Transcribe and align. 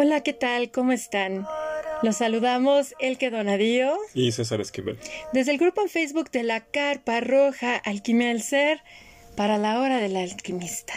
Hola, 0.00 0.20
¿qué 0.20 0.32
tal? 0.32 0.70
¿Cómo 0.70 0.92
están? 0.92 1.44
Los 2.02 2.18
saludamos 2.18 2.94
Elke 3.00 3.30
Donadío 3.30 3.98
y 4.14 4.30
César 4.30 4.60
Esquivel. 4.60 4.96
Desde 5.32 5.50
el 5.50 5.58
grupo 5.58 5.80
en 5.80 5.88
Facebook 5.88 6.30
de 6.30 6.44
la 6.44 6.60
Carpa 6.60 7.18
Roja 7.18 7.74
Alquimia 7.74 8.28
del 8.28 8.40
Ser 8.40 8.80
para 9.34 9.58
la 9.58 9.80
hora 9.80 9.96
del 9.96 10.14
alquimista. 10.16 10.94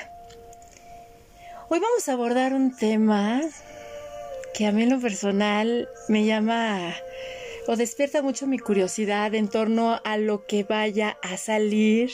Hoy 1.70 1.80
vamos 1.80 2.08
a 2.08 2.14
abordar 2.14 2.54
un 2.54 2.76
tema 2.78 3.42
que 4.54 4.68
a 4.68 4.72
mí 4.72 4.84
en 4.84 4.92
lo 4.92 5.00
personal 5.00 5.90
me 6.08 6.28
llama 6.28 6.94
o 7.66 7.76
despierta 7.76 8.22
mucho 8.22 8.46
mi 8.46 8.60
curiosidad 8.60 9.34
en 9.34 9.48
torno 9.48 10.00
a 10.04 10.18
lo 10.18 10.46
que 10.46 10.64
vaya 10.64 11.18
a 11.24 11.38
salir 11.38 12.12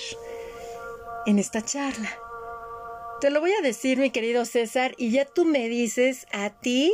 en 1.25 1.37
esta 1.37 1.61
charla. 1.61 2.26
Te 3.19 3.31
lo 3.31 3.39
voy 3.39 3.51
a 3.51 3.61
decir, 3.61 3.97
mi 3.97 4.11
querido 4.11 4.45
César, 4.45 4.93
y 4.97 5.09
ya 5.09 5.25
tú 5.25 5.43
me 5.43 5.67
dices 5.69 6.27
a 6.31 6.51
ti 6.51 6.93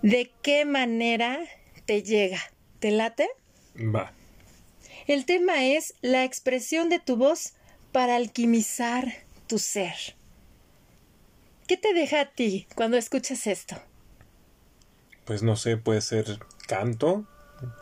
de 0.00 0.32
qué 0.42 0.64
manera 0.64 1.40
te 1.84 2.02
llega. 2.02 2.40
¿Te 2.78 2.90
late? 2.90 3.28
Va. 3.76 4.12
El 5.06 5.26
tema 5.26 5.66
es 5.66 5.94
la 6.00 6.24
expresión 6.24 6.88
de 6.88 7.00
tu 7.00 7.16
voz 7.16 7.52
para 7.92 8.16
alquimizar 8.16 9.12
tu 9.46 9.58
ser. 9.58 9.94
¿Qué 11.66 11.76
te 11.76 11.92
deja 11.92 12.22
a 12.22 12.30
ti 12.30 12.66
cuando 12.74 12.96
escuchas 12.96 13.46
esto? 13.46 13.76
Pues 15.26 15.42
no 15.42 15.56
sé, 15.56 15.76
puede 15.76 16.00
ser 16.00 16.38
canto, 16.66 17.26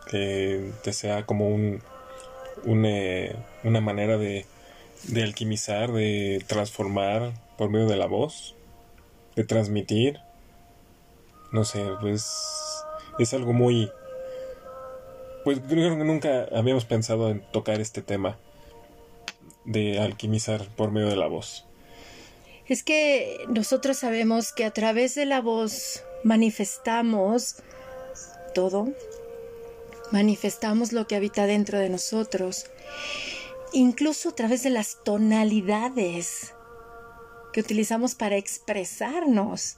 que 0.09 0.71
te 0.83 0.91
sea 0.91 1.25
como 1.25 1.47
un, 1.47 1.81
eh, 2.85 3.35
una 3.63 3.79
manera 3.79 4.17
de 4.17 4.45
de 5.07 5.23
alquimizar, 5.23 5.91
de 5.91 6.43
transformar 6.47 7.33
por 7.57 7.69
medio 7.69 7.87
de 7.87 7.97
la 7.97 8.07
voz, 8.07 8.55
de 9.35 9.43
transmitir. 9.43 10.19
No 11.51 11.65
sé, 11.65 11.83
pues 12.01 12.25
es 13.19 13.33
algo 13.33 13.53
muy... 13.53 13.91
Pues 15.43 15.59
creo 15.67 15.97
que 15.97 16.03
nunca 16.03 16.47
habíamos 16.55 16.85
pensado 16.85 17.29
en 17.29 17.41
tocar 17.51 17.81
este 17.81 18.01
tema 18.01 18.37
de 19.65 19.99
alquimizar 19.99 20.67
por 20.75 20.91
medio 20.91 21.09
de 21.09 21.17
la 21.17 21.27
voz. 21.27 21.65
Es 22.67 22.81
que 22.81 23.39
nosotros 23.49 23.97
sabemos 23.97 24.53
que 24.53 24.63
a 24.63 24.71
través 24.71 25.15
de 25.15 25.25
la 25.25 25.41
voz 25.41 26.03
manifestamos 26.23 27.57
todo, 28.55 28.87
manifestamos 30.11 30.93
lo 30.93 31.07
que 31.07 31.17
habita 31.17 31.45
dentro 31.45 31.77
de 31.77 31.89
nosotros 31.89 32.67
incluso 33.73 34.29
a 34.29 34.35
través 34.35 34.63
de 34.63 34.69
las 34.69 35.03
tonalidades 35.03 36.53
que 37.51 37.61
utilizamos 37.61 38.15
para 38.15 38.37
expresarnos. 38.37 39.77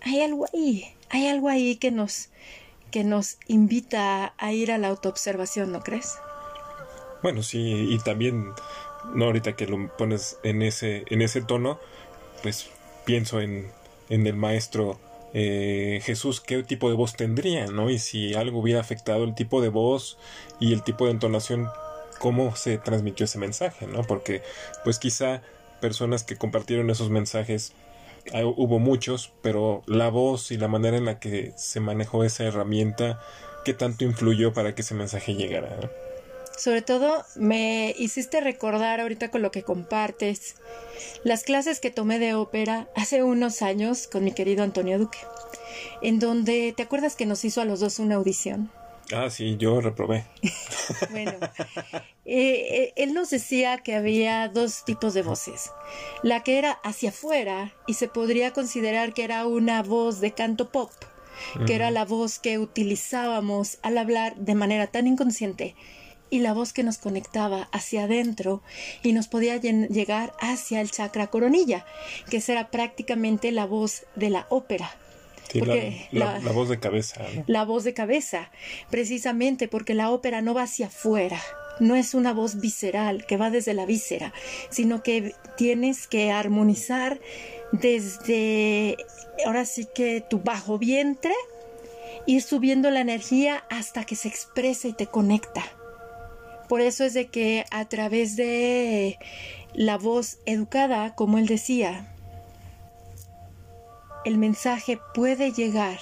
Hay 0.00 0.20
algo 0.20 0.46
ahí, 0.52 0.94
hay 1.10 1.26
algo 1.28 1.48
ahí 1.48 1.76
que 1.76 1.90
nos, 1.90 2.30
que 2.90 3.04
nos 3.04 3.38
invita 3.46 4.34
a 4.38 4.52
ir 4.52 4.72
a 4.72 4.78
la 4.78 4.88
autoobservación, 4.88 5.72
¿no 5.72 5.80
crees? 5.80 6.14
Bueno, 7.22 7.42
sí, 7.42 7.88
y 7.90 7.98
también, 8.00 8.52
no 9.14 9.26
ahorita 9.26 9.56
que 9.56 9.66
lo 9.66 9.94
pones 9.96 10.38
en 10.42 10.62
ese, 10.62 11.04
en 11.08 11.22
ese 11.22 11.40
tono, 11.40 11.78
pues 12.42 12.70
pienso 13.04 13.40
en, 13.40 13.70
en 14.10 14.26
el 14.26 14.36
maestro 14.36 14.98
eh, 15.36 16.00
Jesús 16.04 16.40
qué 16.40 16.62
tipo 16.62 16.88
de 16.88 16.94
voz 16.94 17.14
tendría, 17.14 17.66
¿no? 17.66 17.90
Y 17.90 17.98
si 17.98 18.34
algo 18.34 18.60
hubiera 18.60 18.80
afectado 18.80 19.24
el 19.24 19.34
tipo 19.34 19.60
de 19.60 19.68
voz 19.68 20.16
y 20.60 20.72
el 20.72 20.82
tipo 20.82 21.06
de 21.06 21.10
entonación 21.10 21.68
cómo 22.24 22.56
se 22.56 22.78
transmitió 22.78 23.24
ese 23.24 23.36
mensaje, 23.36 23.86
¿no? 23.86 24.02
Porque 24.02 24.40
pues 24.82 24.98
quizá 24.98 25.42
personas 25.82 26.24
que 26.24 26.36
compartieron 26.36 26.88
esos 26.88 27.10
mensajes 27.10 27.74
hubo 28.32 28.78
muchos, 28.78 29.30
pero 29.42 29.82
la 29.84 30.08
voz 30.08 30.50
y 30.50 30.56
la 30.56 30.66
manera 30.66 30.96
en 30.96 31.04
la 31.04 31.18
que 31.18 31.52
se 31.58 31.80
manejó 31.80 32.24
esa 32.24 32.44
herramienta, 32.44 33.20
¿qué 33.66 33.74
tanto 33.74 34.04
influyó 34.04 34.54
para 34.54 34.74
que 34.74 34.80
ese 34.80 34.94
mensaje 34.94 35.34
llegara? 35.34 35.90
Sobre 36.56 36.80
todo 36.80 37.26
me 37.36 37.94
hiciste 37.98 38.40
recordar 38.40 39.00
ahorita 39.00 39.30
con 39.30 39.42
lo 39.42 39.50
que 39.50 39.62
compartes 39.62 40.54
las 41.24 41.42
clases 41.42 41.78
que 41.78 41.90
tomé 41.90 42.18
de 42.18 42.32
ópera 42.32 42.88
hace 42.96 43.22
unos 43.22 43.60
años 43.60 44.06
con 44.06 44.24
mi 44.24 44.32
querido 44.32 44.64
Antonio 44.64 44.98
Duque, 44.98 45.18
en 46.00 46.20
donde 46.20 46.72
te 46.74 46.84
acuerdas 46.84 47.16
que 47.16 47.26
nos 47.26 47.44
hizo 47.44 47.60
a 47.60 47.66
los 47.66 47.80
dos 47.80 47.98
una 47.98 48.14
audición. 48.14 48.70
Ah, 49.12 49.28
sí, 49.28 49.56
yo 49.58 49.80
reprobé. 49.80 50.24
bueno, 51.10 51.32
eh, 52.24 52.66
eh, 52.70 52.92
él 52.96 53.12
nos 53.12 53.30
decía 53.30 53.78
que 53.78 53.94
había 53.94 54.48
dos 54.48 54.84
tipos 54.84 55.14
de 55.14 55.22
voces. 55.22 55.70
La 56.22 56.42
que 56.42 56.58
era 56.58 56.72
hacia 56.84 57.10
afuera 57.10 57.72
y 57.86 57.94
se 57.94 58.08
podría 58.08 58.52
considerar 58.52 59.12
que 59.12 59.24
era 59.24 59.46
una 59.46 59.82
voz 59.82 60.20
de 60.20 60.32
canto 60.32 60.70
pop, 60.70 60.90
que 61.66 61.74
era 61.74 61.90
la 61.90 62.04
voz 62.04 62.38
que 62.38 62.58
utilizábamos 62.58 63.78
al 63.82 63.98
hablar 63.98 64.36
de 64.36 64.54
manera 64.54 64.86
tan 64.86 65.06
inconsciente 65.06 65.74
y 66.30 66.38
la 66.38 66.54
voz 66.54 66.72
que 66.72 66.82
nos 66.82 66.98
conectaba 66.98 67.68
hacia 67.72 68.04
adentro 68.04 68.62
y 69.02 69.12
nos 69.12 69.28
podía 69.28 69.56
llegar 69.56 70.32
hacia 70.40 70.80
el 70.80 70.90
chakra 70.90 71.26
coronilla, 71.26 71.84
que 72.30 72.42
era 72.48 72.70
prácticamente 72.70 73.52
la 73.52 73.66
voz 73.66 74.04
de 74.16 74.30
la 74.30 74.46
ópera 74.48 74.96
la, 76.10 76.52
voz 76.52 76.68
de 76.68 76.78
cabeza. 76.78 77.24
La 77.46 77.64
voz 77.64 77.84
de 77.84 77.94
cabeza, 77.94 78.50
precisamente 78.90 79.68
porque 79.68 79.94
la 79.94 80.10
ópera 80.10 80.42
no 80.42 80.54
va 80.54 80.62
hacia 80.62 80.86
afuera, 80.86 81.40
no 81.80 81.96
es 81.96 82.14
una 82.14 82.32
voz 82.32 82.60
visceral 82.60 83.26
que 83.26 83.36
va 83.36 83.50
desde 83.50 83.74
la 83.74 83.86
víscera, 83.86 84.32
sino 84.70 85.02
que 85.02 85.34
tienes 85.56 86.06
que 86.06 86.30
armonizar 86.30 87.20
desde, 87.72 88.96
ahora 89.44 89.64
sí 89.64 89.86
que 89.94 90.20
tu 90.20 90.40
bajo 90.40 90.78
vientre, 90.78 91.34
ir 92.26 92.42
subiendo 92.42 92.90
la 92.90 93.00
energía 93.00 93.64
hasta 93.70 94.04
que 94.04 94.16
se 94.16 94.28
expresa 94.28 94.88
y 94.88 94.92
te 94.92 95.06
conecta. 95.06 95.64
Por 96.68 96.80
eso 96.80 97.04
es 97.04 97.14
de 97.14 97.26
que 97.26 97.64
a 97.70 97.84
través 97.86 98.36
de 98.36 99.18
la 99.74 99.98
voz 99.98 100.38
educada, 100.46 101.14
como 101.14 101.38
él 101.38 101.46
decía, 101.46 102.13
el 104.24 104.38
mensaje 104.38 104.98
puede 105.14 105.52
llegar 105.52 105.98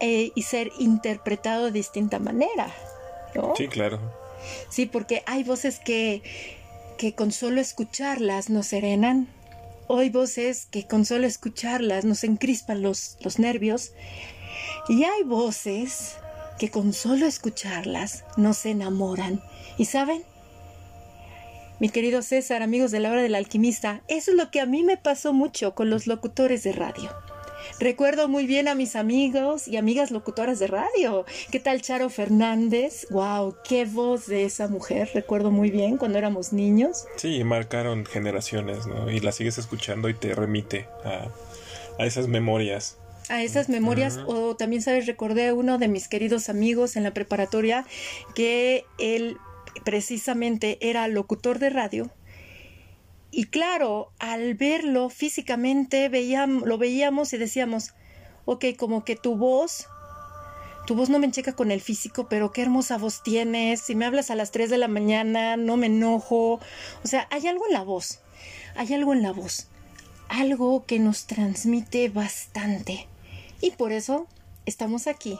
eh, 0.00 0.32
y 0.34 0.42
ser 0.42 0.70
interpretado 0.78 1.66
de 1.66 1.72
distinta 1.72 2.18
manera. 2.18 2.74
¿no? 3.34 3.54
Sí, 3.56 3.68
claro. 3.68 4.00
Sí, 4.68 4.86
porque 4.86 5.22
hay 5.26 5.44
voces 5.44 5.78
que, 5.78 6.22
que 6.98 7.14
con 7.14 7.32
solo 7.32 7.60
escucharlas 7.60 8.50
nos 8.50 8.66
serenan. 8.66 9.28
Hay 9.88 10.10
voces 10.10 10.66
que 10.66 10.86
con 10.86 11.04
solo 11.04 11.26
escucharlas 11.26 12.04
nos 12.04 12.24
encrispan 12.24 12.82
los, 12.82 13.16
los 13.20 13.38
nervios. 13.38 13.92
Y 14.88 15.04
hay 15.04 15.22
voces 15.24 16.16
que 16.58 16.70
con 16.70 16.92
solo 16.92 17.26
escucharlas 17.26 18.24
nos 18.36 18.64
enamoran. 18.66 19.42
¿Y 19.78 19.86
saben? 19.86 20.24
Mi 21.80 21.88
querido 21.88 22.22
César, 22.22 22.62
amigos 22.62 22.92
de 22.92 23.00
la 23.00 23.10
hora 23.10 23.22
del 23.22 23.34
alquimista, 23.34 24.02
eso 24.06 24.30
es 24.30 24.36
lo 24.36 24.50
que 24.52 24.60
a 24.60 24.66
mí 24.66 24.84
me 24.84 24.96
pasó 24.96 25.32
mucho 25.32 25.74
con 25.74 25.90
los 25.90 26.06
locutores 26.06 26.62
de 26.62 26.72
radio. 26.72 27.10
Recuerdo 27.80 28.28
muy 28.28 28.46
bien 28.46 28.68
a 28.68 28.76
mis 28.76 28.94
amigos 28.94 29.66
y 29.66 29.76
amigas 29.76 30.12
locutoras 30.12 30.60
de 30.60 30.68
radio. 30.68 31.24
¿Qué 31.50 31.58
tal 31.58 31.82
Charo 31.82 32.10
Fernández? 32.10 33.08
¡Wow! 33.10 33.56
¡Qué 33.64 33.86
voz 33.86 34.26
de 34.26 34.44
esa 34.44 34.68
mujer! 34.68 35.10
Recuerdo 35.14 35.50
muy 35.50 35.70
bien 35.70 35.96
cuando 35.96 36.18
éramos 36.18 36.52
niños. 36.52 37.06
Sí, 37.16 37.42
marcaron 37.42 38.06
generaciones, 38.06 38.86
¿no? 38.86 39.10
Y 39.10 39.18
la 39.18 39.32
sigues 39.32 39.58
escuchando 39.58 40.08
y 40.08 40.14
te 40.14 40.32
remite 40.32 40.86
a, 41.04 41.28
a 41.98 42.06
esas 42.06 42.28
memorias 42.28 42.98
a 43.30 43.42
esas 43.42 43.70
memorias 43.70 44.20
o 44.26 44.54
también 44.54 44.82
sabes 44.82 45.06
recordé 45.06 45.48
a 45.48 45.54
uno 45.54 45.78
de 45.78 45.88
mis 45.88 46.08
queridos 46.08 46.50
amigos 46.50 46.94
en 46.96 47.04
la 47.04 47.14
preparatoria 47.14 47.86
que 48.34 48.84
él 48.98 49.38
precisamente 49.84 50.78
era 50.80 51.08
locutor 51.08 51.58
de 51.58 51.70
radio. 51.70 52.10
Y 53.30 53.46
claro, 53.46 54.12
al 54.20 54.54
verlo 54.54 55.10
físicamente 55.10 56.08
veíamos, 56.08 56.68
lo 56.68 56.78
veíamos 56.78 57.32
y 57.32 57.38
decíamos, 57.38 57.94
ok, 58.44 58.66
como 58.78 59.04
que 59.04 59.16
tu 59.16 59.36
voz, 59.36 59.88
tu 60.86 60.94
voz 60.94 61.10
no 61.10 61.18
me 61.18 61.30
checa 61.30 61.54
con 61.54 61.70
el 61.70 61.80
físico, 61.80 62.28
pero 62.28 62.52
qué 62.52 62.62
hermosa 62.62 62.98
voz 62.98 63.22
tienes, 63.22 63.80
si 63.80 63.94
me 63.94 64.04
hablas 64.04 64.30
a 64.30 64.36
las 64.36 64.52
3 64.52 64.70
de 64.70 64.78
la 64.78 64.86
mañana, 64.86 65.56
no 65.56 65.76
me 65.76 65.86
enojo. 65.86 66.60
O 67.02 67.06
sea, 67.08 67.26
hay 67.30 67.48
algo 67.48 67.66
en 67.66 67.72
la 67.72 67.82
voz, 67.82 68.20
hay 68.76 68.94
algo 68.94 69.12
en 69.12 69.22
la 69.22 69.32
voz, 69.32 69.66
algo 70.28 70.84
que 70.86 71.00
nos 71.00 71.26
transmite 71.26 72.08
bastante. 72.10 73.08
Y 73.60 73.72
por 73.72 73.92
eso 73.92 74.28
estamos 74.66 75.06
aquí, 75.06 75.38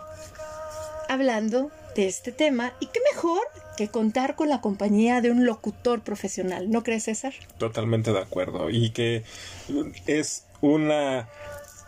hablando 1.09 1.71
de 1.95 2.09
este 2.09 2.33
tema. 2.33 2.73
Y 2.81 2.87
qué 2.87 3.01
mejor 3.13 3.43
que 3.77 3.89
contar 3.89 4.37
con 4.37 4.49
la 4.49 4.61
compañía 4.61 5.21
de 5.21 5.31
un 5.31 5.45
locutor 5.47 6.03
profesional, 6.03 6.71
¿no 6.71 6.83
crees, 6.83 7.05
César? 7.05 7.35
Totalmente 7.59 8.13
de 8.13 8.21
acuerdo. 8.21 8.71
Y 8.71 8.91
que 8.91 9.25
es 10.07 10.47
una 10.61 11.29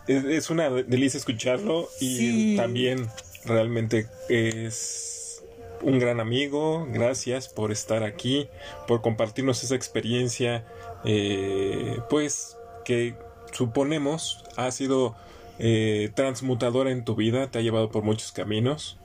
es, 0.07 0.49
una 0.49 0.69
delicia 0.69 1.17
escucharlo 1.17 1.89
y 1.99 2.55
también 2.55 3.07
realmente 3.45 4.07
es 4.29 5.43
un 5.81 5.99
gran 5.99 6.19
amigo. 6.19 6.87
Gracias 6.89 7.47
por 7.49 7.71
estar 7.71 8.03
aquí, 8.03 8.47
por 8.87 9.01
compartirnos 9.01 9.63
esa 9.63 9.75
experiencia, 9.75 10.65
eh, 11.03 11.99
pues 12.09 12.57
que 12.85 13.15
suponemos 13.51 14.43
ha 14.55 14.71
sido 14.71 15.15
eh, 15.59 16.11
transmutadora 16.15 16.91
en 16.91 17.03
tu 17.03 17.15
vida, 17.15 17.49
te 17.51 17.59
ha 17.59 17.61
llevado 17.61 17.89
por 17.91 18.03
muchos 18.03 18.31
caminos. 18.31 18.97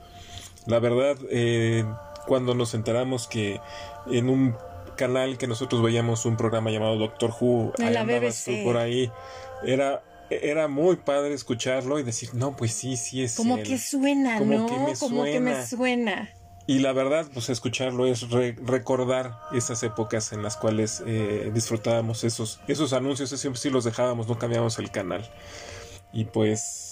La 0.67 0.79
verdad, 0.79 1.17
eh, 1.31 1.85
cuando 2.27 2.55
nos 2.55 2.75
enteramos 2.75 3.27
que 3.27 3.61
en 4.11 4.29
un 4.29 4.57
canal 4.97 5.39
que 5.39 5.47
nosotros 5.47 5.83
veíamos 5.83 6.27
un 6.27 6.37
programa 6.37 6.71
llamado 6.71 6.97
Doctor 6.97 7.33
Who, 7.39 7.73
por 8.65 8.77
ahí, 8.77 9.11
era 9.65 10.03
era 10.41 10.69
muy 10.69 10.97
padre 10.97 11.35
escucharlo 11.35 11.99
y 11.99 12.03
decir, 12.03 12.31
no, 12.35 12.57
pues 12.57 12.73
sí, 12.73 12.97
sí 12.97 13.23
es. 13.23 13.37
Como 13.37 13.63
que 13.63 13.79
suena, 13.79 14.41
¿no? 14.41 14.67
Como 14.99 15.25
que 15.25 15.41
me 15.41 15.67
suena. 15.67 16.31
Y 16.67 16.79
la 16.79 16.93
verdad, 16.93 17.27
pues 17.35 17.49
escucharlo 17.49 18.07
es 18.07 18.31
recordar 18.31 19.37
esas 19.53 19.83
épocas 19.83 20.33
en 20.33 20.43
las 20.43 20.57
cuales 20.57 21.03
eh, 21.07 21.51
disfrutábamos 21.53 22.23
esos, 22.23 22.61
esos 22.69 22.93
anuncios, 22.93 23.31
siempre 23.31 23.61
sí 23.61 23.69
los 23.69 23.85
dejábamos, 23.85 24.29
no 24.29 24.39
cambiábamos 24.39 24.79
el 24.79 24.91
canal. 24.91 25.29
Y 26.13 26.27
pues, 26.27 26.92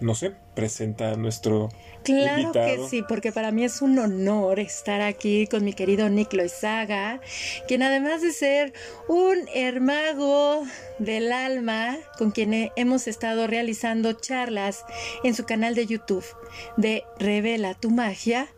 no 0.00 0.14
sé, 0.14 0.32
presenta 0.54 1.12
a 1.12 1.16
nuestro 1.16 1.68
Claro 2.02 2.52
que 2.52 2.78
sí, 2.88 3.02
porque 3.06 3.30
para 3.30 3.50
mí 3.50 3.64
es 3.64 3.82
un 3.82 3.98
honor 3.98 4.58
estar 4.58 5.02
aquí 5.02 5.46
con 5.46 5.64
mi 5.64 5.74
querido 5.74 6.08
Nick 6.08 6.32
Loizaga, 6.32 7.20
quien 7.68 7.82
además 7.82 8.22
de 8.22 8.32
ser 8.32 8.72
un 9.08 9.36
hermago 9.54 10.64
del 10.98 11.30
alma, 11.30 11.98
con 12.16 12.30
quien 12.30 12.70
hemos 12.76 13.06
estado 13.06 13.46
realizando 13.46 14.14
charlas 14.14 14.84
en 15.24 15.34
su 15.34 15.44
canal 15.44 15.74
de 15.74 15.86
YouTube 15.86 16.24
de 16.76 17.04
Revela 17.18 17.74
tu 17.74 17.90
magia, 17.90 18.48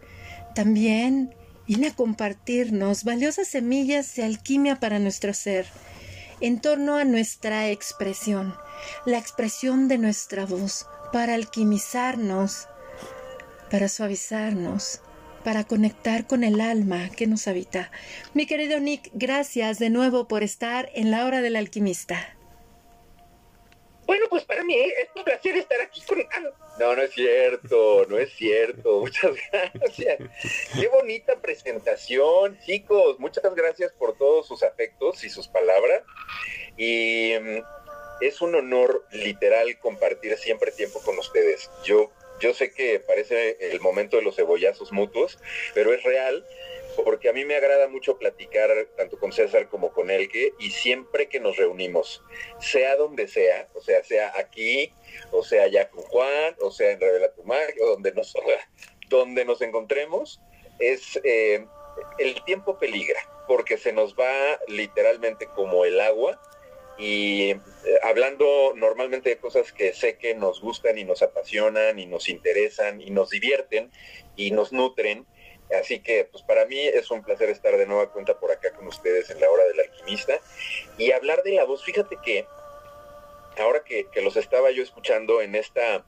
también 0.54 1.34
viene 1.66 1.88
a 1.88 1.94
compartirnos 1.94 3.04
valiosas 3.04 3.48
semillas 3.48 4.14
de 4.14 4.24
alquimia 4.24 4.78
para 4.78 4.98
nuestro 4.98 5.34
ser, 5.34 5.66
en 6.42 6.60
torno 6.60 6.96
a 6.96 7.04
nuestra 7.04 7.70
expresión, 7.70 8.54
la 9.06 9.16
expresión 9.16 9.86
de 9.86 9.96
nuestra 9.96 10.44
voz, 10.44 10.86
para 11.12 11.34
alquimizarnos, 11.34 12.66
para 13.70 13.88
suavizarnos, 13.88 15.00
para 15.44 15.64
conectar 15.64 16.26
con 16.26 16.42
el 16.42 16.60
alma 16.60 17.10
que 17.10 17.28
nos 17.28 17.46
habita. 17.46 17.92
Mi 18.34 18.46
querido 18.46 18.80
Nick, 18.80 19.10
gracias 19.14 19.78
de 19.78 19.90
nuevo 19.90 20.26
por 20.26 20.42
estar 20.42 20.90
en 20.94 21.12
la 21.12 21.26
hora 21.26 21.40
del 21.42 21.54
alquimista. 21.54 22.36
Bueno, 24.06 24.26
pues 24.28 24.44
para 24.44 24.64
mí 24.64 24.74
es 24.74 25.08
un 25.14 25.22
placer 25.22 25.56
estar 25.56 25.80
aquí 25.80 26.02
con... 26.02 26.18
No, 26.78 26.96
no 26.96 27.02
es 27.02 27.12
cierto, 27.12 28.06
no 28.08 28.18
es 28.18 28.32
cierto. 28.34 29.00
Muchas 29.00 29.32
gracias. 29.50 30.18
Qué 30.74 30.88
bonita 30.88 31.36
presentación, 31.40 32.58
chicos. 32.64 33.18
Muchas 33.18 33.54
gracias 33.54 33.92
por 33.92 34.16
todos 34.16 34.46
sus 34.46 34.62
afectos 34.62 35.22
y 35.24 35.30
sus 35.30 35.48
palabras. 35.48 36.02
Y 36.76 37.34
mm, 37.40 37.62
es 38.22 38.40
un 38.40 38.54
honor 38.54 39.04
literal 39.12 39.78
compartir 39.78 40.36
siempre 40.38 40.72
tiempo 40.72 41.00
con 41.00 41.18
ustedes. 41.18 41.70
Yo, 41.84 42.10
yo 42.40 42.54
sé 42.54 42.72
que 42.72 43.00
parece 43.00 43.58
el 43.72 43.80
momento 43.80 44.16
de 44.16 44.22
los 44.22 44.36
cebollazos 44.36 44.92
mutuos, 44.92 45.38
pero 45.74 45.92
es 45.92 46.02
real 46.02 46.44
porque 47.04 47.28
a 47.28 47.32
mí 47.32 47.44
me 47.44 47.56
agrada 47.56 47.88
mucho 47.88 48.18
platicar 48.18 48.70
tanto 48.96 49.18
con 49.18 49.32
César 49.32 49.68
como 49.68 49.92
con 49.92 50.10
Elke 50.10 50.54
y 50.58 50.70
siempre 50.70 51.28
que 51.28 51.40
nos 51.40 51.56
reunimos, 51.56 52.22
sea 52.58 52.96
donde 52.96 53.28
sea, 53.28 53.68
o 53.74 53.80
sea, 53.80 54.02
sea 54.04 54.32
aquí, 54.36 54.92
o 55.30 55.42
sea 55.42 55.66
ya 55.68 55.88
con 55.88 56.02
Juan, 56.02 56.54
o 56.60 56.70
sea 56.70 56.92
en 56.92 57.00
Revela 57.00 57.32
tu 57.32 57.42
o 57.42 57.86
donde 57.86 58.12
nos, 58.12 58.34
donde 59.08 59.44
nos 59.44 59.62
encontremos, 59.62 60.40
es 60.78 61.20
eh, 61.24 61.64
el 62.18 62.42
tiempo 62.44 62.78
peligra, 62.78 63.20
porque 63.46 63.78
se 63.78 63.92
nos 63.92 64.14
va 64.14 64.58
literalmente 64.68 65.46
como 65.46 65.84
el 65.84 66.00
agua 66.00 66.40
y 66.98 67.50
eh, 67.50 67.58
hablando 68.02 68.74
normalmente 68.76 69.30
de 69.30 69.38
cosas 69.38 69.72
que 69.72 69.92
sé 69.94 70.18
que 70.18 70.34
nos 70.34 70.60
gustan 70.60 70.98
y 70.98 71.04
nos 71.04 71.22
apasionan 71.22 71.98
y 71.98 72.06
nos 72.06 72.28
interesan 72.28 73.00
y 73.00 73.10
nos 73.10 73.30
divierten 73.30 73.90
y 74.36 74.50
nos 74.50 74.72
nutren, 74.72 75.26
Así 75.80 76.00
que, 76.00 76.24
pues 76.24 76.42
para 76.44 76.66
mí 76.66 76.78
es 76.78 77.10
un 77.10 77.22
placer 77.22 77.48
estar 77.48 77.76
de 77.76 77.86
nueva 77.86 78.12
cuenta 78.12 78.38
por 78.38 78.50
acá 78.50 78.72
con 78.72 78.86
ustedes 78.86 79.30
en 79.30 79.40
la 79.40 79.50
hora 79.50 79.64
del 79.64 79.80
alquimista 79.80 80.38
y 80.98 81.12
hablar 81.12 81.42
de 81.42 81.52
la 81.52 81.64
voz. 81.64 81.82
Fíjate 81.82 82.18
que 82.22 82.46
ahora 83.58 83.82
que, 83.84 84.06
los 84.22 84.36
estaba 84.36 84.70
yo 84.70 84.82
escuchando 84.82 85.40
en 85.40 85.54
esta, 85.54 86.04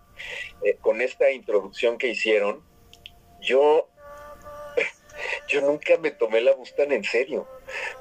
eh, 0.62 0.76
con 0.80 1.00
esta 1.00 1.30
introducción 1.30 1.98
que 1.98 2.08
hicieron, 2.08 2.62
yo, 3.40 3.88
yo 5.48 5.60
nunca 5.60 5.96
me 5.98 6.10
tomé 6.10 6.40
la 6.40 6.54
voz 6.54 6.74
tan 6.74 6.92
en 6.92 7.04
serio, 7.04 7.48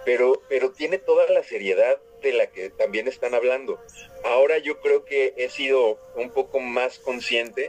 pero, 0.05 0.41
pero 0.49 0.71
tiene 0.71 0.97
toda 0.97 1.29
la 1.29 1.43
seriedad 1.43 1.97
de 2.21 2.33
la 2.33 2.47
que 2.47 2.69
también 2.69 3.07
están 3.07 3.33
hablando. 3.33 3.81
Ahora 4.23 4.57
yo 4.57 4.79
creo 4.79 5.05
que 5.05 5.33
he 5.37 5.49
sido 5.49 5.99
un 6.15 6.29
poco 6.31 6.59
más 6.59 6.99
consciente 6.99 7.67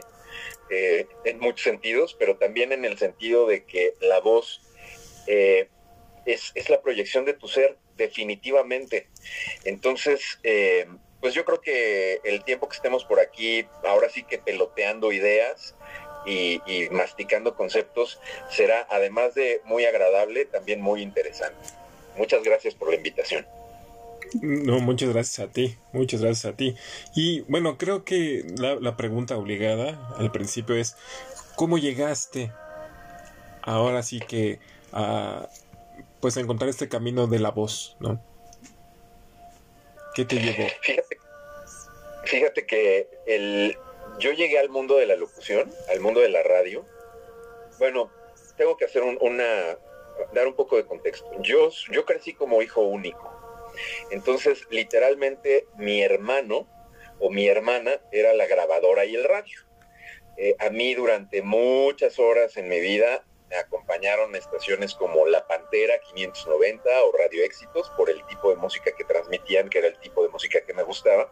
eh, 0.69 1.07
en 1.25 1.39
muchos 1.39 1.61
sentidos, 1.61 2.15
pero 2.17 2.37
también 2.37 2.71
en 2.71 2.85
el 2.85 2.97
sentido 2.97 3.47
de 3.47 3.65
que 3.65 3.93
la 4.01 4.19
voz 4.19 4.61
eh, 5.27 5.69
es, 6.25 6.53
la 6.69 6.81
proyección 6.81 7.25
de 7.25 7.33
tu 7.33 7.47
ser, 7.47 7.77
definitivamente. 7.97 9.07
Entonces, 9.63 10.39
eh, 10.43 10.87
pues 11.21 11.33
yo 11.33 11.45
creo 11.45 11.61
que 11.61 12.19
el 12.23 12.43
tiempo 12.43 12.67
que 12.67 12.75
estemos 12.75 13.05
por 13.05 13.19
aquí, 13.19 13.65
ahora 13.83 14.09
sí 14.09 14.23
que 14.23 14.37
peloteando 14.37 15.11
ideas 15.11 15.75
y 16.27 16.59
masticando 16.89 17.55
conceptos, 17.55 18.19
será 18.49 18.87
además 18.89 19.35
de 19.35 19.61
muy 19.65 19.85
agradable, 19.85 20.45
también 20.45 20.81
muy 20.81 21.03
interesante. 21.03 21.69
Muchas 22.17 22.41
gracias 22.43 22.73
por 22.73 22.89
la 22.89 22.95
invitación. 22.95 23.45
No, 24.41 24.79
muchas 24.79 25.09
gracias 25.09 25.47
a 25.47 25.51
ti, 25.51 25.77
muchas 25.93 26.21
gracias 26.21 26.53
a 26.53 26.57
ti. 26.57 26.75
Y 27.15 27.41
bueno, 27.41 27.77
creo 27.77 28.03
que 28.03 28.45
la, 28.57 28.97
pregunta 28.97 29.37
obligada 29.37 30.13
al 30.17 30.31
principio 30.31 30.75
es, 30.75 30.95
¿cómo 31.55 31.77
llegaste 31.77 32.51
ahora 33.61 34.03
sí 34.03 34.19
que 34.19 34.59
a 34.91 35.49
pues 36.19 36.37
a 36.37 36.39
encontrar 36.39 36.69
este 36.69 36.89
camino 36.89 37.27
de 37.27 37.37
la 37.37 37.51
voz, 37.51 37.97
¿no? 37.99 38.19
¿Qué 40.15 40.25
te 40.25 40.37
llevó? 40.37 40.67
Fíjate, 42.23 42.65
que 42.65 43.07
el, 43.27 43.77
yo 44.17 44.31
llegué 44.31 44.57
al 44.57 44.69
mundo 44.69 44.97
de 44.97 45.05
la 45.05 45.15
locución, 45.17 45.71
al 45.87 45.99
mundo 45.99 46.21
de 46.21 46.29
la 46.29 46.41
radio. 46.41 46.83
Bueno, 47.77 48.09
tengo 48.57 48.75
que 48.75 48.85
hacer 48.85 49.03
una, 49.03 49.77
dar 50.33 50.47
un 50.47 50.55
poco 50.55 50.77
de 50.77 50.85
contexto. 50.85 51.29
Yo, 51.41 51.69
yo 51.91 52.05
crecí 52.05 52.33
como 52.33 52.61
hijo 52.63 52.81
único. 52.81 53.34
Entonces, 54.11 54.67
literalmente, 54.69 55.67
mi 55.77 56.01
hermano 56.01 56.67
o 57.19 57.29
mi 57.29 57.47
hermana 57.47 58.01
era 58.11 58.33
la 58.33 58.47
grabadora 58.47 59.05
y 59.05 59.15
el 59.15 59.23
radio. 59.23 59.59
Eh, 60.37 60.55
a 60.59 60.69
mí 60.69 60.93
durante 60.93 61.41
muchas 61.41 62.19
horas 62.19 62.57
en 62.57 62.67
mi 62.67 62.79
vida 62.79 63.23
me 63.49 63.57
acompañaron 63.57 64.35
estaciones 64.35 64.95
como 64.95 65.25
La 65.27 65.47
Pantera 65.47 65.99
590 66.13 66.89
o 67.03 67.11
Radio 67.17 67.43
Éxitos 67.43 67.89
por 67.95 68.09
el 68.09 68.25
tipo 68.25 68.49
de 68.49 68.55
música 68.55 68.91
que 68.97 69.03
transmitían, 69.03 69.69
que 69.69 69.77
era 69.77 69.87
el 69.87 69.99
tipo 69.99 70.23
de 70.23 70.29
música 70.29 70.61
que 70.65 70.73
me 70.73 70.83
gustaba, 70.83 71.31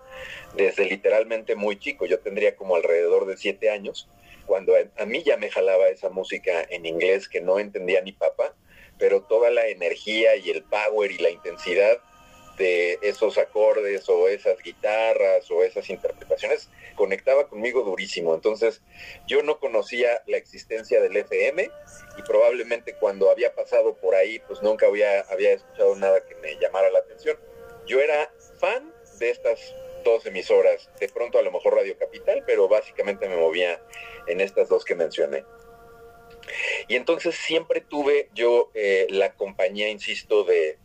desde 0.56 0.86
literalmente 0.86 1.56
muy 1.56 1.78
chico. 1.80 2.06
Yo 2.06 2.20
tendría 2.20 2.56
como 2.56 2.76
alrededor 2.76 3.26
de 3.26 3.36
siete 3.36 3.70
años, 3.70 4.10
cuando 4.46 4.74
a, 4.76 5.06
mí 5.06 5.24
ya 5.24 5.38
me 5.38 5.50
jalaba 5.50 5.88
esa 5.88 6.10
música 6.10 6.66
en 6.70 6.86
inglés 6.86 7.28
que 7.28 7.42
no 7.42 7.60
entendía 7.60 8.02
ni 8.02 8.12
papá, 8.12 8.56
pero 9.00 9.24
toda 9.24 9.50
la 9.50 9.68
energía 9.68 10.36
y 10.36 10.50
el 10.50 10.64
power 10.64 11.12
y 11.12 11.18
la 11.18 11.30
intensidad 11.30 11.98
de 12.58 13.00
esos 13.02 13.38
acordes 13.38 14.08
o 14.10 14.28
esas 14.28 14.58
guitarras 14.60 15.50
o 15.50 15.64
esas 15.64 15.90
interpretaciones 15.90 16.70
conectaba 16.96 17.48
conmigo 17.48 17.84
durísimo. 17.84 18.36
Entonces 18.36 18.82
yo 19.28 19.44
no 19.44 19.60
conocía 19.60 20.22
la 20.28 20.38
existencia 20.38 21.02
del 21.02 21.18
FM 21.18 21.70
y 22.18 22.22
probablemente 22.24 22.96
cuando 22.96 23.30
había 23.30 23.56
pasado 23.56 23.96
por 23.96 24.16
ahí 24.16 24.40
pues 24.48 24.62
nunca 24.62 24.88
había, 24.88 25.22
había 25.22 25.54
escuchado 25.54 25.96
nada 25.96 26.24
que 26.26 26.36
me 26.36 26.58
llamara 26.60 26.90
la 26.90 27.00
atención. 27.00 27.38
Yo 27.88 28.00
era 28.00 28.32
fan 28.60 28.94
de 29.20 29.30
estas 29.30 29.60
dos 30.04 30.26
emisoras, 30.26 30.90
de 31.00 31.08
pronto 31.10 31.40
a 31.40 31.42
lo 31.42 31.52
mejor 31.52 31.76
Radio 31.76 31.98
Capital, 31.98 32.44
pero 32.46 32.68
básicamente 32.68 33.28
me 33.28 33.38
movía 33.38 33.82
en 34.28 34.42
estas 34.42 34.70
dos 34.70 34.86
que 34.86 34.96
mencioné. 34.96 35.44
Y 36.88 36.96
entonces 36.96 37.36
siempre 37.36 37.82
tuve 37.82 38.30
yo 38.34 38.70
eh, 38.74 39.08
la 39.10 39.34
compañía, 39.34 39.90
insisto, 39.90 40.44
de, 40.44 40.78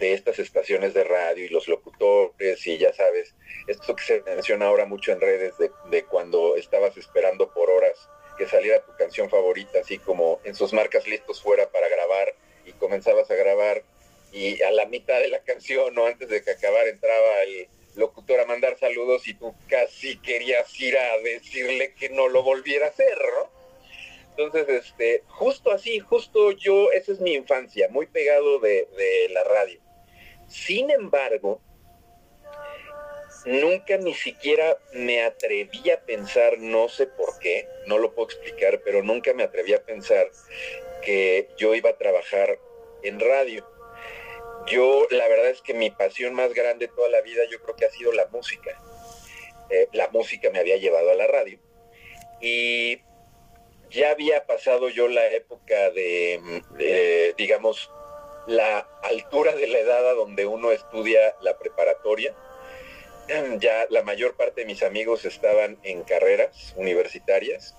de 0.00 0.14
estas 0.14 0.38
estaciones 0.38 0.94
de 0.94 1.04
radio 1.04 1.44
y 1.44 1.48
los 1.48 1.68
locutores 1.68 2.66
y 2.66 2.78
ya 2.78 2.92
sabes, 2.94 3.34
esto 3.68 3.94
que 3.94 4.02
se 4.02 4.22
menciona 4.22 4.66
ahora 4.66 4.86
mucho 4.86 5.12
en 5.12 5.20
redes 5.20 5.54
de, 5.58 6.04
cuando 6.04 6.56
estabas 6.56 6.96
esperando 6.96 7.52
por 7.52 7.68
horas 7.68 8.08
que 8.38 8.48
saliera 8.48 8.82
tu 8.82 8.96
canción 8.96 9.28
favorita, 9.28 9.80
así 9.80 9.98
como 9.98 10.40
en 10.44 10.54
sus 10.54 10.72
marcas 10.72 11.06
listos 11.06 11.42
fuera 11.42 11.70
para 11.70 11.86
grabar 11.88 12.34
y 12.64 12.72
comenzabas 12.72 13.30
a 13.30 13.34
grabar 13.34 13.84
y 14.32 14.62
a 14.62 14.70
la 14.70 14.86
mitad 14.86 15.20
de 15.20 15.28
la 15.28 15.40
canción 15.40 15.96
o 15.98 16.06
antes 16.06 16.30
de 16.30 16.42
que 16.42 16.52
acabara 16.52 16.88
entraba 16.88 17.42
el 17.42 17.68
locutor 17.96 18.40
a 18.40 18.46
mandar 18.46 18.78
saludos 18.78 19.28
y 19.28 19.34
tú 19.34 19.54
casi 19.68 20.18
querías 20.22 20.80
ir 20.80 20.96
a 20.96 21.18
decirle 21.18 21.92
que 21.92 22.08
no 22.08 22.28
lo 22.28 22.42
volviera 22.42 22.86
a 22.86 22.88
hacer, 22.88 23.18
¿no? 23.18 23.60
Entonces, 24.30 24.86
este, 24.86 25.24
justo 25.26 25.70
así, 25.70 25.98
justo 25.98 26.52
yo, 26.52 26.90
esa 26.92 27.12
es 27.12 27.20
mi 27.20 27.34
infancia, 27.34 27.88
muy 27.90 28.06
pegado 28.06 28.60
de 28.60 28.86
la 29.32 29.44
radio. 29.44 29.78
Sin 30.50 30.90
embargo, 30.90 31.60
nunca 33.46 33.96
ni 33.98 34.14
siquiera 34.14 34.76
me 34.92 35.22
atreví 35.22 35.90
a 35.90 36.00
pensar, 36.04 36.58
no 36.58 36.88
sé 36.88 37.06
por 37.06 37.38
qué, 37.38 37.68
no 37.86 37.98
lo 37.98 38.12
puedo 38.14 38.28
explicar, 38.28 38.82
pero 38.84 39.02
nunca 39.02 39.32
me 39.32 39.44
atreví 39.44 39.72
a 39.72 39.84
pensar 39.84 40.28
que 41.04 41.48
yo 41.56 41.74
iba 41.74 41.90
a 41.90 41.96
trabajar 41.96 42.58
en 43.02 43.20
radio. 43.20 43.66
Yo, 44.66 45.06
la 45.10 45.26
verdad 45.28 45.50
es 45.50 45.62
que 45.62 45.72
mi 45.72 45.90
pasión 45.90 46.34
más 46.34 46.52
grande 46.52 46.88
toda 46.88 47.08
la 47.08 47.22
vida 47.22 47.42
yo 47.50 47.62
creo 47.62 47.76
que 47.76 47.86
ha 47.86 47.90
sido 47.90 48.12
la 48.12 48.26
música. 48.26 48.82
Eh, 49.70 49.88
la 49.92 50.08
música 50.08 50.50
me 50.50 50.58
había 50.58 50.76
llevado 50.76 51.10
a 51.10 51.14
la 51.14 51.28
radio. 51.28 51.60
Y 52.40 53.00
ya 53.88 54.10
había 54.10 54.46
pasado 54.46 54.88
yo 54.88 55.08
la 55.08 55.26
época 55.28 55.90
de, 55.90 57.34
digamos, 57.36 57.90
la 58.50 58.80
altura 59.04 59.54
de 59.54 59.68
la 59.68 59.78
edad 59.78 60.08
a 60.08 60.14
donde 60.14 60.44
uno 60.44 60.72
estudia 60.72 61.36
la 61.40 61.56
preparatoria. 61.56 62.34
Ya 63.60 63.86
la 63.90 64.02
mayor 64.02 64.34
parte 64.34 64.62
de 64.62 64.66
mis 64.66 64.82
amigos 64.82 65.24
estaban 65.24 65.78
en 65.84 66.02
carreras 66.02 66.74
universitarias. 66.76 67.76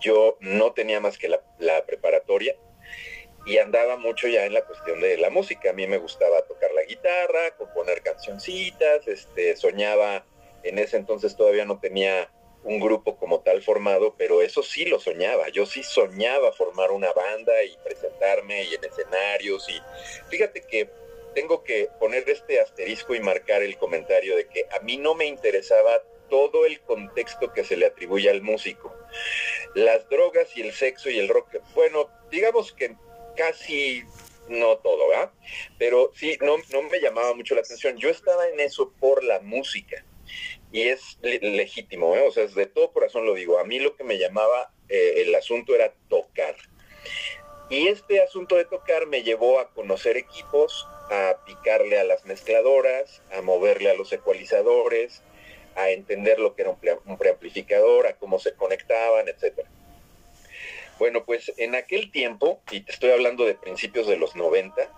Yo 0.00 0.36
no 0.40 0.72
tenía 0.72 0.98
más 0.98 1.16
que 1.16 1.28
la, 1.28 1.86
preparatoria 1.86 2.56
y 3.46 3.58
andaba 3.58 3.96
mucho 3.96 4.26
ya 4.26 4.46
en 4.46 4.52
la 4.52 4.64
cuestión 4.64 5.00
de 5.00 5.16
la 5.16 5.30
música. 5.30 5.70
A 5.70 5.74
mí 5.74 5.86
me 5.86 5.98
gustaba 5.98 6.42
tocar 6.42 6.72
la 6.72 6.82
guitarra, 6.82 7.56
componer 7.56 8.02
cancioncitas, 8.02 9.06
este, 9.06 9.54
soñaba, 9.54 10.26
en 10.64 10.80
ese 10.80 10.96
entonces 10.96 11.36
todavía 11.36 11.66
no 11.66 11.78
tenía 11.78 12.28
un 12.66 12.80
grupo 12.80 13.16
como 13.16 13.40
tal 13.40 13.62
formado, 13.62 14.14
pero 14.18 14.42
eso 14.42 14.62
sí 14.62 14.84
lo 14.86 14.98
soñaba. 14.98 15.48
Yo 15.50 15.66
sí 15.66 15.84
soñaba 15.84 16.52
formar 16.52 16.90
una 16.90 17.12
banda 17.12 17.62
y 17.62 17.76
presentarme 17.84 18.64
y 18.64 18.74
en 18.74 18.84
escenarios. 18.84 19.68
Y 19.68 19.80
fíjate 20.28 20.62
que 20.62 20.90
tengo 21.34 21.62
que 21.62 21.88
poner 22.00 22.28
este 22.28 22.60
asterisco 22.60 23.14
y 23.14 23.20
marcar 23.20 23.62
el 23.62 23.78
comentario 23.78 24.36
de 24.36 24.48
que 24.48 24.66
a 24.72 24.80
mí 24.80 24.96
no 24.96 25.14
me 25.14 25.26
interesaba 25.26 26.02
todo 26.28 26.66
el 26.66 26.80
contexto 26.80 27.52
que 27.52 27.62
se 27.62 27.76
le 27.76 27.86
atribuye 27.86 28.28
al 28.28 28.42
músico. 28.42 28.92
Las 29.76 30.08
drogas 30.08 30.56
y 30.56 30.62
el 30.62 30.72
sexo 30.72 31.08
y 31.08 31.18
el 31.18 31.28
rock, 31.28 31.58
bueno, 31.74 32.10
digamos 32.32 32.72
que 32.72 32.96
casi 33.36 34.02
no 34.48 34.78
todo, 34.78 35.08
¿verdad? 35.08 35.30
Pero 35.78 36.10
sí, 36.16 36.36
no, 36.40 36.56
no 36.72 36.82
me 36.82 36.98
llamaba 36.98 37.32
mucho 37.34 37.54
la 37.54 37.60
atención. 37.60 37.96
Yo 37.96 38.10
estaba 38.10 38.48
en 38.48 38.58
eso 38.58 38.92
por 38.98 39.22
la 39.22 39.38
música 39.38 40.04
y 40.76 40.88
es 40.90 41.16
legítimo, 41.22 42.14
¿eh? 42.16 42.26
o 42.28 42.30
sea, 42.30 42.46
de 42.46 42.66
todo 42.66 42.92
corazón 42.92 43.24
lo 43.24 43.32
digo. 43.32 43.58
A 43.58 43.64
mí 43.64 43.78
lo 43.78 43.96
que 43.96 44.04
me 44.04 44.18
llamaba 44.18 44.70
eh, 44.90 45.22
el 45.24 45.34
asunto 45.34 45.74
era 45.74 45.94
tocar. 46.10 46.54
Y 47.70 47.88
este 47.88 48.20
asunto 48.20 48.56
de 48.56 48.66
tocar 48.66 49.06
me 49.06 49.22
llevó 49.22 49.58
a 49.58 49.70
conocer 49.70 50.18
equipos, 50.18 50.86
a 51.10 51.38
picarle 51.46 51.98
a 51.98 52.04
las 52.04 52.26
mezcladoras, 52.26 53.22
a 53.32 53.40
moverle 53.40 53.90
a 53.90 53.94
los 53.94 54.12
ecualizadores, 54.12 55.22
a 55.76 55.88
entender 55.88 56.38
lo 56.38 56.54
que 56.54 56.62
era 56.62 56.76
un, 57.06 57.16
preamplificador, 57.16 58.06
a 58.06 58.16
cómo 58.16 58.38
se 58.38 58.54
conectaban, 58.54 59.28
etcétera. 59.28 59.70
Bueno, 60.98 61.24
pues 61.24 61.54
en 61.56 61.74
aquel 61.74 62.12
tiempo, 62.12 62.60
y 62.70 62.84
estoy 62.86 63.12
hablando 63.12 63.46
de 63.46 63.54
principios 63.54 64.06
de 64.06 64.18
los 64.18 64.36
90, 64.36 64.90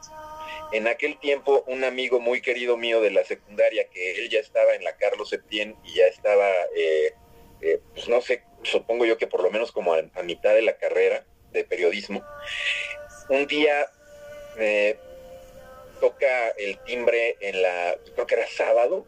en 0.72 0.86
aquel 0.86 1.18
tiempo, 1.18 1.64
un 1.66 1.84
amigo 1.84 2.20
muy 2.20 2.40
querido 2.40 2.76
mío 2.76 3.00
de 3.00 3.10
la 3.10 3.24
secundaria, 3.24 3.88
que 3.88 4.12
él 4.16 4.28
ya 4.28 4.40
estaba 4.40 4.74
en 4.74 4.84
la 4.84 4.96
Carlos 4.96 5.30
Septién 5.30 5.76
y 5.84 5.94
ya 5.94 6.06
estaba, 6.06 6.50
eh, 6.76 7.14
eh, 7.60 7.80
pues 7.94 8.08
no 8.08 8.20
sé, 8.20 8.42
supongo 8.62 9.04
yo 9.04 9.16
que 9.16 9.26
por 9.26 9.42
lo 9.42 9.50
menos 9.50 9.72
como 9.72 9.94
a, 9.94 10.22
mitad 10.22 10.54
de 10.54 10.62
la 10.62 10.76
carrera 10.76 11.24
de 11.52 11.64
periodismo, 11.64 12.22
un 13.30 13.46
día 13.46 13.90
eh, 14.58 14.98
toca 16.00 16.48
el 16.58 16.78
timbre 16.84 17.36
en 17.40 17.62
la, 17.62 17.96
creo 18.14 18.26
que 18.26 18.34
era 18.34 18.46
sábado, 18.46 19.06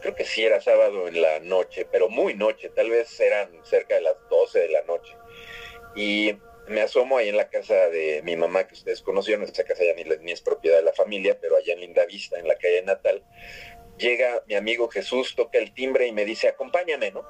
creo 0.00 0.14
que 0.14 0.24
sí 0.24 0.44
era 0.44 0.60
sábado 0.60 1.08
en 1.08 1.20
la 1.20 1.40
noche, 1.40 1.86
pero 1.90 2.08
muy 2.08 2.34
noche, 2.34 2.68
tal 2.68 2.90
vez 2.90 3.18
eran 3.18 3.50
cerca 3.64 3.96
de 3.96 4.02
las 4.02 4.16
12 4.28 4.60
de 4.60 4.68
la 4.68 4.82
noche. 4.82 5.12
Y 5.96 6.36
me 6.68 6.80
asomo 6.82 7.18
ahí 7.18 7.28
en 7.28 7.36
la 7.36 7.48
casa 7.48 7.74
de 7.88 8.22
mi 8.24 8.36
mamá, 8.36 8.66
que 8.66 8.74
ustedes 8.74 9.02
conocieron, 9.02 9.44
esta 9.44 9.64
casa 9.64 9.82
ya 9.84 9.94
ni, 9.94 10.32
es 10.32 10.40
propiedad 10.40 10.76
de 10.76 10.82
la 10.82 10.92
familia, 10.92 11.38
pero 11.40 11.56
allá 11.56 11.72
en 11.72 11.80
Linda 11.80 12.04
Vista, 12.06 12.38
en 12.38 12.46
la 12.46 12.56
calle 12.56 12.82
Natal, 12.82 13.22
llega 13.96 14.42
mi 14.46 14.54
amigo 14.54 14.88
Jesús, 14.88 15.34
toca 15.34 15.58
el 15.58 15.72
timbre 15.72 16.06
y 16.06 16.12
me 16.12 16.24
dice, 16.24 16.48
acompáñame, 16.48 17.10
¿no? 17.10 17.24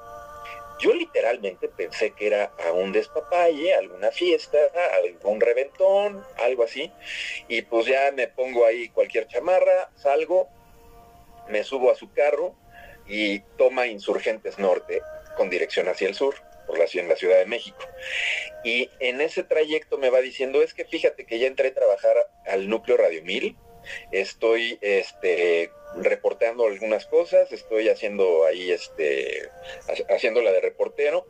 Yo 0.79 0.93
literalmente 0.93 1.67
pensé 1.67 2.11
que 2.11 2.27
era 2.27 2.53
a 2.65 2.71
un 2.71 2.93
despapalle, 2.93 3.73
alguna 3.73 4.11
fiesta, 4.11 4.57
algún 5.03 5.41
reventón, 5.41 6.23
algo 6.37 6.63
así, 6.63 6.91
y 7.49 7.61
pues 7.63 7.85
ya 7.85 8.11
me 8.13 8.27
pongo 8.27 8.65
ahí 8.65 8.87
cualquier 8.89 9.27
chamarra, 9.27 9.91
salgo, 9.95 10.47
me 11.49 11.63
subo 11.63 11.91
a 11.91 11.95
su 11.95 12.13
carro 12.13 12.55
y 13.07 13.39
toma 13.57 13.87
Insurgentes 13.87 14.57
Norte 14.59 15.01
con 15.35 15.49
dirección 15.49 15.89
hacia 15.89 16.07
el 16.07 16.15
sur 16.15 16.48
en 16.93 17.07
la 17.09 17.15
Ciudad 17.15 17.37
de 17.37 17.45
México. 17.45 17.77
Y 18.63 18.89
en 18.99 19.21
ese 19.21 19.43
trayecto 19.43 19.97
me 19.97 20.09
va 20.09 20.21
diciendo, 20.21 20.61
es 20.61 20.73
que 20.73 20.85
fíjate 20.85 21.25
que 21.25 21.39
ya 21.39 21.47
entré 21.47 21.69
a 21.69 21.73
trabajar 21.73 22.15
al 22.45 22.69
núcleo 22.69 22.97
Radio 22.97 23.23
1000, 23.23 23.55
estoy 24.11 24.77
este, 24.81 25.71
reporteando 25.95 26.65
algunas 26.65 27.05
cosas, 27.05 27.51
estoy 27.51 27.89
haciendo 27.89 28.45
ahí, 28.45 28.71
este, 28.71 29.49
haciendo 30.09 30.41
la 30.41 30.51
de 30.51 30.61
reportero 30.61 31.25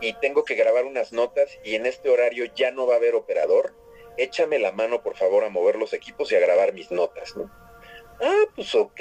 y 0.00 0.12
tengo 0.14 0.44
que 0.44 0.54
grabar 0.54 0.84
unas 0.84 1.12
notas 1.12 1.58
y 1.64 1.74
en 1.74 1.86
este 1.86 2.10
horario 2.10 2.46
ya 2.54 2.70
no 2.70 2.86
va 2.86 2.94
a 2.94 2.98
haber 2.98 3.14
operador. 3.14 3.74
Échame 4.18 4.58
la 4.58 4.72
mano, 4.72 5.02
por 5.02 5.16
favor, 5.16 5.44
a 5.44 5.50
mover 5.50 5.76
los 5.76 5.92
equipos 5.92 6.32
y 6.32 6.36
a 6.36 6.40
grabar 6.40 6.72
mis 6.72 6.90
notas, 6.90 7.36
¿no? 7.36 7.50
Ah, 8.20 8.44
pues 8.54 8.74
ok. 8.74 9.00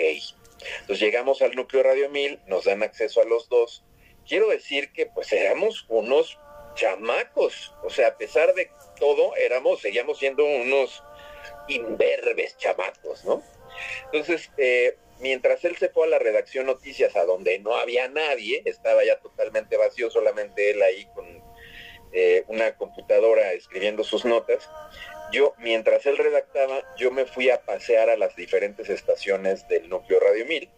Entonces 0.82 1.00
llegamos 1.00 1.42
al 1.42 1.56
núcleo 1.56 1.84
Radio 1.84 2.10
1000, 2.10 2.42
nos 2.48 2.66
dan 2.66 2.84
acceso 2.84 3.22
a 3.22 3.26
los 3.26 3.48
dos 3.48 3.86
quiero 4.28 4.50
decir 4.50 4.92
que 4.92 5.06
pues 5.06 5.32
éramos 5.32 5.86
unos 5.88 6.40
chamacos, 6.76 7.74
o 7.84 7.90
sea, 7.90 8.10
a 8.10 8.18
pesar 8.18 8.54
de 8.54 8.70
todo, 9.00 9.36
éramos, 9.36 9.82
seguíamos 9.82 10.20
siendo 10.20 10.44
unos 10.46 11.04
imberbes 11.68 12.58
chamacos, 12.58 13.24
¿no? 13.26 13.42
Entonces, 14.06 14.52
eh, 14.58 14.98
mientras 15.20 15.64
él 15.66 15.76
se 15.78 15.90
fue 15.90 16.06
a 16.06 16.10
la 16.10 16.20
redacción 16.20 16.66
noticias, 16.66 17.16
a 17.16 17.26
donde 17.26 17.60
no 17.60 17.76
había 17.76 18.08
nadie, 18.08 18.62
estaba 18.66 19.04
ya 19.04 19.20
totalmente 19.20 19.78
vacío, 19.78 20.10
solamente 20.10 20.72
él 20.72 20.82
ahí 20.82 21.06
con 21.14 21.44
eh, 22.12 22.44
una 22.48 22.76
computadora 22.76 23.54
escribiendo 23.54 24.04
sus 24.04 24.26
notas, 24.26 24.70
yo, 25.32 25.54
mientras 25.58 26.06
él 26.06 26.18
redactaba, 26.18 26.84
yo 26.98 27.12
me 27.12 27.26
fui 27.26 27.50
a 27.50 27.62
pasear 27.62 28.10
a 28.10 28.18
las 28.18 28.36
diferentes 28.36 28.90
estaciones 28.90 29.68
del 29.68 29.90
núcleo 29.90 30.20
Radio 30.20 30.46
1000 30.46 30.70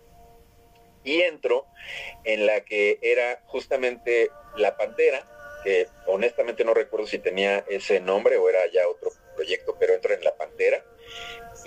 y 1.07 1.21
entro 1.21 1.65
en 2.25 2.45
la 2.45 2.65
que 2.65 2.99
era 3.01 3.41
justamente 3.45 4.29
La 4.57 4.75
Pantera, 4.75 5.25
que 5.63 5.87
honestamente 6.05 6.65
no 6.65 6.73
recuerdo 6.73 7.07
si 7.07 7.17
tenía 7.17 7.63
ese 7.69 8.01
nombre 8.01 8.35
o 8.35 8.49
era 8.49 8.59
ya 8.73 8.87
otro 8.89 9.11
proyecto, 9.33 9.77
pero 9.79 9.93
entro 9.93 10.13
en 10.13 10.23
La 10.23 10.35
Pantera 10.35 10.83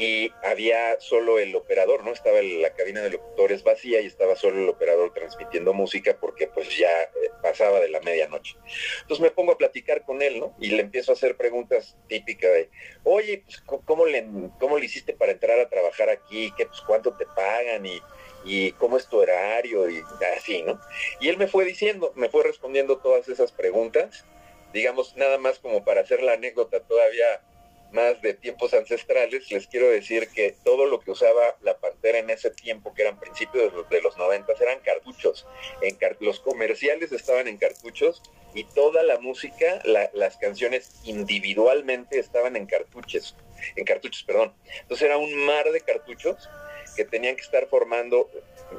y 0.01 0.33
había 0.43 0.99
solo 1.01 1.39
el 1.39 1.55
operador, 1.55 2.05
¿no? 2.05 2.13
Estaba 2.13 2.41
la 2.43 2.73
cabina 2.75 3.03
de 3.03 3.11
locutores 3.11 3.63
vacía 3.63 4.01
y 4.01 4.07
estaba 4.07 4.37
solo 4.37 4.59
el 4.63 4.69
operador 4.69 5.13
transmitiendo 5.13 5.73
música 5.73 6.17
porque 6.19 6.47
pues 6.47 6.77
ya 6.77 7.03
eh, 7.03 7.11
pasaba 7.43 7.81
de 7.81 7.89
la 7.89 8.01
medianoche. 8.01 8.57
Entonces 9.03 9.23
me 9.23 9.31
pongo 9.31 9.53
a 9.53 9.59
platicar 9.59 10.05
con 10.05 10.23
él, 10.23 10.41
¿no? 10.41 10.55
Y 10.59 10.71
le 10.71 10.83
empiezo 10.83 11.13
a 11.13 11.15
hacer 11.15 11.37
preguntas 11.37 11.97
típicas 12.09 12.51
de, 12.51 12.71
oye, 13.05 13.43
pues 13.45 13.61
¿cómo 13.61 14.07
le, 14.07 14.27
cómo 14.59 14.79
le 14.79 14.87
hiciste 14.87 15.13
para 15.13 15.33
entrar 15.33 15.59
a 15.61 15.69
trabajar 15.69 16.09
aquí? 16.09 16.53
¿Qué, 16.57 16.67
pues, 16.67 16.81
¿Cuánto 16.83 17.15
te 17.17 17.27
pagan? 17.27 17.85
Y 17.85 18.01
y 18.45 18.73
cómo 18.73 18.97
es 18.97 19.07
tu 19.07 19.19
horario 19.19 19.89
y 19.91 20.03
así, 20.37 20.63
¿no? 20.63 20.81
Y 21.21 21.29
él 21.29 21.37
me 21.37 21.47
fue 21.47 21.65
diciendo, 21.65 22.13
me 22.17 22.29
fue 22.29 22.45
respondiendo 22.45 22.99
todas 22.99 23.29
esas 23.29 23.53
preguntas, 23.53 24.25
digamos, 24.73 25.17
nada 25.17 25.39
más 25.39 25.59
como 25.59 25.85
para 25.85 26.03
hacer 26.03 26.23
la 26.23 26.35
anécdota 26.35 26.81
todavía 26.81 27.41
más 27.93 28.21
de 28.23 28.35
tiempos 28.35 28.73
ancestrales, 28.75 29.51
les 29.51 29.67
quiero 29.67 29.89
decir 29.89 30.29
que 30.29 30.55
todo 30.65 30.87
lo 30.87 31.01
que 31.01 31.11
usaba 31.11 31.57
la 31.61 31.79
Pantera 31.79 32.19
en 32.19 32.31
ese 32.31 32.51
tiempo, 32.51 32.95
que 32.95 33.03
eran 33.03 33.19
principios 33.19 33.73
de 33.91 34.01
los, 34.01 34.17
noventas, 34.17 34.61
eran 34.61 34.79
cartuchos. 34.81 35.47
En 35.83 35.99
los 36.21 36.41
comerciales 36.41 37.13
estaban 37.13 37.49
en 37.49 37.59
cartuchos 37.59 38.23
y 38.55 38.65
toda 38.65 39.03
la 39.03 39.19
música, 39.19 39.83
las 39.85 40.37
canciones 40.37 41.01
individualmente 41.05 42.19
estaban 42.19 42.57
en 42.57 42.67
cartuchos, 42.67 43.37
en 43.77 43.85
cartuchos, 43.85 44.23
perdón. 44.23 44.55
Entonces 44.83 45.07
era 45.07 45.19
un 45.19 45.35
mar 45.45 45.71
de 45.71 45.81
cartuchos 45.81 46.49
que 46.95 47.05
tenían 47.05 47.37
que 47.37 47.43
estar 47.43 47.67
formando 47.69 48.31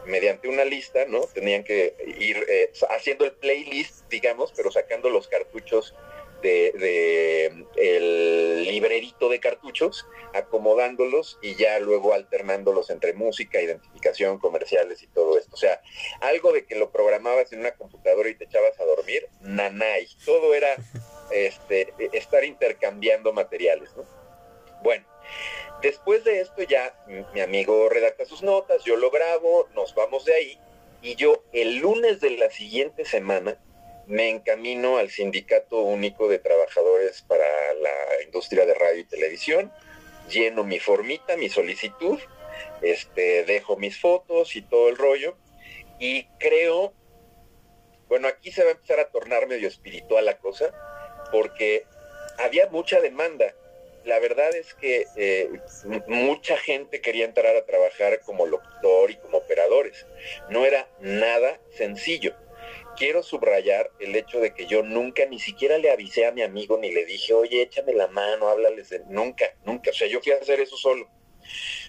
mediante 0.06 0.48
una 0.48 0.66
lista, 0.66 1.06
¿no? 1.08 1.22
Tenían 1.22 1.64
que 1.64 1.96
ir 2.18 2.38
eh, 2.50 2.72
haciendo 2.90 3.26
el 3.26 3.34
playlist, 3.34 4.08
digamos, 4.10 4.54
pero 4.56 4.72
sacando 4.72 5.10
los 5.10 5.28
cartuchos 5.28 5.94
de, 6.42 7.66
el 7.76 8.64
librerito 8.64 9.30
de 9.30 9.40
cartuchos, 9.40 10.08
acomodándolos 10.34 11.38
y 11.42 11.56
ya 11.56 11.80
luego 11.80 12.14
alternándolos 12.14 12.90
entre 12.90 13.14
música, 13.14 13.62
identificación, 13.62 14.40
comerciales 14.40 15.04
y 15.04 15.08
todo 15.08 15.38
esto. 15.38 15.54
O 15.54 15.58
sea, 15.58 15.82
algo 16.22 16.52
de 16.52 16.66
que 16.66 16.76
lo 16.76 16.92
programabas 16.92 17.52
en 17.54 17.60
una 17.60 17.72
computadora 17.72 18.30
y 18.30 18.36
te 18.36 18.46
echabas 18.46 18.80
a 18.80 18.86
dormir, 18.86 19.28
nanay. 19.42 20.08
Todo 20.26 20.54
era 20.54 20.76
este, 21.32 21.94
estar 22.14 22.44
intercambiando 22.44 23.34
materiales, 23.34 23.96
¿no? 23.96 24.06
Bueno, 24.84 25.06
Después 25.82 26.24
de 26.24 26.42
esto 26.42 26.62
ya 26.64 26.96
mi 27.34 27.42
amigo 27.42 27.90
redacta 27.90 28.26
sus 28.26 28.44
notas, 28.44 28.84
yo 28.84 28.98
lo 28.98 29.10
grabo, 29.10 29.68
nos 29.74 29.96
vamos 29.96 30.26
de 30.26 30.34
ahí 30.34 30.60
y 31.02 31.16
yo 31.16 31.44
el 31.52 31.78
lunes 31.78 32.22
de 32.22 32.32
la 32.32 32.52
siguiente 32.52 33.06
semana 33.06 33.58
me 34.06 34.30
encamino 34.30 34.98
al 34.98 35.10
Sindicato 35.10 35.80
Único 35.82 36.28
de 36.28 36.38
Trabajadores 36.38 37.24
para 37.24 37.46
la 37.76 38.24
Industria 38.24 38.66
de 38.66 38.74
Radio 38.74 39.00
y 39.00 39.06
Televisión, 39.06 39.72
lleno 40.30 40.64
mi 40.64 40.80
formita, 40.80 41.36
mi 41.38 41.50
solicitud, 41.50 42.20
este, 42.82 43.44
dejo 43.46 43.78
mis 43.78 44.00
fotos 44.00 44.56
y 44.56 44.62
todo 44.62 44.90
el 44.90 44.98
rollo 44.98 45.36
y 45.98 46.26
creo, 46.40 46.94
bueno, 48.08 48.28
aquí 48.28 48.52
se 48.52 48.64
va 48.64 48.70
a 48.70 48.74
empezar 48.74 49.00
a 49.00 49.10
tornar 49.10 49.48
medio 49.48 49.68
espiritual 49.68 50.26
la 50.26 50.38
cosa, 50.38 50.72
porque 51.32 51.86
había 52.38 52.68
mucha 52.70 53.00
demanda 53.00 53.56
la 54.06 54.20
verdad 54.20 54.56
es 54.56 54.74
que 54.74 55.06
eh, 55.16 55.50
mucha 56.08 56.58
gente 56.58 57.02
quería 57.02 57.26
entrar 57.26 57.56
a 57.56 57.66
trabajar 57.66 58.20
como 58.22 58.46
locutor 58.46 59.12
y 59.12 59.16
como 59.18 59.38
operadores. 59.38 60.06
No 60.50 60.66
era 60.66 60.88
nada 61.00 61.60
sencillo. 61.76 62.36
Quiero 62.98 63.24
subrayar 63.24 63.90
el 64.00 64.16
hecho 64.16 64.40
de 64.40 64.54
que 64.54 64.66
yo 64.66 64.84
nunca 64.84 65.26
ni 65.26 65.40
siquiera 65.40 65.78
le 65.78 65.92
avisé 65.92 66.26
a 66.26 66.32
mi 66.32 66.42
amigo 66.42 66.78
ni 66.78 66.92
le 66.92 67.06
dije, 67.06 67.34
oye, 67.34 67.62
échame 67.62 67.94
la 67.94 68.08
mano, 68.08 68.50
háblales 68.50 68.90
de... 68.90 69.02
Nunca, 69.08 69.46
nunca. 69.66 69.92
O 69.92 69.94
sea, 69.94 70.08
yo 70.08 70.22
fui 70.22 70.32
a 70.32 70.38
hacer 70.38 70.60
eso 70.60 70.78
solo. 70.78 71.10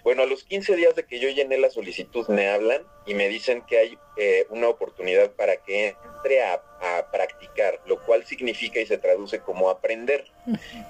Bueno, 0.03 0.23
a 0.23 0.27
los 0.27 0.45
15 0.45 0.77
días 0.77 0.95
de 0.95 1.05
que 1.05 1.19
yo 1.19 1.29
llené 1.29 1.59
la 1.59 1.71
solicitud 1.71 2.27
me 2.29 2.49
hablan 2.49 2.85
y 3.07 3.15
me 3.15 3.29
dicen 3.29 3.63
que 3.63 3.79
hay 3.79 3.99
eh, 4.17 4.47
una 4.51 4.69
oportunidad 4.69 5.33
para 5.33 5.57
que 5.59 5.95
entre 6.17 6.43
a, 6.43 6.55
a 6.55 7.11
practicar, 7.11 7.81
lo 7.87 8.03
cual 8.03 8.25
significa 8.25 8.81
y 8.81 8.87
se 8.87 8.99
traduce 8.99 9.41
como 9.41 9.71
aprender. 9.71 10.25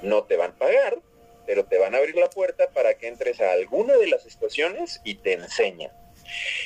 No 0.02 0.24
te 0.24 0.36
van 0.36 0.52
a 0.52 0.58
pagar, 0.58 0.98
pero 1.46 1.64
te 1.64 1.78
van 1.78 1.94
a 1.94 1.98
abrir 1.98 2.16
la 2.16 2.30
puerta 2.30 2.70
para 2.70 2.94
que 2.94 3.08
entres 3.08 3.40
a 3.40 3.52
alguna 3.52 3.96
de 3.96 4.06
las 4.08 4.26
estaciones 4.26 5.00
y 5.04 5.16
te 5.16 5.34
enseñan. 5.34 5.92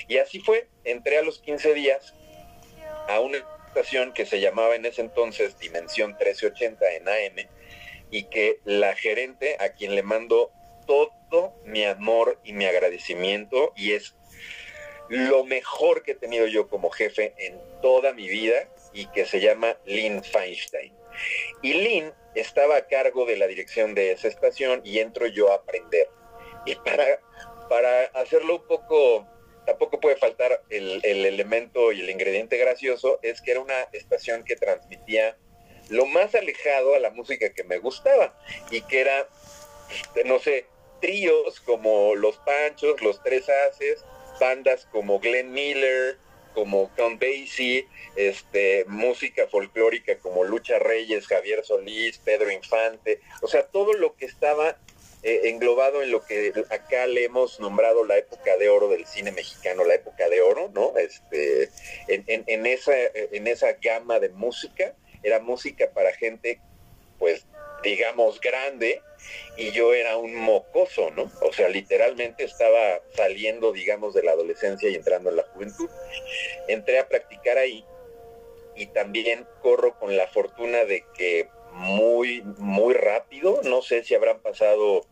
Y 0.09 0.18
así 0.18 0.40
fue, 0.40 0.68
entré 0.85 1.18
a 1.18 1.23
los 1.23 1.40
15 1.40 1.75
días 1.75 2.14
a 3.09 3.21
una 3.21 3.38
estación 3.68 4.12
que 4.12 4.26
se 4.26 4.40
llamaba 4.40 4.75
en 4.75 4.87
ese 4.87 5.02
entonces 5.02 5.59
Dimensión 5.59 6.11
1380 6.12 6.92
en 6.95 7.09
AM 7.09 7.49
y 8.11 8.25
que 8.25 8.61
la 8.64 8.95
gerente 8.95 9.56
a 9.61 9.71
quien 9.71 9.95
le 9.95 10.02
mando 10.02 10.52
todo 10.87 11.54
mi 11.64 11.85
amor 11.85 12.40
y 12.45 12.52
mi 12.52 12.64
agradecimiento 12.64 13.73
y 13.76 13.92
es 13.92 14.14
lo 15.09 15.45
mejor 15.45 16.02
que 16.02 16.12
he 16.12 16.14
tenido 16.14 16.47
yo 16.47 16.68
como 16.68 16.90
jefe 16.90 17.35
en 17.38 17.61
toda 17.80 18.12
mi 18.12 18.28
vida 18.28 18.68
y 18.92 19.06
que 19.06 19.25
se 19.25 19.40
llama 19.40 19.76
Lynn 19.85 20.23
Feinstein. 20.25 20.92
Y 21.62 21.75
Lynn 21.75 22.12
estaba 22.40 22.76
a 22.76 22.87
cargo 22.87 23.25
de 23.25 23.37
la 23.37 23.47
dirección 23.47 23.95
de 23.95 24.12
esa 24.12 24.28
estación 24.28 24.83
y 24.85 24.99
entro 24.99 25.26
yo 25.26 25.52
a 25.52 25.57
aprender. 25.57 26.09
Y 26.66 26.75
para, 26.76 27.21
para 27.69 28.05
hacerlo 28.07 28.57
un 28.57 28.66
poco, 28.66 29.26
tampoco 29.66 30.00
puede 30.00 30.16
faltar 30.16 30.62
el, 30.71 31.00
elemento 31.05 31.93
y 31.93 32.00
el 32.00 32.11
ingrediente 32.11 32.57
gracioso, 32.57 33.19
es 33.23 33.40
que 33.40 33.52
era 33.52 33.61
una 33.61 33.83
estación 33.93 34.45
que 34.45 34.57
transmitía 34.57 35.37
lo 35.88 36.07
más 36.07 36.35
alejado 36.35 36.95
a 36.95 36.99
la 36.99 37.11
música 37.11 37.52
que 37.52 37.64
me 37.64 37.78
gustaba 37.78 38.37
y 38.71 38.81
que 38.83 39.00
era, 39.00 39.28
no 40.25 40.38
sé, 40.38 40.66
tríos 41.00 41.61
como 41.61 42.14
Los 42.14 42.38
Panchos, 42.38 43.00
Los 43.02 43.23
Tres 43.23 43.47
Haces, 43.49 44.05
bandas 44.40 44.87
como 44.87 45.21
Glenn 45.21 45.52
Miller, 45.52 46.19
como 46.56 46.90
Count 46.96 47.20
Basie, 47.20 47.86
este, 48.16 48.87
música 48.87 49.46
folclórica 49.46 50.16
como 50.16 50.42
Lucha 50.42 50.78
Reyes, 50.78 51.26
Javier 51.26 51.62
Solís, 51.62 52.16
Pedro 52.16 52.50
Infante, 52.50 53.20
o 53.42 53.46
sea, 53.46 53.66
todo 53.66 53.92
lo 53.92 54.16
que 54.16 54.24
estaba 54.24 54.78
eh, 55.22 55.50
englobado 55.50 56.02
en 56.02 56.11
lo 56.11 56.24
que 56.24 56.54
acá 56.70 57.07
le 57.07 57.24
hemos 57.24 57.61
nombrado 57.61 58.07
la 58.07 58.16
época 58.16 58.57
de 58.57 58.70
oro 58.70 58.88
del 58.88 59.07
cine 59.07 59.33
mexicano, 59.33 59.85
la 59.85 59.96
época 59.96 60.31
de 60.31 60.40
oro, 60.40 60.70
¿no? 60.72 60.96
Este, 60.96 61.68
en, 62.09 62.64
esa, 62.64 62.94
en 63.14 63.46
esa 63.46 63.74
gama 63.74 64.18
de 64.18 64.31
música, 64.31 64.94
era 65.22 65.40
música 65.40 65.90
para 65.90 66.14
gente, 66.14 66.59
pues, 67.18 67.44
digamos, 67.83 68.40
grande, 68.40 69.02
y 69.57 69.72
yo 69.72 69.94
era 69.94 70.16
un 70.16 70.35
mocoso, 70.35 71.11
¿no? 71.11 71.31
O 71.40 71.52
sea, 71.52 71.68
literalmente 71.68 72.44
estaba 72.44 73.00
saliendo, 73.14 73.72
digamos, 73.72 74.14
de 74.14 74.22
la 74.22 74.33
adolescencia 74.33 74.88
y 74.88 74.94
entrando 74.94 75.31
en 75.31 75.37
la 75.37 75.45
juventud. 75.57 75.90
Entré 76.69 76.99
a 76.99 77.09
practicar 77.09 77.59
ahí 77.59 77.85
y 78.77 78.87
también 78.87 79.47
corro 79.62 79.99
con 79.99 80.16
la 80.16 80.29
fortuna 80.29 80.85
de 80.85 81.05
que 81.16 81.49
muy, 81.73 82.42
muy 82.59 82.95
rápido, 82.95 83.61
no 83.64 83.83
sé 83.83 84.05
si 84.05 84.14
habrán 84.14 84.40
pasado, 84.40 85.07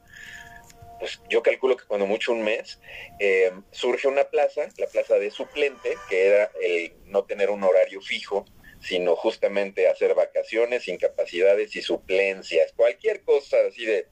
pues 0.99 1.21
yo 1.29 1.43
calculo 1.43 1.77
que 1.77 1.87
cuando 1.87 2.07
mucho 2.07 2.33
un 2.33 2.43
mes, 2.43 2.81
eh, 3.19 3.53
surge 3.71 4.09
una 4.09 4.25
plaza, 4.25 4.69
la 4.79 4.87
plaza 4.87 5.17
de 5.17 5.31
suplente, 5.31 5.97
que 6.09 6.27
era 6.27 6.51
el 6.63 6.95
no 7.07 7.25
tener 7.25 7.51
un 7.51 7.65
horario 7.65 8.01
fijo, 8.01 8.45
sino 8.81 9.17
justamente 9.17 9.89
hacer 9.89 10.15
vacaciones, 10.15 10.89
incapacidades 10.89 11.75
y 11.77 11.83
suplencias, 11.83 12.73
cualquier 12.73 13.23
cosa 13.23 13.57
así 13.69 13.85
de 13.85 14.07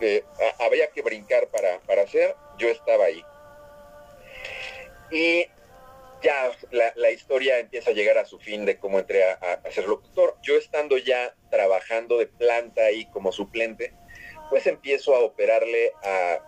que 0.00 0.24
había 0.58 0.90
que 0.90 1.02
brincar 1.02 1.48
para, 1.48 1.80
para 1.80 2.02
hacer, 2.02 2.34
yo 2.58 2.68
estaba 2.68 3.04
ahí. 3.04 3.22
Y 5.12 5.46
ya 6.22 6.50
la, 6.70 7.10
historia 7.10 7.58
empieza 7.58 7.90
a 7.90 7.94
llegar 7.94 8.18
a 8.18 8.24
su 8.24 8.38
fin 8.38 8.64
de 8.64 8.78
cómo 8.78 8.98
entré 8.98 9.24
a, 9.24 9.32
a, 9.32 9.70
ser 9.70 9.86
locutor. 9.86 10.36
Yo 10.42 10.56
estando 10.56 10.98
ya 10.98 11.34
trabajando 11.50 12.18
de 12.18 12.26
planta 12.26 12.82
ahí 12.82 13.06
como 13.06 13.32
suplente, 13.32 13.92
pues 14.50 14.66
empiezo 14.66 15.14
a 15.14 15.20
operarle 15.20 15.92
a, 16.02 16.40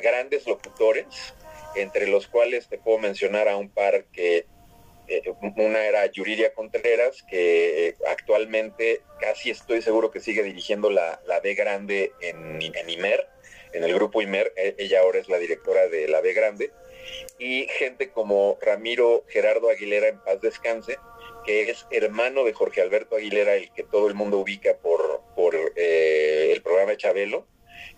grandes 0.00 0.46
locutores, 0.46 1.34
entre 1.74 2.06
los 2.06 2.28
cuales 2.28 2.68
te 2.68 2.78
puedo 2.78 2.98
mencionar 2.98 3.48
a 3.48 3.56
un 3.56 3.68
par 3.68 4.04
que 4.12 4.46
eh, 5.08 5.22
una 5.56 5.84
era 5.84 6.06
Yuridia 6.06 6.54
Contreras, 6.54 7.24
que 7.24 7.96
actualmente 8.08 9.02
casi 9.18 9.50
estoy 9.50 9.82
seguro 9.82 10.12
que 10.12 10.20
sigue 10.20 10.44
dirigiendo 10.44 10.88
la, 10.88 11.20
la 11.26 11.40
B 11.40 11.54
Grande 11.54 12.12
en, 12.20 12.62
en, 12.62 12.90
IMER, 12.90 13.26
en 13.72 13.82
el 13.82 13.92
grupo 13.94 14.22
IMER. 14.22 14.52
E, 14.56 14.76
ella 14.78 15.00
ahora 15.00 15.18
es 15.18 15.28
la 15.28 15.38
directora 15.38 15.88
de 15.88 16.06
la 16.06 16.20
B 16.20 16.32
Grande. 16.32 16.70
Y 17.38 17.66
gente 17.68 18.10
como 18.10 18.58
Ramiro 18.60 19.24
Gerardo 19.28 19.70
Aguilera, 19.70 20.08
en 20.08 20.20
paz 20.20 20.40
descanse, 20.40 20.98
que 21.44 21.70
es 21.70 21.86
hermano 21.90 22.44
de 22.44 22.52
Jorge 22.52 22.80
Alberto 22.80 23.16
Aguilera, 23.16 23.54
el 23.54 23.72
que 23.72 23.82
todo 23.82 24.08
el 24.08 24.14
mundo 24.14 24.38
ubica 24.38 24.76
por, 24.76 25.22
por 25.34 25.56
eh, 25.76 26.52
el 26.52 26.62
programa 26.62 26.96
Chabelo, 26.96 27.46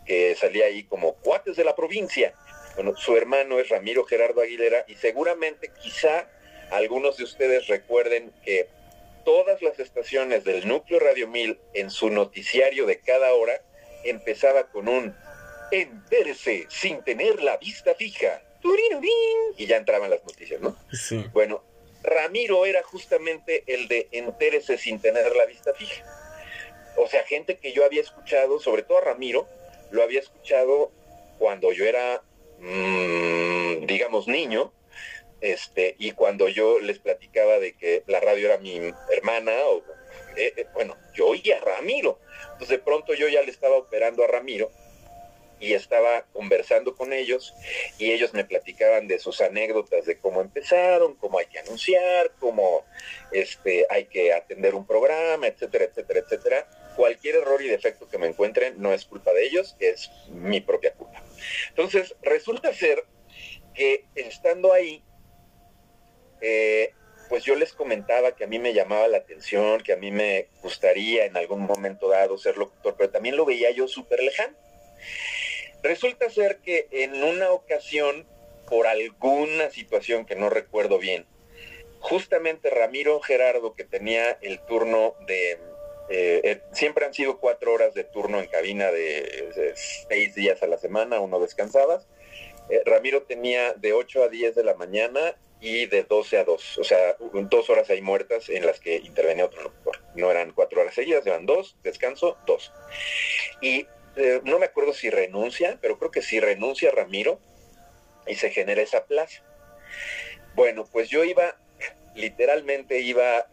que 0.07 0.35
salía 0.35 0.67
ahí 0.67 0.85
como 0.85 1.14
cuates 1.17 1.57
de 1.57 1.64
la 1.64 1.77
provincia. 1.77 2.35
Bueno, 2.75 2.97
su 2.97 3.17
hermano 3.17 3.61
es 3.61 3.69
Ramiro 3.69 4.05
Gerardo 4.05 4.40
Aguilera 4.40 4.85
y 4.88 4.95
seguramente 4.95 5.71
quizá 5.81 6.29
algunos 6.71 7.17
de 7.17 7.25
ustedes 7.25 7.69
recuerden 7.69 8.33
que 8.45 8.69
todas 9.25 9.62
las 9.62 9.79
estaciones 9.79 10.45
del 10.45 10.67
núcleo 10.67 11.01
Radio 11.01 11.29
1000 11.29 11.59
en 11.75 11.90
su 11.90 12.11
noticiario 12.11 12.87
de 12.87 12.99
cada 13.01 13.33
hora 13.35 13.61
empezaba 14.05 14.71
con 14.71 14.88
un 14.88 15.14
entérese 15.71 16.67
sin 16.69 17.03
tener 17.03 17.43
la 17.43 17.57
vista 17.57 17.95
fija. 17.95 18.43
Y 19.57 19.66
ya 19.66 19.77
entraban 19.77 20.11
las 20.11 20.24
noticias, 20.24 20.61
¿no? 20.61 20.77
Sí. 20.92 21.24
Bueno, 21.33 21.62
Ramiro 22.03 22.66
era 22.66 22.83
justamente 22.83 23.64
el 23.66 23.88
de 23.88 24.09
entérese 24.12 24.79
sin 24.79 25.00
tener 25.00 25.35
la 25.37 25.46
vista 25.46 25.74
fija. 25.74 26.05
O 26.96 27.09
sea, 27.09 27.24
gente 27.24 27.59
que 27.59 27.72
yo 27.72 27.85
había 27.85 28.00
escuchado, 28.00 28.61
sobre 28.61 28.83
todo 28.83 28.98
a 28.98 29.00
Ramiro, 29.03 29.46
lo 29.90 30.03
había 30.03 30.20
escuchado 30.20 30.92
cuando 31.38 31.72
yo 31.72 31.85
era, 31.85 32.22
mmm, 32.59 33.87
digamos, 33.87 34.29
niño, 34.29 34.72
este, 35.40 35.96
y 35.98 36.12
cuando 36.12 36.48
yo 36.48 36.79
les 36.79 36.98
platicaba 36.98 37.59
de 37.59 37.77
que 37.77 38.03
la 38.07 38.20
radio 38.20 38.46
era 38.46 38.59
mi 38.59 38.81
hermana, 39.11 39.53
o, 39.66 39.79
eh, 40.37 40.55
eh, 40.57 40.66
bueno, 40.72 40.96
yo 41.14 41.27
oía 41.27 41.59
a 41.59 41.61
Ramiro. 41.61 42.18
Entonces 42.53 42.68
de 42.68 42.79
pronto 42.79 43.14
yo 43.14 43.29
ya 43.29 43.42
le 43.42 43.50
estaba 43.50 43.77
operando 43.77 44.24
a 44.24 44.27
Ramiro 44.27 44.70
y 45.64 45.72
estaba 45.72 46.27
conversando 46.35 46.94
con 46.94 47.14
ellos 47.14 47.55
y 47.98 48.12
ellos 48.12 48.35
me 48.35 48.44
platicaban 48.44 49.09
de 49.09 49.18
sus 49.18 49.40
anécdotas 49.40 50.05
de 50.05 50.18
cómo 50.18 50.42
empezaron, 50.42 51.14
cómo 51.14 51.38
hay 51.38 51.46
que 51.46 51.59
anunciar, 51.59 52.33
cómo 52.38 52.85
este, 53.33 53.87
hay 53.88 54.05
que 54.05 54.35
atender 54.35 54.74
un 54.74 54.87
programa, 54.87 55.46
etcétera, 55.46 55.87
etcétera, 55.87 56.20
etcétera. 56.20 56.68
Cualquier 56.96 57.37
error 57.37 57.62
y 57.62 57.68
defecto 57.68 58.07
que 58.07 58.18
me 58.18 58.27
encuentren 58.27 58.74
no 58.77 58.92
es 58.92 59.07
culpa 59.07 59.33
de 59.33 59.46
ellos, 59.46 59.74
es 59.81 60.11
mi 60.29 60.61
propia 60.61 60.92
culpa. 60.92 61.24
Entonces, 61.70 62.14
resulta 62.20 62.74
ser 62.74 63.03
que 63.74 64.05
estando 64.14 64.70
ahí, 64.70 65.03
eh, 66.42 66.92
pues 67.31 67.42
yo 67.42 67.55
les 67.55 67.72
comentaba 67.72 68.37
que 68.37 68.44
a 68.44 68.46
mí 68.46 68.59
me 68.59 68.74
llamaba 68.74 69.09
la 69.09 69.16
atención, 69.16 69.81
que 69.81 69.94
a 69.94 69.96
mí 69.96 70.11
me 70.11 70.48
gustaría 70.62 71.24
en 71.24 71.38
algún 71.38 71.62
momento 71.62 72.11
dado 72.11 72.37
ser 72.37 72.59
locutor, 72.59 72.96
pero 72.98 73.09
también 73.09 73.37
lo 73.37 73.46
veía 73.46 73.70
yo 73.70 73.88
súper 73.88 74.22
lejano. 74.22 74.55
Resulta 75.85 76.31
ser 76.31 76.61
que 76.61 76.88
en 76.90 77.23
una 77.23 77.51
ocasión, 77.51 78.27
por 78.66 78.87
alguna 78.87 79.68
situación 79.68 80.25
que 80.25 80.35
no 80.35 80.49
recuerdo 80.49 80.99
bien, 80.99 81.27
justamente 82.01 82.70
Ramiro 82.70 83.20
Gerardo, 83.20 83.75
que 83.75 83.85
tenía 83.85 84.31
el 84.40 84.61
turno 84.61 85.14
de, 85.27 85.53
eh, 86.09 86.40
eh, 86.42 86.62
siempre 86.73 87.05
han 87.05 87.12
sido 87.12 87.38
cuatro 87.38 87.75
horas 87.75 87.92
de 87.92 88.03
turno 88.03 88.40
en 88.40 88.47
cabina 88.47 88.90
de, 88.90 89.75
seis 90.09 90.35
días 90.35 90.62
a 90.62 90.68
la 90.68 90.79
semana, 90.79 91.20
uno 91.20 91.38
descansabas. 91.38 92.09
Eh, 92.70 92.81
Ramiro 92.87 93.25
tenía 93.25 93.75
de 93.75 93.92
8 93.92 94.25
a 94.25 94.29
10 94.29 94.55
de 94.55 94.64
la 94.64 94.75
mañana 94.77 95.37
y 95.61 95.85
de 95.85 96.05
12 96.05 96.38
a 96.38 96.44
2, 96.44 96.79
o 96.79 96.85
sea, 96.85 97.16
dos 97.18 97.68
horas 97.68 97.90
ahí 97.90 98.01
muertas 98.01 98.49
en 98.49 98.64
las 98.64 98.81
que 98.81 98.97
intervenía 98.97 99.44
otro 99.44 99.62
locutor. 99.62 100.01
No 100.14 100.31
eran 100.31 100.53
cuatro 100.53 100.81
horas 100.81 100.94
seguidas, 100.94 101.27
eran 101.27 101.44
dos, 101.44 101.77
descanso, 101.83 102.38
dos. 102.47 102.73
Y 103.61 103.87
no 104.44 104.59
me 104.59 104.66
acuerdo 104.66 104.92
si 104.92 105.11
renuncia, 105.11 105.79
pero 105.81 105.98
creo 105.98 106.11
que 106.11 106.22
si 106.22 106.40
renuncia 106.40 106.90
Ramiro 106.90 107.40
y 108.27 108.35
se 108.37 108.50
genera 108.50 108.83
esa 108.83 109.07
plaza. 109.07 109.42
Bueno, 110.55 110.87
pues 110.90 111.09
yo 111.09 111.24
iba, 111.24 111.57
literalmente 112.14 113.00
iba 113.00 113.46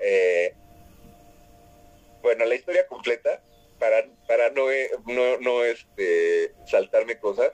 bueno, 2.22 2.46
la 2.46 2.56
historia 2.56 2.88
completa, 2.88 3.42
para, 3.80 4.06
para 4.28 4.52
no, 4.52 4.72
eh, 4.72 4.92
no, 5.08 5.38
no 5.40 5.64
este, 5.64 6.54
saltarme 6.68 7.20
cosas, 7.20 7.52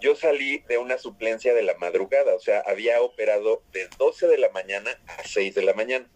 yo 0.00 0.14
salí 0.14 0.58
de 0.68 0.78
una 0.78 0.98
suplencia 0.98 1.54
de 1.54 1.62
la 1.62 1.74
madrugada, 1.74 2.34
o 2.34 2.40
sea, 2.40 2.60
había 2.66 3.00
operado 3.00 3.62
de 3.72 3.88
12 3.98 4.26
de 4.26 4.38
la 4.38 4.50
mañana 4.50 5.00
a 5.06 5.26
6 5.26 5.54
de 5.54 5.62
la 5.62 5.72
mañana. 5.72 6.10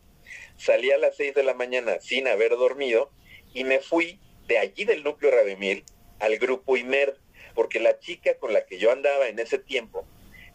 Salí 0.59 0.91
a 0.91 0.99
las 0.99 1.17
6 1.17 1.35
de 1.35 1.43
la 1.43 1.55
mañana 1.55 1.99
sin 2.01 2.29
haber 2.29 2.51
dormido 2.51 3.11
y 3.55 3.65
me 3.65 3.79
fui 3.79 4.21
de 4.47 4.59
allí 4.59 4.85
del 4.85 5.05
núcleo 5.05 5.31
Rademil 5.31 5.85
al 6.19 6.39
grupo 6.39 6.77
IMER, 6.77 7.17
porque 7.55 7.81
la 7.81 7.99
chica 7.99 8.37
con 8.39 8.53
la 8.53 8.67
que 8.67 8.79
yo 8.79 8.93
andaba 8.93 9.29
en 9.29 9.39
ese 9.39 9.59
tiempo 9.59 10.07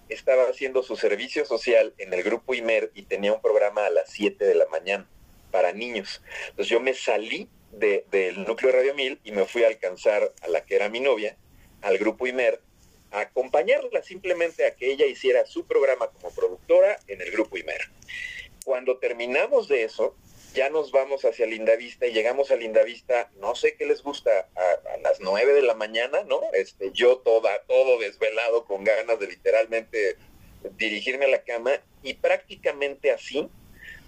estaba 0.10 0.44
haciendo 0.44 0.84
su 0.84 0.96
servicio 0.96 1.46
social 1.46 1.94
en 1.98 2.14
el 2.14 2.24
grupo 2.24 2.54
IMER 2.54 2.92
y 2.94 3.04
tenía 3.04 3.34
un 3.34 3.42
programa 3.42 3.86
a 3.86 3.90
las 3.90 4.10
7 4.12 4.44
de 4.46 4.56
la 4.56 4.68
mañana 4.68 5.08
para 5.52 5.72
niños. 5.72 6.22
Entonces 6.50 6.68
yo 6.68 6.80
me 6.80 6.94
salí 6.94 7.50
del 7.72 8.44
núcleo 8.46 8.72
de 8.72 8.78
Radio 8.78 8.94
1000 8.96 9.20
y 9.24 9.32
me 9.32 9.46
fui 9.46 9.64
a 9.64 9.68
alcanzar 9.68 10.34
a 10.42 10.48
la 10.48 10.66
que 10.66 10.76
era 10.76 10.90
mi 10.90 11.00
novia, 11.00 11.38
al 11.82 11.98
grupo 11.98 12.28
IMER, 12.28 12.62
a 13.12 13.22
acompañarla 13.22 14.02
simplemente 14.02 14.66
a 14.66 14.76
que 14.76 14.92
ella 14.92 15.06
hiciera 15.06 15.46
su 15.46 15.66
programa 15.66 16.08
como 16.08 16.34
productora 16.34 16.98
en 17.08 17.22
el 17.22 17.32
grupo 17.32 17.58
IMER. 17.58 17.82
Cuando 18.66 18.98
terminamos 18.98 19.68
de 19.68 19.84
eso, 19.84 20.16
ya 20.54 20.70
nos 20.70 20.92
vamos 20.92 21.26
hacia 21.26 21.46
Lindavista 21.46 22.08
y 22.08 22.14
llegamos 22.14 22.52
a 22.52 22.56
Lindavista, 22.56 23.30
no 23.40 23.56
sé 23.56 23.76
qué 23.76 23.86
les 23.86 24.02
gusta, 24.02 24.50
a, 24.56 24.98
las 24.98 25.20
nueve 25.20 25.54
de 25.54 25.62
la 25.62 25.74
mañana, 25.74 26.24
¿no? 26.24 26.42
Este, 26.54 26.92
yo 26.92 27.18
toda, 27.18 27.64
todo 27.64 28.00
desvelado, 28.00 28.66
con 28.66 28.84
ganas 28.84 29.20
de 29.20 29.28
literalmente 29.28 30.18
dirigirme 30.78 31.26
a 31.26 31.30
la 31.30 31.44
cama, 31.44 31.72
y 32.04 32.14
prácticamente 32.16 33.12
así 33.12 33.50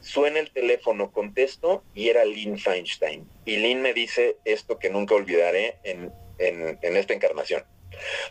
Suena 0.05 0.39
el 0.39 0.51
teléfono, 0.51 1.11
contesto 1.11 1.83
y 1.95 2.09
era 2.09 2.25
Lynn 2.25 2.59
Feinstein. 2.59 3.27
Y 3.43 3.57
Lynn 3.57 3.81
me 3.81 3.91
dice 3.91 4.37
esto 4.45 4.77
que 4.77 4.91
nunca 4.91 5.15
olvidaré 5.15 5.79
en, 5.81 6.13
esta 6.37 7.13
encarnación. 7.15 7.65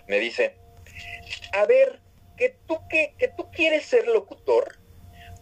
Me 0.07 0.20
dice, 0.20 0.55
a 1.53 1.66
ver, 1.66 1.98
que 2.37 2.57
tú, 2.68 2.79
que, 2.88 3.16
que 3.18 3.27
tú 3.27 3.50
quieres 3.50 3.87
ser 3.87 4.07
locutor, 4.07 4.79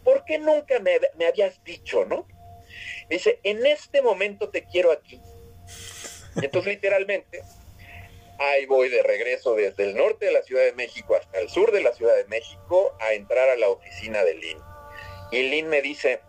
¿por 0.05 0.25
qué 0.25 0.39
nunca 0.39 0.79
me, 0.79 0.93
me 1.19 1.27
habías 1.27 1.63
dicho, 1.65 2.07
no? 2.07 2.27
Dice, 3.13 3.41
en 3.43 3.67
este 3.67 4.01
momento 4.01 4.49
te 4.49 4.65
quiero 4.65 4.91
aquí. 4.91 5.21
Entonces, 6.37 6.73
literalmente, 6.73 7.43
ahí 8.39 8.65
voy 8.65 8.89
de 8.89 9.03
regreso 9.03 9.55
desde 9.55 9.85
el 9.85 9.97
norte 9.97 10.25
de 10.25 10.33
la 10.33 10.43
Ciudad 10.43 10.65
de 10.65 10.73
México 10.73 11.15
hasta 11.15 11.39
el 11.39 11.51
sur 11.51 11.73
de 11.73 11.83
la 11.83 11.93
Ciudad 11.93 12.17
de 12.17 12.25
México 12.25 12.97
a 13.01 13.13
entrar 13.13 13.51
a 13.51 13.57
la 13.57 13.69
oficina 13.69 14.25
de 14.25 14.35
Lynn. 14.35 14.59
Y 15.31 15.43
Lynn 15.43 15.69
me 15.69 15.83
dice, 15.83 16.21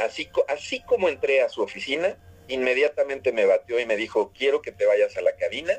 así, 0.00 0.28
así 0.48 0.80
como 0.82 1.08
entré 1.08 1.40
a 1.40 1.48
su 1.48 1.62
oficina, 1.62 2.18
inmediatamente 2.48 3.30
me 3.32 3.46
batió 3.46 3.78
y 3.78 3.86
me 3.86 3.94
dijo, 3.94 4.32
quiero 4.36 4.60
que 4.60 4.72
te 4.72 4.86
vayas 4.86 5.16
a 5.16 5.22
la 5.22 5.36
cabina 5.36 5.72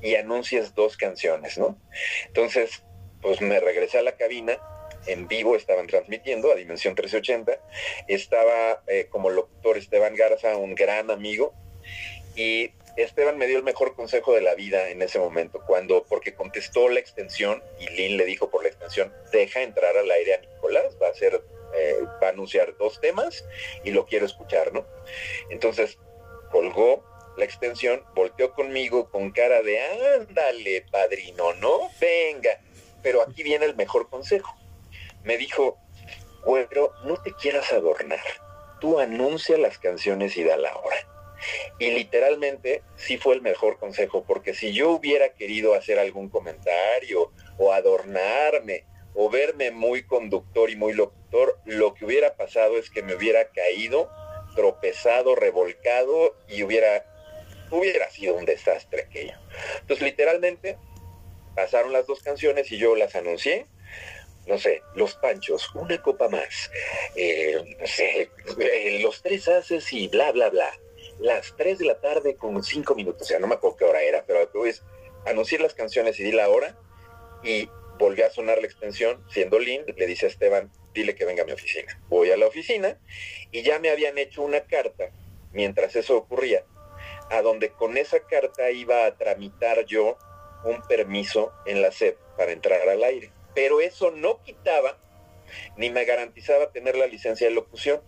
y 0.00 0.14
anuncies 0.14 0.74
dos 0.74 0.96
canciones, 0.96 1.58
¿no? 1.58 1.78
Entonces, 2.28 2.82
pues 3.20 3.42
me 3.42 3.60
regresé 3.60 3.98
a 3.98 4.02
la 4.02 4.16
cabina, 4.16 4.58
en 5.06 5.28
vivo 5.28 5.56
estaban 5.56 5.86
transmitiendo 5.86 6.52
a 6.52 6.54
Dimensión 6.54 6.92
1380, 6.92 7.58
estaba 8.08 8.82
eh, 8.86 9.06
como 9.10 9.30
locutor 9.30 9.41
Esteban 9.82 10.14
Garza, 10.14 10.56
un 10.56 10.74
gran 10.74 11.10
amigo, 11.10 11.52
y 12.34 12.72
Esteban 12.96 13.38
me 13.38 13.46
dio 13.46 13.58
el 13.58 13.64
mejor 13.64 13.94
consejo 13.94 14.34
de 14.34 14.40
la 14.40 14.54
vida 14.54 14.90
en 14.90 15.02
ese 15.02 15.18
momento, 15.18 15.62
cuando, 15.66 16.04
porque 16.04 16.34
contestó 16.34 16.88
la 16.88 17.00
extensión 17.00 17.62
y 17.78 17.88
Lynn 17.88 18.16
le 18.16 18.24
dijo 18.24 18.50
por 18.50 18.62
la 18.62 18.68
extensión, 18.68 19.12
deja 19.32 19.62
entrar 19.62 19.96
al 19.96 20.10
aire 20.10 20.34
a 20.34 20.40
Nicolás, 20.40 20.96
va 21.00 21.08
a 21.08 21.14
ser 21.14 21.42
eh, 21.74 22.00
va 22.22 22.26
a 22.26 22.30
anunciar 22.30 22.76
dos 22.76 23.00
temas 23.00 23.44
y 23.82 23.92
lo 23.92 24.04
quiero 24.04 24.26
escuchar, 24.26 24.74
¿no? 24.74 24.84
Entonces 25.48 25.98
colgó 26.50 27.02
la 27.38 27.46
extensión, 27.46 28.04
volteó 28.14 28.52
conmigo 28.52 29.10
con 29.10 29.30
cara 29.30 29.62
de 29.62 29.80
ándale, 29.80 30.84
padrino, 30.90 31.54
¿no? 31.54 31.90
Venga. 31.98 32.60
Pero 33.02 33.22
aquí 33.22 33.42
viene 33.42 33.64
el 33.64 33.74
mejor 33.74 34.10
consejo. 34.10 34.54
Me 35.24 35.38
dijo, 35.38 35.78
güero, 36.44 36.92
no 37.04 37.16
te 37.22 37.32
quieras 37.32 37.72
adornar. 37.72 38.20
Tú 38.82 38.98
anuncia 38.98 39.56
las 39.56 39.78
canciones 39.78 40.36
y 40.36 40.42
da 40.42 40.56
la 40.56 40.76
hora. 40.76 40.96
Y 41.78 41.92
literalmente 41.92 42.82
sí 42.96 43.16
fue 43.16 43.36
el 43.36 43.40
mejor 43.40 43.78
consejo, 43.78 44.24
porque 44.24 44.54
si 44.54 44.72
yo 44.72 44.90
hubiera 44.90 45.34
querido 45.34 45.74
hacer 45.74 46.00
algún 46.00 46.28
comentario 46.28 47.30
o 47.58 47.72
adornarme 47.72 48.84
o 49.14 49.30
verme 49.30 49.70
muy 49.70 50.02
conductor 50.02 50.68
y 50.68 50.74
muy 50.74 50.94
locutor, 50.94 51.60
lo 51.64 51.94
que 51.94 52.06
hubiera 52.06 52.34
pasado 52.34 52.76
es 52.76 52.90
que 52.90 53.02
me 53.02 53.14
hubiera 53.14 53.48
caído, 53.50 54.10
tropezado, 54.56 55.36
revolcado 55.36 56.36
y 56.48 56.64
hubiera, 56.64 57.06
hubiera 57.70 58.10
sido 58.10 58.34
un 58.34 58.46
desastre 58.46 59.02
aquello. 59.02 59.34
Entonces, 59.80 60.04
literalmente, 60.04 60.76
pasaron 61.54 61.92
las 61.92 62.08
dos 62.08 62.20
canciones 62.20 62.72
y 62.72 62.78
yo 62.78 62.96
las 62.96 63.14
anuncié. 63.14 63.68
No 64.46 64.58
sé, 64.58 64.82
los 64.94 65.14
panchos, 65.14 65.72
una 65.74 66.00
copa 66.02 66.28
más. 66.28 66.70
Eh, 67.14 67.76
no 67.78 67.86
sé, 67.86 68.30
eh, 68.58 68.98
los 69.00 69.22
tres 69.22 69.48
haces 69.48 69.92
y 69.92 70.08
bla, 70.08 70.32
bla, 70.32 70.50
bla. 70.50 70.70
Las 71.18 71.54
tres 71.56 71.78
de 71.78 71.86
la 71.86 72.00
tarde 72.00 72.34
con 72.34 72.62
cinco 72.62 72.94
minutos. 72.94 73.22
O 73.22 73.24
sea, 73.26 73.38
no 73.38 73.46
me 73.46 73.54
acuerdo 73.54 73.76
qué 73.76 73.84
hora 73.84 74.02
era, 74.02 74.24
pero 74.26 74.50
pues 74.50 74.82
anuncié 75.26 75.58
las 75.58 75.74
canciones 75.74 76.18
y 76.18 76.24
di 76.24 76.32
la 76.32 76.48
hora. 76.48 76.76
Y 77.44 77.68
volvió 77.98 78.26
a 78.26 78.30
sonar 78.30 78.58
la 78.58 78.66
extensión, 78.66 79.24
siendo 79.30 79.58
Lynn, 79.58 79.84
le 79.96 80.06
dice 80.06 80.26
a 80.26 80.28
Esteban, 80.28 80.70
dile 80.94 81.14
que 81.14 81.24
venga 81.24 81.42
a 81.42 81.46
mi 81.46 81.52
oficina. 81.52 82.00
Voy 82.08 82.30
a 82.30 82.36
la 82.36 82.46
oficina 82.46 82.98
y 83.50 83.62
ya 83.62 83.78
me 83.78 83.90
habían 83.90 84.18
hecho 84.18 84.42
una 84.42 84.60
carta, 84.60 85.10
mientras 85.52 85.96
eso 85.96 86.16
ocurría, 86.16 86.64
a 87.30 87.42
donde 87.42 87.70
con 87.70 87.96
esa 87.96 88.20
carta 88.26 88.70
iba 88.70 89.06
a 89.06 89.16
tramitar 89.16 89.84
yo 89.86 90.18
un 90.64 90.82
permiso 90.82 91.52
en 91.66 91.82
la 91.82 91.92
SEP 91.92 92.16
para 92.36 92.52
entrar 92.52 92.88
al 92.88 93.02
aire. 93.04 93.31
Pero 93.54 93.80
eso 93.80 94.10
no 94.10 94.42
quitaba 94.42 94.98
ni 95.76 95.90
me 95.90 96.04
garantizaba 96.04 96.72
tener 96.72 96.96
la 96.96 97.06
licencia 97.06 97.46
de 97.46 97.54
locución. 97.54 98.00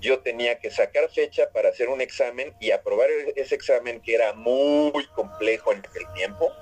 Yo 0.00 0.20
tenía 0.20 0.58
que 0.58 0.70
sacar 0.70 1.08
fecha 1.10 1.50
para 1.50 1.70
hacer 1.70 1.88
un 1.88 2.02
examen 2.02 2.54
y 2.60 2.72
aprobar 2.72 3.08
ese 3.36 3.54
examen 3.54 4.02
que 4.02 4.14
era 4.14 4.34
muy 4.34 5.06
complejo 5.14 5.72
en 5.72 5.78
aquel 5.78 6.04
tiempo 6.14 6.52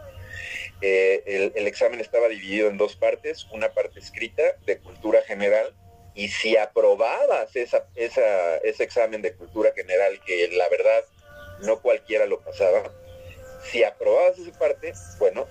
eh, 0.83 1.53
el, 1.55 1.66
examen 1.66 2.01
estaba 2.01 2.29
dividido 2.29 2.69
en 2.69 2.79
dos 2.79 2.97
partes, 2.97 3.47
una 3.53 3.73
parte 3.73 3.99
escrita 3.99 4.43
de 4.64 4.79
cultura 4.79 5.21
general, 5.23 5.75
y 6.14 6.29
si 6.29 6.57
aprobabas 6.57 7.55
esa, 7.55 7.87
ese 7.95 8.83
examen 8.83 9.21
de 9.23 9.35
cultura 9.35 9.73
general, 9.75 10.21
que 10.25 10.49
la 10.49 10.69
verdad 10.69 11.05
no 11.61 11.81
cualquiera 11.81 12.27
lo 12.27 12.40
pasaba, 12.40 12.90
si 13.71 13.85
aprobabas 13.85 14.38
esa 14.38 14.59
parte, 14.59 14.93
bueno, 15.19 15.47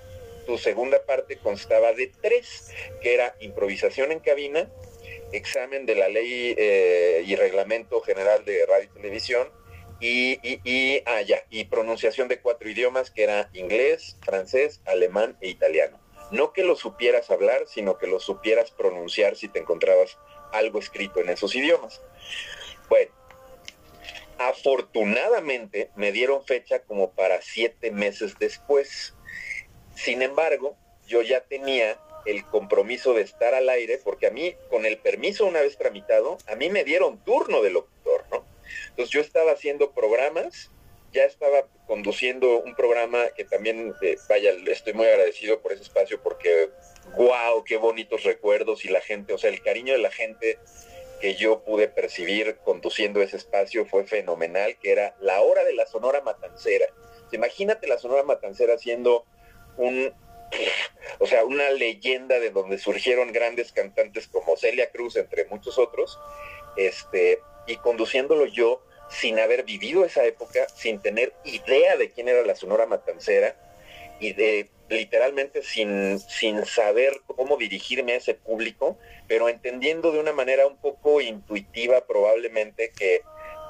tu 0.50 0.58
segunda 0.58 1.06
parte 1.06 1.38
constaba 1.38 1.94
de 1.94 2.08
tres, 2.08 2.74
que 3.04 3.14
era 3.14 3.36
improvisación 3.40 4.12
en 4.12 4.20
cabina, 4.20 4.68
examen 5.32 5.86
de 5.86 5.94
la 5.94 6.10
ley 6.10 6.56
eh, 6.58 7.22
y 7.24 7.36
reglamento 7.36 8.02
general 8.02 8.44
de 8.46 8.66
radio 8.66 8.86
y 8.86 8.96
televisión, 8.96 9.48
y, 10.00 10.40
y, 10.42 11.04
ah, 11.06 11.22
y 11.52 11.66
pronunciación 11.66 12.30
de 12.30 12.40
cuatro 12.40 12.68
idiomas 12.68 13.12
que 13.12 13.26
era 13.26 13.52
inglés, 13.54 14.18
francés, 14.26 14.82
alemán 14.86 15.38
e 15.40 15.50
italiano. 15.50 16.00
No 16.32 16.52
que 16.52 16.64
lo 16.64 16.76
supieras 16.76 17.30
hablar, 17.30 17.68
sino 17.68 18.00
que 18.00 18.08
lo 18.08 18.20
supieras 18.20 18.72
pronunciar 18.72 19.36
si 19.36 19.50
te 19.50 19.60
encontrabas 19.60 20.18
algo 20.52 20.80
escrito 20.80 21.20
en 21.20 21.30
esos 21.30 21.54
idiomas. 21.54 22.02
Bueno, 22.90 23.12
afortunadamente 24.40 25.92
me 25.96 26.12
dieron 26.12 26.44
fecha 26.44 26.80
como 26.80 27.12
para 27.12 27.40
siete 27.44 27.92
meses 27.92 28.40
después. 28.40 29.14
Sin 30.04 30.22
embargo, 30.22 30.78
yo 31.08 31.22
ya 31.22 31.42
tenía 31.42 32.00
el 32.26 32.46
compromiso 32.46 33.14
de 33.14 33.22
estar 33.22 33.54
al 33.54 33.68
aire, 33.68 34.00
porque 34.02 34.28
a 34.28 34.32
mí, 34.32 34.56
con 34.70 34.86
el 34.86 34.98
permiso 34.98 35.46
una 35.46 35.60
vez 35.60 35.78
tramitado, 35.78 36.38
a 36.48 36.56
mí 36.56 36.70
me 36.70 36.86
dieron 36.86 37.18
turno 37.26 37.62
de 37.62 37.72
locutor, 37.72 38.24
¿no? 38.32 38.46
Entonces 38.90 39.10
yo 39.10 39.20
estaba 39.20 39.52
haciendo 39.52 39.92
programas, 39.92 40.72
ya 41.12 41.26
estaba 41.26 41.68
conduciendo 41.86 42.62
un 42.62 42.76
programa 42.76 43.30
que 43.36 43.44
también, 43.44 43.94
eh, 44.02 44.16
vaya, 44.30 44.54
estoy 44.68 44.94
muy 44.94 45.06
agradecido 45.06 45.60
por 45.60 45.74
ese 45.74 45.84
espacio 45.84 46.22
porque, 46.24 46.70
wow, 47.18 47.64
qué 47.66 47.76
bonitos 47.76 48.24
recuerdos 48.24 48.86
y 48.86 48.90
la 48.90 49.02
gente, 49.02 49.34
o 49.34 49.38
sea, 49.38 49.50
el 49.50 49.62
cariño 49.62 49.92
de 49.92 50.00
la 50.00 50.12
gente 50.12 50.60
que 51.20 51.36
yo 51.36 51.62
pude 51.66 51.90
percibir 51.90 52.56
conduciendo 52.64 53.22
ese 53.22 53.36
espacio 53.36 53.86
fue 53.86 54.06
fenomenal, 54.06 54.78
que 54.78 54.94
era 54.94 55.16
la 55.20 55.42
hora 55.42 55.66
de 55.66 55.74
la 55.74 55.86
Sonora 55.88 56.22
Matancera. 56.22 56.86
Imagínate 57.34 57.88
la 57.88 57.98
Sonora 57.98 58.24
Matancera 58.24 58.78
siendo 58.78 59.26
un, 59.80 60.13
o 61.20 61.26
sea, 61.26 61.46
una 61.46 61.70
leyenda 61.72 62.39
de 62.39 62.52
donde 62.52 62.78
surgieron 62.78 63.32
grandes 63.32 63.72
cantantes 63.72 64.28
como 64.28 64.58
Celia 64.58 64.92
Cruz, 64.92 65.15
entre 65.15 65.46
muchos 65.46 65.80
otros, 65.80 66.20
este, 66.76 67.39
y 67.65 67.78
conduciéndolo 67.78 68.46
yo 68.46 68.84
sin 69.10 69.39
haber 69.39 69.63
vivido 69.63 70.06
esa 70.06 70.24
época, 70.26 70.68
sin 70.70 71.02
tener 71.02 71.34
idea 71.44 71.98
de 71.98 72.12
quién 72.12 72.28
era 72.28 72.44
la 72.44 72.56
Sonora 72.56 72.86
Matancera 72.86 73.56
y 74.20 74.34
de 74.34 74.70
literalmente 74.89 75.63
sin, 75.63 76.20
sin 76.20 76.65
saber 76.65 77.22
cómo 77.26 77.58
dirigirme 77.58 78.13
a 78.13 78.18
ese 78.18 78.34
público, 78.34 78.98
pero 79.28 79.50
entendiendo 79.50 80.12
de 80.12 80.20
una 80.20 80.34
manera 80.34 80.68
un 80.68 80.78
poco 80.78 81.22
intuitiva 81.22 82.06
probablemente 82.06 82.92
que 82.92 83.22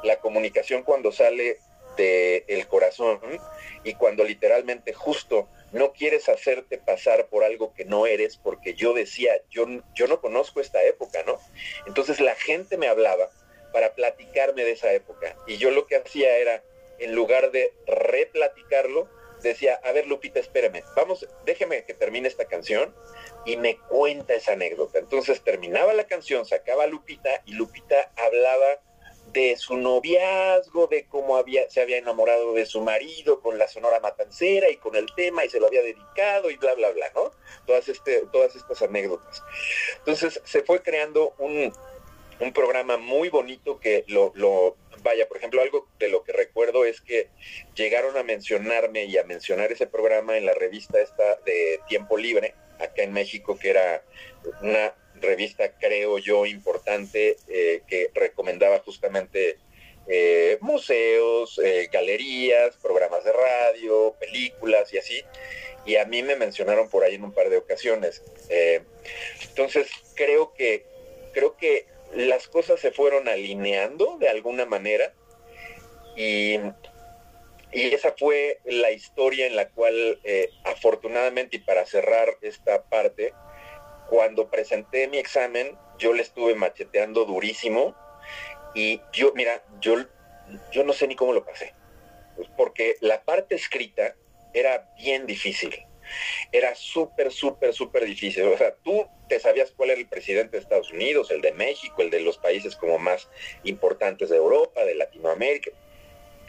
la 0.04 0.20
comunicación 0.20 0.84
cuando 0.84 1.12
sale 1.12 1.58
del 1.98 2.44
el 2.48 2.68
corazón 2.68 3.20
y 3.84 3.94
cuando 3.96 4.24
literalmente 4.24 4.94
justo 4.94 5.50
no 5.72 5.94
quieres 5.94 6.30
hacerte 6.30 6.78
pasar 6.78 7.28
por 7.28 7.44
algo 7.44 7.74
que 7.74 7.86
no 7.86 8.08
eres, 8.08 8.38
porque 8.38 8.74
yo 8.74 8.94
decía, 8.94 9.42
yo, 9.50 9.66
yo 9.94 10.08
no 10.08 10.22
conozco 10.22 10.62
esta 10.62 10.84
época, 10.84 11.24
¿no? 11.26 11.40
Entonces 11.86 12.20
la 12.20 12.36
gente 12.36 12.78
me 12.78 12.88
hablaba 12.88 13.30
para 13.72 13.94
platicarme 13.94 14.64
de 14.64 14.72
esa 14.72 14.92
época 14.94 15.36
y 15.48 15.58
yo 15.58 15.72
lo 15.72 15.86
que 15.86 15.96
hacía 15.96 16.38
era, 16.38 16.64
en 16.98 17.16
lugar 17.16 17.52
de 17.52 17.74
replaticarlo, 17.86 19.08
decía, 19.42 19.80
a 19.84 19.92
ver 19.92 20.08
Lupita, 20.08 20.40
espérame, 20.40 20.84
vamos, 20.96 21.28
déjeme 21.46 21.86
que 21.86 21.94
termine 21.94 22.28
esta 22.28 22.46
canción 22.46 22.94
y 23.46 23.58
me 23.58 23.78
cuenta 23.78 24.34
esa 24.34 24.54
anécdota. 24.54 25.00
Entonces 25.00 25.42
terminaba 25.42 25.94
la 25.94 26.06
canción, 26.06 26.46
sacaba 26.46 26.84
a 26.84 26.88
Lupita 26.88 27.42
y 27.46 27.54
Lupita 27.54 28.12
hablaba 28.16 28.82
de 29.32 29.56
su 29.58 29.78
noviazgo, 29.78 30.88
de 30.88 31.06
cómo 31.08 31.38
había, 31.38 31.70
se 31.70 31.82
había 31.82 31.98
enamorado 31.98 32.54
de 32.54 32.66
su 32.66 32.82
marido 32.82 33.42
con 33.42 33.58
la 33.58 33.68
Sonora 33.68 34.00
Matancera 34.00 34.70
y 34.70 34.78
con 34.78 34.96
el 34.96 35.08
tema 35.16 35.46
y 35.46 35.50
se 35.50 35.60
lo 35.60 35.68
había 35.68 35.82
dedicado 35.82 36.50
y 36.50 36.58
bla, 36.58 36.74
bla, 36.76 36.92
bla, 36.92 37.12
¿no? 37.16 37.32
Todas, 37.66 37.88
este, 37.90 38.24
todas 38.32 38.56
estas 38.56 38.82
anécdotas. 38.82 39.44
Entonces 39.98 40.42
se 40.44 40.64
fue 40.64 40.82
creando 40.82 41.34
un, 41.38 41.74
un 42.40 42.54
programa 42.54 42.98
muy 42.98 43.30
bonito 43.30 43.80
que 43.80 44.04
lo, 44.08 44.32
lo, 44.36 44.78
vaya, 45.04 45.28
por 45.28 45.38
ejemplo, 45.38 45.62
algo 45.62 45.88
de 46.00 46.10
lo 46.10 46.24
que 46.24 46.34
recuerdo 46.34 46.86
es 46.86 47.02
que 47.02 47.30
llegaron 47.76 48.18
a 48.18 48.24
mencionarme 48.24 49.06
y 49.06 49.18
a 49.18 49.24
mencionar 49.24 49.72
ese 49.72 49.88
programa 49.88 50.38
en 50.38 50.46
la 50.46 50.54
revista 50.54 51.00
esta 51.00 51.36
de 51.46 51.80
Tiempo 51.88 52.18
Libre, 52.18 52.56
acá 52.80 53.04
en 53.04 53.14
México, 53.14 53.58
que 53.58 53.70
era 53.70 54.04
una 54.62 54.94
revista, 55.22 55.72
creo 55.80 56.18
yo, 56.18 56.46
importante, 56.46 57.38
eh, 57.48 57.82
que 57.88 58.10
recomendaba 58.14 58.80
justamente 58.80 59.58
eh, 60.08 60.58
museos, 60.62 61.60
eh, 61.64 61.90
galerías, 61.92 62.76
programas 62.78 63.24
de 63.24 63.32
radio, 63.32 64.16
películas 64.20 64.94
y 64.94 64.98
así. 64.98 65.22
Y 65.86 65.96
a 65.96 66.06
mí 66.06 66.24
me 66.24 66.36
mencionaron 66.36 66.90
por 66.90 67.04
ahí 67.04 67.16
en 67.16 67.24
un 67.24 67.34
par 67.34 67.50
de 67.50 67.58
ocasiones. 67.58 68.22
entonces, 69.50 69.90
creo 70.16 70.54
que, 70.54 70.86
creo 71.34 71.56
que 71.58 71.86
las 72.14 72.48
cosas 72.48 72.80
se 72.80 72.92
fueron 72.92 73.28
alineando 73.28 74.18
de 74.20 74.30
alguna 74.30 74.66
manera 74.66 75.14
y, 76.16 76.58
y 77.72 77.94
esa 77.94 78.14
fue 78.18 78.60
la 78.66 78.92
historia 78.92 79.46
en 79.48 79.56
la 79.56 79.70
cual 79.70 80.20
afortunadamente 80.64 81.58
y 81.58 81.60
para 81.60 81.86
cerrar 81.86 82.30
esta 82.42 82.84
parte, 82.84 83.34
cuando 84.10 84.50
presenté 84.50 85.08
mi 85.08 85.18
examen 85.18 85.78
yo 85.98 86.14
le 86.14 86.22
estuve 86.22 86.56
macheteando 86.56 87.26
durísimo 87.26 87.96
y 88.74 89.02
yo, 89.14 89.34
mira, 89.36 89.64
yo, 89.82 89.98
yo 90.72 90.84
no 90.84 90.94
sé 90.94 91.08
ni 91.08 91.16
cómo 91.16 91.34
lo 91.34 91.46
pasé, 91.46 91.74
porque 92.56 92.96
la 93.02 93.24
parte 93.24 93.56
escrita 93.56 94.16
era 94.54 94.90
bien 94.98 95.26
difícil 95.26 95.86
era 96.52 96.76
súper, 96.76 97.32
súper, 97.32 97.74
súper 97.74 98.06
difícil. 98.06 98.44
O 98.44 98.58
sea, 98.58 98.76
tú 98.84 99.08
te 99.28 99.40
sabías 99.40 99.72
cuál 99.72 99.92
era 99.92 100.00
el 100.00 100.08
presidente 100.08 100.58
de 100.58 100.64
Estados 100.64 100.92
Unidos, 100.92 101.32
el 101.32 101.42
de 101.42 101.54
México, 101.54 102.02
el 102.02 102.10
de 102.10 102.22
los 102.22 102.38
países 102.38 102.76
como 102.76 102.98
más 103.00 103.30
importantes 103.64 104.30
de 104.30 104.38
Europa, 104.38 104.84
de 104.84 104.96
Latinoamérica, 104.96 105.72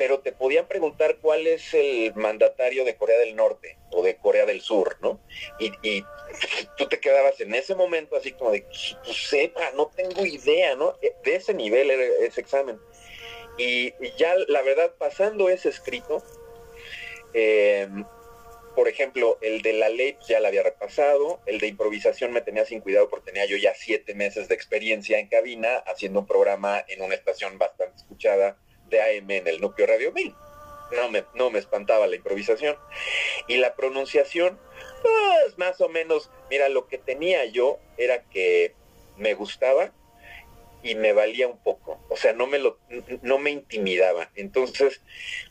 pero 0.00 0.20
te 0.20 0.32
podían 0.32 0.66
preguntar 0.66 1.18
cuál 1.20 1.46
es 1.46 1.74
el 1.74 2.14
mandatario 2.14 2.86
de 2.86 2.96
Corea 2.96 3.18
del 3.18 3.36
Norte 3.36 3.76
o 3.90 4.02
de 4.02 4.16
Corea 4.16 4.46
del 4.46 4.62
Sur, 4.62 4.96
¿no? 5.02 5.20
Y, 5.58 6.02
tú 6.78 6.88
te 6.88 7.00
quedabas 7.00 7.38
en 7.42 7.54
ese 7.54 7.74
momento 7.74 8.16
así 8.16 8.32
como 8.32 8.50
de, 8.50 8.62
pues 8.62 8.96
sepa, 9.28 9.72
no 9.72 9.90
tengo 9.94 10.24
idea, 10.24 10.74
¿no? 10.74 10.96
De 11.22 11.34
ese 11.34 11.52
nivel 11.52 11.90
era 11.90 12.02
ese 12.26 12.40
examen. 12.40 12.80
Y 13.58 13.92
ya 14.16 14.34
la 14.48 14.62
verdad, 14.62 14.94
pasando 14.96 15.50
ese 15.50 15.68
escrito, 15.68 16.24
eh, 17.34 17.86
por 18.74 18.88
ejemplo, 18.88 19.36
el 19.42 19.60
de 19.60 19.74
la 19.74 19.90
ley 19.90 20.14
pues, 20.14 20.28
ya 20.28 20.40
la 20.40 20.48
había 20.48 20.62
repasado, 20.62 21.40
el 21.44 21.58
de 21.58 21.66
improvisación 21.66 22.32
me 22.32 22.40
tenía 22.40 22.64
sin 22.64 22.80
cuidado 22.80 23.10
porque 23.10 23.32
tenía 23.32 23.44
yo 23.44 23.58
ya 23.58 23.74
siete 23.74 24.14
meses 24.14 24.48
de 24.48 24.54
experiencia 24.54 25.18
en 25.18 25.28
cabina 25.28 25.76
haciendo 25.86 26.20
un 26.20 26.26
programa 26.26 26.82
en 26.88 27.02
una 27.02 27.16
estación 27.16 27.58
bastante 27.58 27.98
escuchada 27.98 28.56
de 28.90 29.00
AM 29.00 29.30
en 29.30 29.48
el 29.48 29.60
núcleo 29.60 29.86
Radio 29.86 30.12
1000. 30.12 30.34
No 30.92 31.10
me, 31.10 31.24
no 31.34 31.50
me 31.50 31.58
espantaba 31.58 32.06
la 32.06 32.16
improvisación. 32.16 32.76
Y 33.46 33.56
la 33.58 33.74
pronunciación, 33.74 34.58
pues 35.02 35.56
más 35.56 35.80
o 35.80 35.88
menos, 35.88 36.30
mira, 36.50 36.68
lo 36.68 36.88
que 36.88 36.98
tenía 36.98 37.44
yo 37.46 37.78
era 37.96 38.24
que 38.24 38.74
me 39.16 39.34
gustaba 39.34 39.92
y 40.82 40.94
me 40.94 41.12
valía 41.12 41.46
un 41.46 41.58
poco, 41.58 42.00
o 42.08 42.16
sea, 42.16 42.32
no 42.32 42.46
me 42.46 42.58
lo, 42.58 42.78
no 43.22 43.38
me 43.38 43.50
intimidaba. 43.50 44.30
Entonces, 44.34 45.02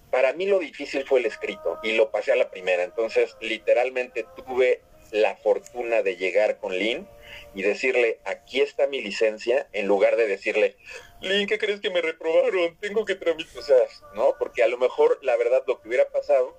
para 0.10 0.34
mí 0.34 0.48
lo 0.48 0.60
difícil 0.60 1.06
fue 1.06 1.20
el 1.20 1.28
escrito 1.28 1.80
y 1.84 1.94
lo 1.94 2.12
pasé 2.12 2.32
a 2.32 2.36
la 2.36 2.50
primera. 2.50 2.84
Entonces, 2.84 3.36
literalmente 3.40 4.26
tuve 4.36 4.82
la 5.12 5.36
fortuna 5.38 6.02
de 6.02 6.18
llegar 6.18 6.58
con 6.60 6.74
Lynn 6.78 7.08
y 7.54 7.62
decirle, 7.62 8.20
aquí 8.26 8.62
está 8.62 8.88
mi 8.88 9.02
licencia, 9.02 9.68
en 9.74 9.88
lugar 9.88 10.16
de 10.16 10.28
decirle, 10.28 10.76
Lynn, 11.22 11.48
¿qué 11.48 11.58
crees 11.58 11.82
que 11.82 11.90
me 11.90 12.02
reprobaron? 12.02 12.78
Tengo 12.80 13.06
que 13.06 13.16
tramitar, 13.16 13.58
o 13.58 13.62
sea, 13.62 13.78
¿no? 14.16 14.36
Porque 14.38 14.64
a 14.64 14.68
lo 14.68 14.78
mejor 14.78 15.20
la 15.22 15.36
verdad 15.38 15.64
lo 15.68 15.82
que 15.82 15.88
hubiera 15.88 16.10
pasado 16.10 16.56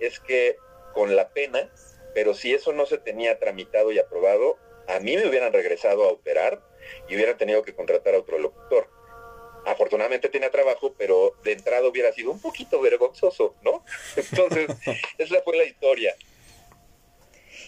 es 0.00 0.20
que 0.20 0.56
con 0.94 1.16
la 1.16 1.30
pena, 1.30 1.70
pero 2.14 2.34
si 2.34 2.52
eso 2.52 2.72
no 2.72 2.86
se 2.86 2.98
tenía 2.98 3.38
tramitado 3.38 3.92
y 3.92 3.98
aprobado, 3.98 4.58
a 4.88 4.98
mí 5.00 5.16
me 5.16 5.26
hubieran 5.26 5.52
regresado 5.52 6.04
a 6.04 6.08
operar 6.08 6.60
y 7.08 7.14
hubieran 7.14 7.38
tenido 7.38 7.62
que 7.62 7.74
contratar 7.74 8.14
a 8.14 8.18
otro 8.18 8.38
locutor 8.38 8.88
afortunadamente 9.64 10.28
tenía 10.28 10.50
trabajo, 10.50 10.94
pero 10.96 11.34
de 11.42 11.52
entrada 11.52 11.86
hubiera 11.86 12.12
sido 12.12 12.30
un 12.30 12.40
poquito 12.40 12.80
vergonzoso, 12.80 13.54
¿no? 13.62 13.84
Entonces, 14.16 14.68
esa 15.18 15.42
fue 15.42 15.56
la 15.56 15.64
historia. 15.64 16.14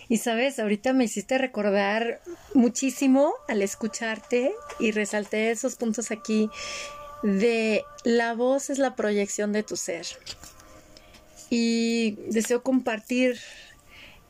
Y 0.09 0.19
sabes, 0.19 0.59
ahorita 0.59 0.93
me 0.93 1.05
hiciste 1.05 1.38
recordar 1.38 2.21
muchísimo 2.53 3.33
al 3.49 3.62
escucharte 3.62 4.53
y 4.79 4.93
resalté 4.93 5.51
esos 5.51 5.77
puntos 5.77 6.11
aquí 6.11 6.51
de 7.23 7.85
la 8.05 8.35
voz 8.35 8.71
es 8.71 8.79
la 8.79 8.95
proyección 8.97 9.53
de 9.53 9.62
tu 9.62 9.77
ser. 9.77 10.07
Y 11.49 12.17
deseo 12.29 12.62
compartir 12.62 13.38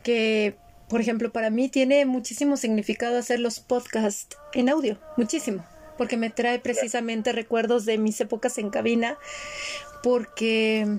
que, 0.02 0.56
por 0.88 1.00
ejemplo, 1.00 1.32
para 1.32 1.50
mí 1.50 1.68
tiene 1.68 2.04
muchísimo 2.06 2.56
significado 2.56 3.18
hacer 3.18 3.40
los 3.40 3.60
podcasts 3.60 4.36
en 4.52 4.68
audio, 4.68 4.98
muchísimo 5.16 5.64
porque 5.96 6.16
me 6.16 6.30
trae 6.30 6.58
precisamente 6.58 7.32
recuerdos 7.32 7.84
de 7.84 7.98
mis 7.98 8.20
épocas 8.20 8.58
en 8.58 8.70
cabina, 8.70 9.16
porque 10.02 10.98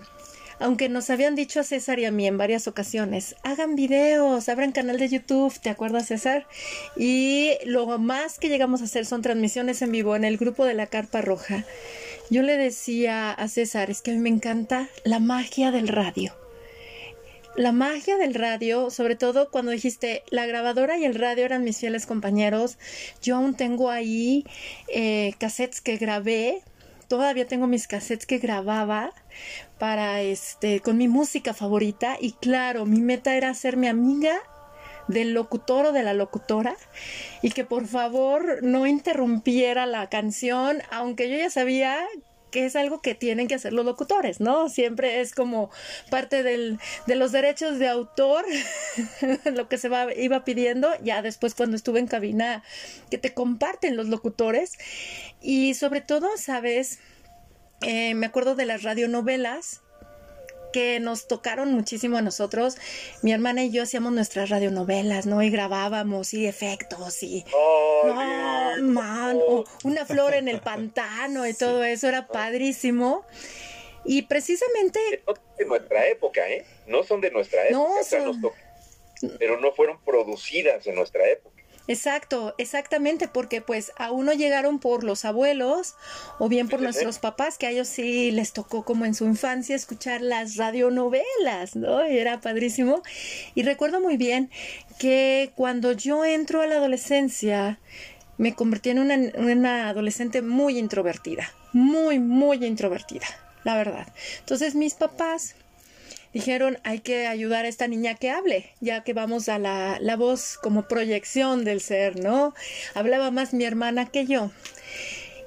aunque 0.59 0.89
nos 0.89 1.09
habían 1.09 1.35
dicho 1.35 1.59
a 1.59 1.63
César 1.63 1.99
y 1.99 2.05
a 2.05 2.11
mí 2.11 2.27
en 2.27 2.37
varias 2.37 2.67
ocasiones, 2.67 3.35
hagan 3.43 3.75
videos, 3.75 4.49
abran 4.49 4.71
canal 4.71 4.99
de 4.99 5.09
YouTube, 5.09 5.57
¿te 5.59 5.69
acuerdas 5.69 6.07
César? 6.07 6.47
Y 6.95 7.51
lo 7.65 7.97
más 7.97 8.39
que 8.39 8.49
llegamos 8.49 8.81
a 8.81 8.85
hacer 8.85 9.05
son 9.05 9.21
transmisiones 9.21 9.81
en 9.81 9.91
vivo 9.91 10.15
en 10.15 10.23
el 10.23 10.37
grupo 10.37 10.65
de 10.65 10.73
la 10.73 10.87
Carpa 10.87 11.21
Roja. 11.21 11.65
Yo 12.29 12.41
le 12.41 12.57
decía 12.57 13.31
a 13.31 13.47
César, 13.47 13.89
es 13.89 14.01
que 14.01 14.11
a 14.11 14.13
mí 14.15 14.19
me 14.19 14.29
encanta 14.29 14.89
la 15.03 15.19
magia 15.19 15.71
del 15.71 15.87
radio 15.87 16.33
la 17.55 17.71
magia 17.71 18.17
del 18.17 18.33
radio, 18.33 18.89
sobre 18.89 19.15
todo 19.15 19.49
cuando 19.49 19.71
dijiste 19.71 20.23
la 20.29 20.45
grabadora 20.45 20.97
y 20.97 21.05
el 21.05 21.15
radio 21.15 21.45
eran 21.45 21.63
mis 21.63 21.77
fieles 21.77 22.05
compañeros, 22.05 22.77
yo 23.21 23.37
aún 23.37 23.55
tengo 23.55 23.89
ahí 23.89 24.45
eh, 24.89 25.33
cassettes 25.39 25.81
que 25.81 25.97
grabé, 25.97 26.61
todavía 27.07 27.47
tengo 27.47 27.67
mis 27.67 27.87
cassettes 27.87 28.25
que 28.25 28.37
grababa 28.37 29.11
para 29.77 30.21
este 30.21 30.79
con 30.79 30.97
mi 30.97 31.07
música 31.07 31.53
favorita. 31.53 32.17
Y 32.19 32.33
claro, 32.33 32.85
mi 32.85 33.01
meta 33.01 33.35
era 33.35 33.53
mi 33.75 33.87
amiga 33.87 34.37
del 35.07 35.33
locutor 35.33 35.87
o 35.87 35.91
de 35.91 36.03
la 36.03 36.13
locutora. 36.13 36.75
Y 37.41 37.51
que 37.51 37.65
por 37.65 37.87
favor 37.87 38.63
no 38.63 38.87
interrumpiera 38.87 39.85
la 39.85 40.09
canción, 40.09 40.81
aunque 40.91 41.29
yo 41.29 41.37
ya 41.37 41.49
sabía 41.49 41.99
que 42.55 42.65
es 42.65 42.77
algo 42.77 43.01
que 43.01 43.15
tienen 43.15 43.49
que 43.49 43.55
hacer 43.55 43.73
los 43.73 43.83
locutores, 43.83 44.39
¿no? 44.39 44.69
Siempre 44.69 45.19
es 45.19 45.35
como 45.35 45.71
parte 46.09 46.41
del, 46.41 46.79
de 47.05 47.15
los 47.15 47.33
derechos 47.33 47.79
de 47.79 47.89
autor, 47.89 48.45
lo 49.53 49.67
que 49.67 49.77
se 49.77 49.89
va, 49.89 50.13
iba 50.13 50.45
pidiendo, 50.45 50.87
ya 51.03 51.21
después 51.21 51.53
cuando 51.53 51.75
estuve 51.75 51.99
en 51.99 52.07
cabina, 52.07 52.63
que 53.11 53.17
te 53.17 53.33
comparten 53.33 53.97
los 53.97 54.07
locutores. 54.07 54.71
Y 55.41 55.73
sobre 55.73 55.99
todo, 55.99 56.29
¿sabes? 56.37 56.99
Eh, 57.81 58.13
me 58.15 58.25
acuerdo 58.25 58.55
de 58.55 58.65
las 58.65 58.83
radionovelas 58.83 59.81
que 60.75 60.99
nos 60.99 61.25
tocaron 61.29 61.71
muchísimo 61.71 62.17
a 62.17 62.21
nosotros. 62.21 62.75
Mi 63.21 63.31
hermana 63.31 63.63
y 63.63 63.71
yo 63.71 63.83
hacíamos 63.83 64.11
nuestras 64.11 64.49
radionovelas, 64.49 65.25
¿no? 65.25 65.41
Y 65.41 65.49
grabábamos 65.49 66.33
y 66.33 66.47
efectos 66.47 67.23
y... 67.23 67.45
Oh, 67.53 68.01
no, 68.07 68.83
man, 68.83 69.39
una 69.85 70.05
flor 70.05 70.33
en 70.33 70.49
el 70.49 70.59
pantano 70.59 71.47
y 71.47 71.53
todo 71.53 71.81
eso 71.85 72.09
era 72.09 72.27
padrísimo. 72.27 73.25
Y 74.03 74.23
precisamente... 74.23 74.99
de 75.57 75.65
nuestra 75.65 76.07
época, 76.09 76.45
¿eh? 76.49 76.65
No 76.87 77.03
son 77.03 77.21
de 77.21 77.31
nuestra 77.31 77.69
época. 77.69 77.77
No, 77.79 78.51
pero 79.39 79.57
no 79.61 79.71
fueron 79.71 79.97
producidas 80.03 80.85
en 80.87 80.95
nuestra 80.95 81.25
época. 81.29 81.54
Exacto, 81.87 82.55
exactamente, 82.57 83.27
porque 83.27 83.61
pues 83.61 83.91
a 83.97 84.11
uno 84.11 84.33
llegaron 84.33 84.79
por 84.79 85.03
los 85.03 85.23
abuelos 85.23 85.95
o 86.39 86.49
bien 86.49 86.67
por 86.67 86.81
nuestros 86.81 87.19
papás, 87.19 87.57
que 87.57 87.67
a 87.67 87.69
ellos 87.69 87.87
sí 87.87 88.31
les 88.31 88.53
tocó 88.53 88.83
como 88.83 89.05
en 89.05 89.13
su 89.13 89.25
infancia 89.25 89.75
escuchar 89.75 90.21
las 90.21 90.55
radionovelas, 90.55 91.75
¿no? 91.75 92.07
Y 92.07 92.17
era 92.17 92.41
padrísimo. 92.41 93.03
Y 93.53 93.63
recuerdo 93.63 94.01
muy 94.01 94.17
bien 94.17 94.49
que 94.97 95.51
cuando 95.55 95.91
yo 95.91 96.25
entro 96.25 96.61
a 96.61 96.67
la 96.67 96.75
adolescencia, 96.75 97.79
me 98.37 98.55
convertí 98.55 98.89
en 98.89 98.99
una, 98.99 99.17
una 99.37 99.89
adolescente 99.89 100.41
muy 100.41 100.79
introvertida, 100.79 101.51
muy, 101.71 102.19
muy 102.19 102.65
introvertida, 102.65 103.27
la 103.63 103.75
verdad. 103.75 104.07
Entonces 104.39 104.73
mis 104.75 104.95
papás 104.95 105.55
dijeron 106.35 106.77
hay 106.83 106.99
que 106.99 107.27
ayudar 107.27 107.63
a 107.63 107.69
esta 107.69 107.87
niña 107.87 108.15
que 108.15 108.29
hable, 108.29 108.69
ya 108.81 109.05
que 109.05 109.13
vamos 109.13 109.47
a 109.47 109.57
la, 109.57 109.99
la 110.01 110.17
voz 110.17 110.59
como 110.61 110.85
proyección 110.85 111.63
del 111.63 111.79
ser, 111.79 112.19
¿no? 112.19 112.53
Hablaba 112.93 113.31
más 113.31 113.53
mi 113.53 113.63
hermana 113.63 114.05
que 114.07 114.25
yo. 114.25 114.51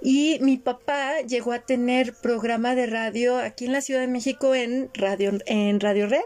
Y 0.01 0.39
mi 0.41 0.57
papá 0.57 1.21
llegó 1.21 1.53
a 1.53 1.59
tener 1.59 2.15
programa 2.15 2.75
de 2.75 2.87
radio 2.87 3.37
aquí 3.37 3.67
en 3.67 3.73
la 3.73 3.83
Ciudad 3.83 4.01
de 4.01 4.09
México 4.09 4.55
en 4.55 4.89
Radio, 4.95 5.33
en 5.45 5.79
radio 5.79 6.07
Red 6.07 6.25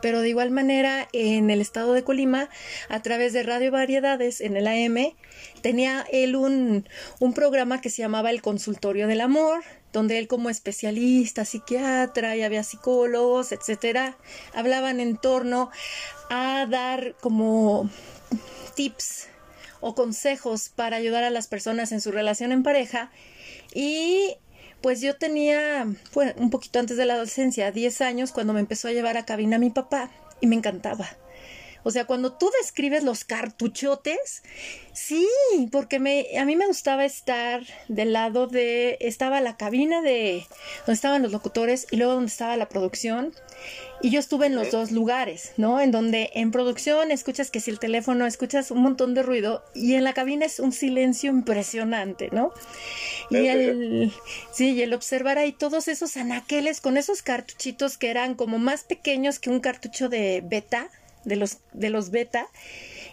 pero 0.00 0.22
de 0.22 0.30
igual 0.30 0.50
manera 0.50 1.08
en 1.12 1.50
el 1.50 1.60
estado 1.60 1.92
de 1.92 2.04
Colima, 2.04 2.48
a 2.88 3.02
través 3.02 3.34
de 3.34 3.42
Radio 3.42 3.70
Variedades 3.70 4.40
en 4.40 4.56
el 4.56 4.66
AM, 4.66 5.12
tenía 5.60 6.06
él 6.10 6.36
un, 6.36 6.88
un 7.18 7.34
programa 7.34 7.82
que 7.82 7.90
se 7.90 8.00
llamaba 8.00 8.30
El 8.30 8.40
Consultorio 8.40 9.06
del 9.08 9.20
Amor, 9.20 9.62
donde 9.92 10.18
él 10.18 10.28
como 10.28 10.50
especialista, 10.50 11.44
psiquiatra 11.44 12.36
y 12.36 12.42
había 12.42 12.62
psicólogos, 12.62 13.52
etcétera, 13.52 14.16
hablaban 14.54 15.00
en 15.00 15.16
torno 15.16 15.70
a 16.28 16.66
dar 16.68 17.16
como 17.20 17.90
tips 18.74 19.28
o 19.80 19.94
consejos 19.94 20.68
para 20.68 20.96
ayudar 20.96 21.24
a 21.24 21.30
las 21.30 21.48
personas 21.48 21.92
en 21.92 22.00
su 22.00 22.12
relación 22.12 22.52
en 22.52 22.62
pareja 22.62 23.10
y 23.74 24.36
pues 24.80 25.00
yo 25.00 25.16
tenía, 25.16 25.86
un 26.36 26.50
poquito 26.50 26.78
antes 26.78 26.96
de 26.96 27.04
la 27.04 27.14
adolescencia, 27.14 27.70
10 27.70 28.00
años, 28.00 28.32
cuando 28.32 28.52
me 28.52 28.60
empezó 28.60 28.88
a 28.88 28.92
llevar 28.92 29.18
a 29.18 29.26
cabina 29.26 29.58
mi 29.58 29.70
papá 29.70 30.10
y 30.40 30.46
me 30.46 30.56
encantaba. 30.56 31.06
O 31.82 31.90
sea, 31.90 32.04
cuando 32.04 32.32
tú 32.32 32.50
describes 32.60 33.04
los 33.04 33.24
cartuchotes, 33.24 34.42
sí, 34.92 35.26
porque 35.72 35.98
me, 35.98 36.26
a 36.38 36.44
mí 36.44 36.56
me 36.56 36.66
gustaba 36.66 37.04
estar 37.04 37.62
del 37.88 38.12
lado 38.12 38.46
de, 38.46 38.98
estaba 39.00 39.40
la 39.40 39.56
cabina 39.56 40.02
de 40.02 40.46
donde 40.80 40.92
estaban 40.92 41.22
los 41.22 41.32
locutores 41.32 41.86
y 41.90 41.96
luego 41.96 42.14
donde 42.14 42.28
estaba 42.28 42.56
la 42.56 42.68
producción. 42.68 43.32
Y 44.02 44.10
yo 44.10 44.18
estuve 44.18 44.46
en 44.46 44.54
los 44.54 44.70
dos 44.70 44.92
lugares, 44.92 45.52
¿no? 45.58 45.78
En 45.78 45.90
donde 45.90 46.30
en 46.34 46.50
producción 46.50 47.10
escuchas 47.10 47.50
que 47.50 47.60
si 47.60 47.70
el 47.70 47.78
teléfono, 47.78 48.26
escuchas 48.26 48.70
un 48.70 48.80
montón 48.80 49.12
de 49.12 49.22
ruido 49.22 49.62
y 49.74 49.94
en 49.94 50.04
la 50.04 50.14
cabina 50.14 50.46
es 50.46 50.58
un 50.58 50.72
silencio 50.72 51.30
impresionante, 51.30 52.30
¿no? 52.32 52.52
Y 53.30 53.46
el, 53.46 54.12
sí, 54.52 54.70
y 54.72 54.82
el 54.82 54.94
observar 54.94 55.36
ahí 55.36 55.52
todos 55.52 55.86
esos 55.86 56.16
anaqueles 56.16 56.80
con 56.80 56.96
esos 56.96 57.22
cartuchitos 57.22 57.98
que 57.98 58.10
eran 58.10 58.34
como 58.34 58.58
más 58.58 58.84
pequeños 58.84 59.38
que 59.38 59.50
un 59.50 59.60
cartucho 59.60 60.08
de 60.08 60.42
beta, 60.42 60.88
de 61.24 61.36
los, 61.36 61.58
de 61.72 61.90
los 61.90 62.10
beta 62.10 62.48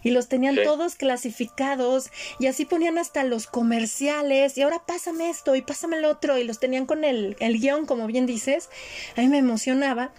y 0.04 0.12
los 0.12 0.28
tenían 0.28 0.56
todos 0.64 0.96
clasificados 0.96 2.12
y 2.40 2.48
así 2.48 2.66
ponían 2.66 2.98
hasta 2.98 3.24
los 3.24 3.48
comerciales 3.48 4.58
y 4.58 4.62
ahora 4.62 4.84
pásame 4.86 5.30
esto 5.30 5.56
y 5.56 5.62
pásame 5.62 5.98
el 5.98 6.06
otro 6.06 6.38
y 6.38 6.44
los 6.44 6.60
tenían 6.60 6.86
con 6.86 7.04
el, 7.04 7.36
el 7.40 7.60
guion 7.60 7.86
como 7.86 8.08
bien 8.08 8.26
dices. 8.26 8.70
A 9.16 9.22
mí 9.22 9.28
me 9.28 9.40
emocionaba 9.40 10.12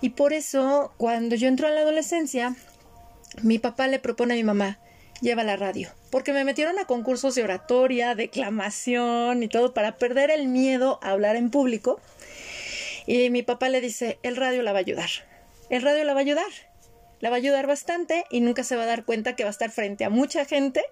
y 0.00 0.10
por 0.10 0.32
eso 0.32 0.92
cuando 0.96 1.36
yo 1.36 1.48
entro 1.48 1.68
a 1.68 1.70
la 1.70 1.82
adolescencia 1.82 2.56
mi 3.42 3.58
papá 3.58 3.86
le 3.86 3.98
propone 3.98 4.34
a 4.34 4.36
mi 4.36 4.44
mamá 4.44 4.78
lleva 5.20 5.44
la 5.44 5.56
radio 5.56 5.90
porque 6.10 6.32
me 6.32 6.44
metieron 6.44 6.78
a 6.78 6.86
concursos 6.86 7.34
de 7.34 7.42
oratoria 7.42 8.14
declamación 8.14 9.42
y 9.42 9.48
todo 9.48 9.74
para 9.74 9.96
perder 9.96 10.30
el 10.30 10.48
miedo 10.48 10.98
a 11.02 11.10
hablar 11.10 11.36
en 11.36 11.50
público 11.50 12.00
y 13.06 13.30
mi 13.30 13.42
papá 13.42 13.68
le 13.68 13.80
dice 13.80 14.18
el 14.22 14.36
radio 14.36 14.62
la 14.62 14.72
va 14.72 14.78
a 14.78 14.80
ayudar 14.80 15.10
el 15.70 15.82
radio 15.82 16.04
la 16.04 16.14
va 16.14 16.20
a 16.20 16.22
ayudar 16.22 16.65
la 17.26 17.30
va 17.30 17.36
a 17.36 17.38
ayudar 17.38 17.66
bastante 17.66 18.24
y 18.30 18.40
nunca 18.40 18.62
se 18.62 18.76
va 18.76 18.84
a 18.84 18.86
dar 18.86 19.04
cuenta 19.04 19.34
que 19.34 19.42
va 19.42 19.48
a 19.48 19.50
estar 19.50 19.72
frente 19.72 20.04
a 20.04 20.10
mucha 20.10 20.44
gente 20.44 20.84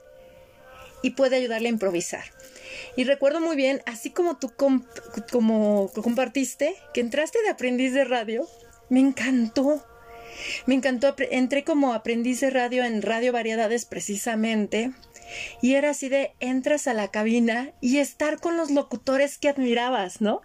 y 1.00 1.10
puede 1.10 1.36
ayudarle 1.36 1.68
a 1.68 1.70
improvisar. 1.70 2.24
Y 2.96 3.04
recuerdo 3.04 3.38
muy 3.38 3.54
bien, 3.54 3.82
así 3.86 4.10
como 4.10 4.36
tú 4.36 4.52
como 4.56 5.92
compartiste, 5.92 6.74
que 6.92 7.00
entraste 7.00 7.40
de 7.42 7.50
aprendiz 7.50 7.94
de 7.94 8.02
radio, 8.02 8.48
me 8.88 8.98
encantó. 8.98 9.86
Me 10.66 10.74
encantó, 10.74 11.14
entré 11.30 11.62
como 11.62 11.94
aprendiz 11.94 12.40
de 12.40 12.50
radio 12.50 12.82
en 12.82 13.00
Radio 13.02 13.32
Variedades 13.32 13.84
precisamente. 13.84 14.90
Y 15.62 15.74
era 15.74 15.90
así 15.90 16.08
de 16.08 16.34
entras 16.40 16.88
a 16.88 16.94
la 16.94 17.12
cabina 17.12 17.70
y 17.80 17.98
estar 17.98 18.40
con 18.40 18.56
los 18.56 18.72
locutores 18.72 19.38
que 19.38 19.50
admirabas, 19.50 20.20
¿no? 20.20 20.42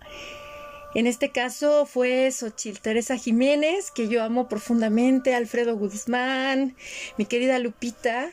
En 0.96 1.06
este 1.06 1.32
caso 1.32 1.86
fue 1.86 2.32
Xochil 2.32 2.80
Teresa 2.80 3.16
Jiménez, 3.16 3.92
que 3.92 4.08
yo 4.08 4.24
amo 4.24 4.48
profundamente, 4.48 5.36
Alfredo 5.36 5.78
Guzmán, 5.78 6.76
mi 7.18 7.26
querida 7.26 7.60
Lupita, 7.60 8.32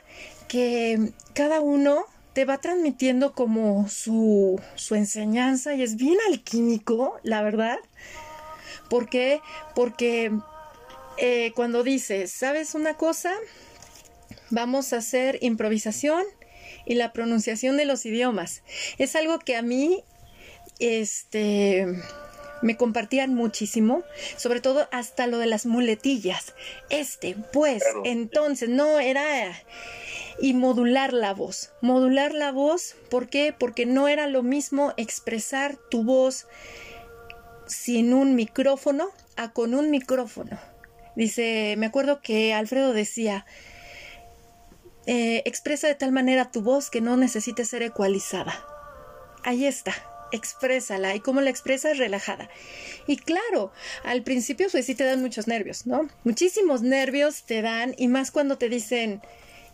que 0.49 1.13
cada 1.35 1.61
uno 1.61 2.07
te 2.33 2.47
va 2.47 2.59
transmitiendo 2.59 3.33
como 3.35 3.89
su, 3.89 4.61
su 4.75 4.95
enseñanza 4.95 5.75
y 5.75 5.83
es 5.83 5.97
bien 5.97 6.17
alquímico, 6.29 7.19
la 7.23 7.43
verdad. 7.43 7.79
¿Por 8.89 9.09
qué? 9.09 9.41
Porque 9.75 10.33
eh, 11.19 11.53
cuando 11.55 11.83
dices, 11.83 12.33
¿sabes 12.33 12.75
una 12.75 12.95
cosa? 12.95 13.33
Vamos 14.51 14.93
a 14.93 14.99
hacer 14.99 15.39
improvisación 15.43 16.25
y 16.87 16.95
la 16.95 17.13
pronunciación 17.13 17.77
de 17.77 17.85
los 17.85 18.07
idiomas. 18.07 18.63
Es 18.99 19.17
algo 19.17 19.39
que 19.39 19.57
a 19.57 19.63
mí, 19.63 20.05
este, 20.79 21.87
me 22.63 22.77
compartían 22.77 23.35
muchísimo, 23.35 24.03
sobre 24.37 24.61
todo 24.61 24.89
hasta 24.91 25.27
lo 25.27 25.39
de 25.39 25.47
las 25.47 25.67
muletillas. 25.67 26.55
Este, 26.91 27.37
pues, 27.53 27.83
entonces, 28.05 28.69
no 28.69 28.99
era... 29.01 29.25
Y 30.39 30.53
modular 30.53 31.15
la 31.15 31.33
voz. 31.33 31.73
Modular 31.81 32.35
la 32.35 32.53
voz, 32.53 32.95
¿por 33.09 33.29
qué? 33.29 33.55
Porque 33.59 33.87
no 33.87 34.07
era 34.07 34.27
lo 34.27 34.43
mismo 34.43 34.93
expresar 34.99 35.79
tu 35.91 36.05
voz 36.05 36.47
sin 37.67 38.13
un 38.13 38.35
micrófono 38.35 39.09
a 39.37 39.53
con 39.53 39.75
un 39.75 39.91
micrófono. 39.91 40.59
Dice, 41.15 41.75
me 41.79 41.87
acuerdo 41.87 42.21
que 42.21 42.53
Alfredo 42.53 42.93
decía, 42.93 43.47
eh, 45.07 45.43
expresa 45.47 45.87
de 45.87 45.95
tal 45.95 46.13
manera 46.13 46.51
tu 46.51 46.61
voz 46.61 46.91
que 46.91 47.01
no 47.01 47.17
necesite 47.17 47.65
ser 47.65 47.83
ecualizada. 47.83 48.63
Ahí 49.43 49.65
está 49.65 49.95
exprésala. 50.33 51.15
¿Y 51.15 51.21
cómo 51.21 51.41
la 51.41 51.51
expresas? 51.51 51.99
Relajada. 51.99 52.49
Y 53.07 53.17
claro, 53.17 53.73
al 54.05 54.23
principio 54.23 54.69
pues 54.71 54.87
sí 54.87 54.95
te 54.95 55.05
dan 55.05 55.23
muchos 55.23 55.47
nervios, 55.47 55.87
¿no? 55.87 56.09
Muchísimos 56.25 56.83
nervios 56.83 57.45
te 57.45 57.63
dan 57.63 57.95
y 57.97 58.09
más 58.09 58.31
cuando 58.31 58.59
te 58.59 58.69
dicen 58.69 59.23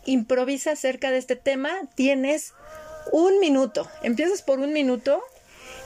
improvisa 0.05 0.71
acerca 0.71 1.11
de 1.11 1.17
este 1.17 1.35
tema, 1.35 1.71
tienes 1.95 2.53
un 3.11 3.39
minuto. 3.39 3.89
Empiezas 4.03 4.41
por 4.41 4.59
un 4.59 4.73
minuto 4.73 5.23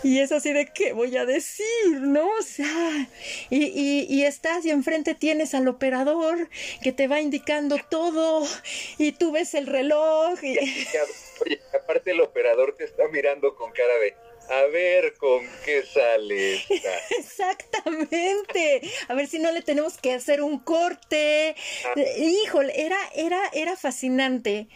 y 0.04 0.20
es 0.20 0.32
así 0.32 0.54
de 0.54 0.68
qué 0.68 0.94
voy 0.94 1.18
a 1.18 1.26
decir, 1.26 1.66
¿no? 2.02 2.28
O 2.28 2.44
sea, 2.44 3.10
y, 3.50 4.06
y, 4.08 4.24
estás 4.26 4.66
y 4.66 4.70
enfrente 4.70 5.16
tienes 5.16 5.54
al 5.56 5.68
operador 5.68 6.50
que 6.84 6.92
te 6.92 7.08
va 7.08 7.20
indicando 7.20 7.78
todo 7.90 8.48
y 8.98 9.12
tú 9.14 9.32
ves 9.32 9.54
el 9.54 9.68
reloj. 9.68 10.44
Y... 10.44 10.58
Oye, 11.46 11.62
aparte 11.74 12.12
el 12.12 12.22
operador 12.22 12.76
te 12.78 12.84
está 12.84 13.08
mirando 13.08 13.56
con 13.56 13.72
cara 13.72 13.98
de 14.00 14.16
A 14.50 14.66
ver 14.72 15.14
con 15.16 15.46
qué 15.66 15.84
sale 15.86 16.62
Exactamente. 17.20 18.82
A 19.08 19.14
ver 19.14 19.28
si 19.28 19.40
no 19.40 19.52
le 19.52 19.62
tenemos 19.62 19.98
que 19.98 20.14
hacer 20.14 20.42
un 20.42 20.60
corte. 20.60 21.56
Ah. 21.86 22.00
Híjole, 22.18 22.74
era, 22.76 22.98
era, 23.16 23.40
era 23.54 23.76
fascinante. 23.76 24.68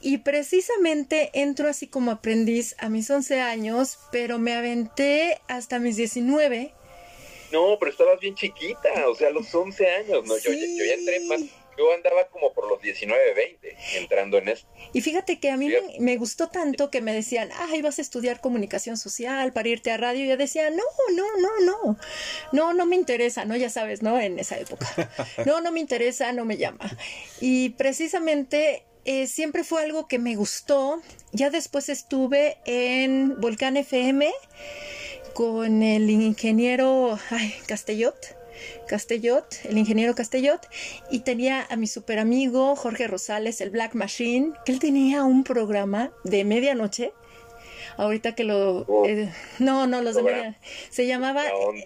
Y 0.00 0.18
precisamente 0.18 1.30
entro 1.34 1.68
así 1.68 1.86
como 1.86 2.10
aprendiz 2.10 2.74
a 2.78 2.88
mis 2.88 3.08
11 3.08 3.40
años, 3.40 3.98
pero 4.10 4.38
me 4.38 4.54
aventé 4.54 5.40
hasta 5.46 5.78
mis 5.78 5.96
19. 5.96 6.72
No, 7.52 7.76
pero 7.78 7.92
estabas 7.92 8.18
bien 8.18 8.34
chiquita, 8.34 9.08
o 9.08 9.14
sea, 9.14 9.28
a 9.28 9.30
los 9.30 9.54
11 9.54 9.86
años, 9.86 10.24
¿no? 10.24 10.36
Yo, 10.38 10.50
yo 10.52 10.84
ya 10.84 10.94
entré 10.94 11.20
más 11.26 11.42
yo 11.82 11.94
andaba 11.94 12.28
como 12.28 12.52
por 12.52 12.68
los 12.68 12.80
19, 12.80 13.34
20 13.34 13.76
entrando 13.96 14.38
en 14.38 14.48
esto. 14.48 14.68
Y 14.92 15.00
fíjate 15.00 15.38
que 15.38 15.50
a 15.50 15.56
mí 15.56 15.72
me, 15.98 16.16
gustó 16.16 16.48
tanto 16.48 16.90
que 16.90 17.00
me 17.00 17.12
decían, 17.12 17.50
ah, 17.54 17.68
ibas 17.74 17.98
a 17.98 18.02
estudiar 18.02 18.40
comunicación 18.40 18.96
social 18.96 19.52
para 19.52 19.68
irte 19.68 19.90
a 19.90 19.96
radio. 19.96 20.24
Y 20.24 20.28
yo 20.28 20.36
decía, 20.36 20.70
no, 20.70 20.82
no, 21.14 21.24
no, 21.38 21.60
no, 21.64 21.98
no, 22.52 22.74
no 22.74 22.86
me 22.86 22.96
interesa, 22.96 23.44
¿no? 23.44 23.56
Ya 23.56 23.70
sabes, 23.70 24.02
¿no? 24.02 24.20
En 24.20 24.38
esa 24.38 24.58
época. 24.58 24.86
No, 25.46 25.60
no 25.60 25.72
me 25.72 25.80
interesa, 25.80 26.32
no 26.32 26.44
me 26.44 26.56
llama. 26.56 26.96
Y 27.40 27.70
precisamente 27.70 28.84
eh, 29.04 29.26
siempre 29.26 29.64
fue 29.64 29.82
algo 29.82 30.06
que 30.06 30.18
me 30.18 30.36
gustó. 30.36 31.00
Ya 31.32 31.50
después 31.50 31.88
estuve 31.88 32.58
en 32.64 33.40
Volcán 33.40 33.76
FM 33.76 34.30
con 35.34 35.82
el 35.82 36.10
ingeniero 36.10 37.18
ay, 37.30 37.54
Castellot 37.66 38.41
Castellot, 38.86 39.46
el 39.64 39.78
ingeniero 39.78 40.14
Castellot, 40.14 40.66
y 41.10 41.20
tenía 41.20 41.66
a 41.68 41.76
mi 41.76 41.86
super 41.86 42.18
amigo 42.18 42.76
Jorge 42.76 43.06
Rosales, 43.06 43.60
el 43.60 43.70
Black 43.70 43.94
Machine, 43.94 44.52
que 44.64 44.72
él 44.72 44.78
tenía 44.78 45.24
un 45.24 45.44
programa 45.44 46.12
de 46.24 46.44
medianoche. 46.44 47.12
Ahorita 47.96 48.34
que 48.34 48.44
lo... 48.44 48.84
Oh. 48.88 49.06
Eh, 49.06 49.30
no, 49.58 49.86
no, 49.86 50.00
los 50.02 50.14
de 50.14 50.22
medianoche. 50.22 50.58
Se 50.90 51.06
llamaba 51.06 51.44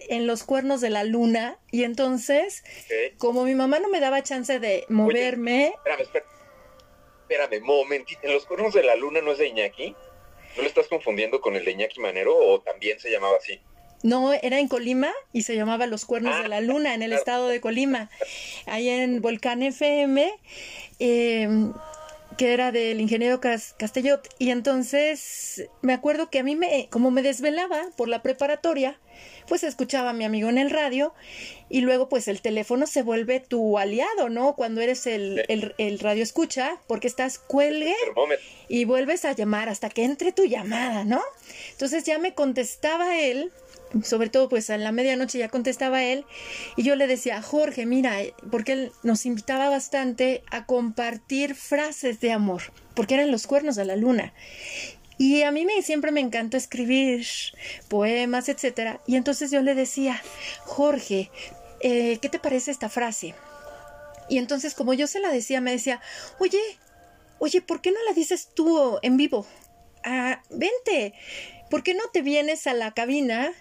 En 0.09 0.25
los 0.27 0.43
cuernos 0.43 0.79
de 0.81 0.89
la 0.89 1.03
luna. 1.03 1.59
Y 1.71 1.83
entonces, 1.83 2.63
como 3.17 3.43
mi 3.43 3.55
mamá 3.55 3.79
no 3.79 3.89
me 3.89 3.99
daba 3.99 4.23
chance 4.23 4.59
de 4.59 4.85
moverme... 4.89 5.73
espérame, 5.75 6.01
espérame, 6.01 6.29
espérame, 7.29 7.61
momentito. 7.61 8.21
¿En 8.23 8.33
los 8.33 8.45
cuernos 8.45 8.73
de 8.73 8.83
la 8.83 8.95
luna 8.95 9.21
no 9.21 9.33
es 9.33 9.37
de 9.37 9.47
Iñaki? 9.47 9.95
¿No 10.55 10.63
le 10.63 10.69
estás 10.69 10.87
confundiendo 10.87 11.41
con 11.41 11.55
el 11.55 11.65
de 11.65 11.71
Iñaki 11.71 11.99
Manero 11.99 12.35
o 12.35 12.61
también 12.61 12.99
se 12.99 13.11
llamaba 13.11 13.37
así? 13.37 13.59
No, 14.03 14.31
era 14.33 14.59
en 14.59 14.67
Colima 14.67 15.11
y 15.33 15.41
se 15.41 15.55
llamaba 15.55 15.87
Los 15.87 16.05
Cuernos 16.05 16.41
de 16.41 16.47
la 16.47 16.61
Luna, 16.61 16.93
en 16.93 17.01
el 17.01 17.13
estado 17.13 17.47
de 17.47 17.59
Colima. 17.61 18.09
Ahí 18.67 18.89
en 18.89 19.21
Volcán 19.21 19.63
FM, 19.63 20.31
em, 20.99 21.73
que 22.37 22.53
era 22.53 22.71
del 22.71 23.01
ingeniero 23.01 23.41
Castellot. 23.41 24.27
Y 24.37 24.51
entonces 24.51 25.67
me 25.81 25.93
acuerdo 25.93 26.29
que 26.29 26.39
a 26.39 26.43
mí, 26.43 26.55
me, 26.55 26.87
como 26.91 27.09
me 27.09 27.23
desvelaba 27.23 27.81
por 27.95 28.07
la 28.07 28.21
preparatoria, 28.21 28.99
pues 29.47 29.63
escuchaba 29.63 30.11
a 30.11 30.13
mi 30.13 30.25
amigo 30.25 30.49
en 30.49 30.59
el 30.59 30.69
radio 30.69 31.15
y 31.69 31.81
luego 31.81 32.07
pues 32.07 32.27
el 32.27 32.41
teléfono 32.41 32.85
se 32.85 33.01
vuelve 33.01 33.39
tu 33.39 33.79
aliado, 33.79 34.29
¿no? 34.29 34.55
Cuando 34.55 34.81
eres 34.81 35.07
el, 35.07 35.43
el 35.47 35.99
radio 35.99 36.21
escucha, 36.21 36.77
porque 36.85 37.07
estás 37.07 37.39
cuelgue 37.39 37.95
y 38.67 38.85
vuelves 38.85 39.25
a 39.25 39.31
llamar 39.31 39.69
hasta 39.69 39.89
que 39.89 40.03
entre 40.03 40.31
tu 40.31 40.45
llamada, 40.45 41.03
¿no? 41.03 41.21
Entonces 41.71 42.03
ya 42.03 42.19
me 42.19 42.35
contestaba 42.35 43.17
él 43.17 43.51
sobre 44.03 44.29
todo 44.29 44.49
pues 44.49 44.69
a 44.69 44.77
la 44.77 44.91
medianoche 44.91 45.37
ya 45.37 45.49
contestaba 45.49 46.03
él 46.03 46.25
y 46.75 46.83
yo 46.83 46.95
le 46.95 47.07
decía, 47.07 47.41
Jorge, 47.41 47.85
mira, 47.85 48.21
eh, 48.21 48.33
porque 48.51 48.73
él 48.73 48.91
nos 49.03 49.25
invitaba 49.25 49.69
bastante 49.69 50.43
a 50.51 50.65
compartir 50.65 51.55
frases 51.55 52.19
de 52.19 52.31
amor, 52.31 52.63
porque 52.95 53.15
eran 53.15 53.31
los 53.31 53.47
cuernos 53.47 53.75
de 53.75 53.85
la 53.85 53.95
luna. 53.95 54.33
Y 55.17 55.41
a 55.41 55.51
mí 55.51 55.65
me, 55.65 55.81
siempre 55.81 56.11
me 56.11 56.21
encantó 56.21 56.57
escribir 56.57 57.25
poemas, 57.87 58.49
etcétera. 58.49 59.01
Y 59.07 59.15
entonces 59.15 59.49
yo 59.49 59.61
le 59.61 59.73
decía, 59.73 60.21
Jorge, 60.63 61.31
eh, 61.79 62.19
¿qué 62.21 62.29
te 62.29 62.37
parece 62.37 62.69
esta 62.69 62.89
frase? 62.89 63.33
Y 64.29 64.37
entonces 64.37 64.75
como 64.75 64.93
yo 64.93 65.07
se 65.07 65.19
la 65.19 65.31
decía, 65.31 65.59
me 65.59 65.71
decía, 65.71 66.01
oye, 66.37 66.59
oye, 67.39 67.61
¿por 67.61 67.81
qué 67.81 67.91
no 67.91 67.97
la 68.07 68.13
dices 68.13 68.49
tú 68.53 68.99
en 69.01 69.17
vivo? 69.17 69.47
Ah, 70.03 70.41
vente, 70.51 71.13
¿por 71.69 71.81
qué 71.81 71.93
no 71.93 72.03
te 72.13 72.21
vienes 72.21 72.67
a 72.67 72.73
la 72.73 72.91
cabina 72.93 73.51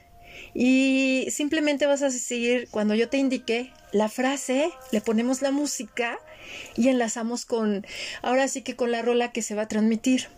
y 0.54 1.26
simplemente 1.30 1.86
vas 1.86 2.02
a 2.02 2.10
seguir, 2.10 2.68
cuando 2.70 2.94
yo 2.94 3.08
te 3.08 3.18
indique 3.18 3.72
la 3.92 4.08
frase, 4.08 4.70
le 4.92 5.00
ponemos 5.00 5.42
la 5.42 5.50
música 5.50 6.18
y 6.76 6.88
enlazamos 6.88 7.44
con, 7.44 7.86
ahora 8.22 8.48
sí 8.48 8.62
que 8.62 8.76
con 8.76 8.90
la 8.90 9.02
rola 9.02 9.32
que 9.32 9.42
se 9.42 9.54
va 9.54 9.62
a 9.62 9.68
transmitir. 9.68 10.28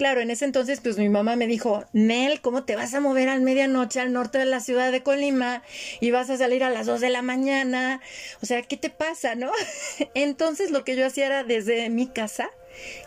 Claro, 0.00 0.22
en 0.22 0.30
ese 0.30 0.46
entonces, 0.46 0.80
pues 0.80 0.96
mi 0.96 1.10
mamá 1.10 1.36
me 1.36 1.46
dijo, 1.46 1.84
Nel, 1.92 2.40
¿cómo 2.40 2.64
te 2.64 2.74
vas 2.74 2.94
a 2.94 3.00
mover 3.00 3.28
a 3.28 3.38
medianoche 3.38 4.00
al 4.00 4.14
norte 4.14 4.38
de 4.38 4.46
la 4.46 4.60
ciudad 4.60 4.90
de 4.90 5.02
Colima 5.02 5.62
y 6.00 6.10
vas 6.10 6.30
a 6.30 6.38
salir 6.38 6.64
a 6.64 6.70
las 6.70 6.86
2 6.86 7.02
de 7.02 7.10
la 7.10 7.20
mañana? 7.20 8.00
O 8.40 8.46
sea, 8.46 8.62
¿qué 8.62 8.78
te 8.78 8.88
pasa, 8.88 9.34
no? 9.34 9.52
entonces 10.14 10.70
lo 10.70 10.84
que 10.84 10.96
yo 10.96 11.04
hacía 11.04 11.26
era 11.26 11.44
desde 11.44 11.90
mi 11.90 12.06
casa, 12.06 12.48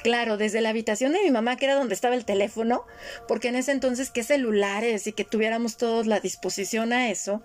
Claro, 0.03 0.37
desde 0.37 0.61
la 0.61 0.69
habitación 0.69 1.13
de 1.13 1.23
mi 1.23 1.31
mamá, 1.31 1.55
que 1.55 1.65
era 1.65 1.73
donde 1.73 1.95
estaba 1.95 2.13
el 2.13 2.25
teléfono, 2.25 2.85
porque 3.27 3.47
en 3.47 3.55
ese 3.55 3.71
entonces 3.71 4.11
qué 4.11 4.21
celulares 4.21 5.07
y 5.07 5.13
que 5.13 5.23
tuviéramos 5.23 5.77
todos 5.77 6.05
la 6.05 6.19
disposición 6.19 6.93
a 6.93 7.09
eso, 7.09 7.41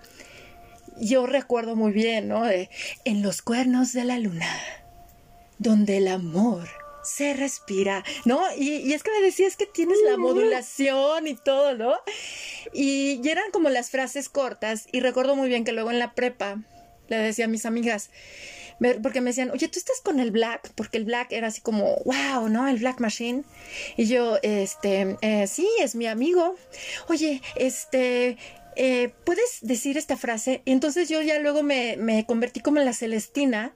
yo 1.01 1.25
recuerdo 1.25 1.75
muy 1.75 1.93
bien, 1.93 2.29
¿no? 2.29 2.43
en 2.51 3.23
los 3.23 3.41
cuernos 3.41 3.95
de 3.95 4.05
la 4.05 4.19
luna, 4.19 4.61
donde 5.59 5.97
el 5.97 6.09
amor 6.09 6.69
se 7.09 7.35
respira, 7.35 8.05
¿no? 8.25 8.41
Y, 8.57 8.93
es 8.93 9.03
que 9.03 9.11
me 9.11 9.25
decías 9.25 9.57
que 9.57 9.67
tienes 9.67 9.99
la 10.05 10.17
modulación 10.17 11.27
y 11.27 11.35
todo, 11.35 11.75
¿no? 11.75 11.95
Y, 12.73 13.21
y, 13.23 13.29
eran 13.29 13.51
como 13.51 13.69
las 13.71 13.91
frases 13.91 14.29
cortas 14.29 14.87
y 14.93 15.01
recuerdo 15.01 15.37
muy 15.37 15.49
bien 15.49 15.65
que 15.65 15.73
luego 15.73 15.91
en 15.91 15.99
la 15.99 16.15
prepa 16.15 16.63
le 17.09 17.17
decía 17.17 17.47
a 17.47 17.49
mis 17.49 17.67
amigas, 17.67 18.11
porque 19.03 19.21
me 19.21 19.31
decían, 19.31 19.51
oye, 19.51 19.69
tú 19.69 19.79
estás 19.79 20.01
con 20.01 20.21
el 20.21 20.31
Black, 20.31 20.71
porque 20.75 20.99
el 20.99 21.05
Black 21.05 21.33
era 21.33 21.49
así 21.49 21.61
como, 21.61 21.97
wow, 22.05 22.49
¿no? 22.49 22.69
El 22.69 22.79
Black 22.79 23.01
Machine. 23.01 23.43
Y 23.97 24.07
yo, 24.07 24.39
este, 24.43 25.17
eh, 25.21 25.47
sí, 25.49 25.69
es 25.81 25.95
mi 25.95 26.07
amigo. 26.07 26.55
Oye, 27.09 27.43
este, 27.57 28.37
eh, 28.81 29.13
¿puedes 29.25 29.59
decir 29.61 29.99
esta 29.99 30.17
frase? 30.17 30.63
Y 30.65 30.71
entonces 30.71 31.09
yo 31.09 31.21
ya 31.21 31.39
luego 31.41 31.65
me, 31.65 31.97
me, 31.97 32.25
convertí 32.25 32.61
como 32.61 32.79
en 32.79 32.85
la 32.85 32.93
Celestina, 32.93 33.75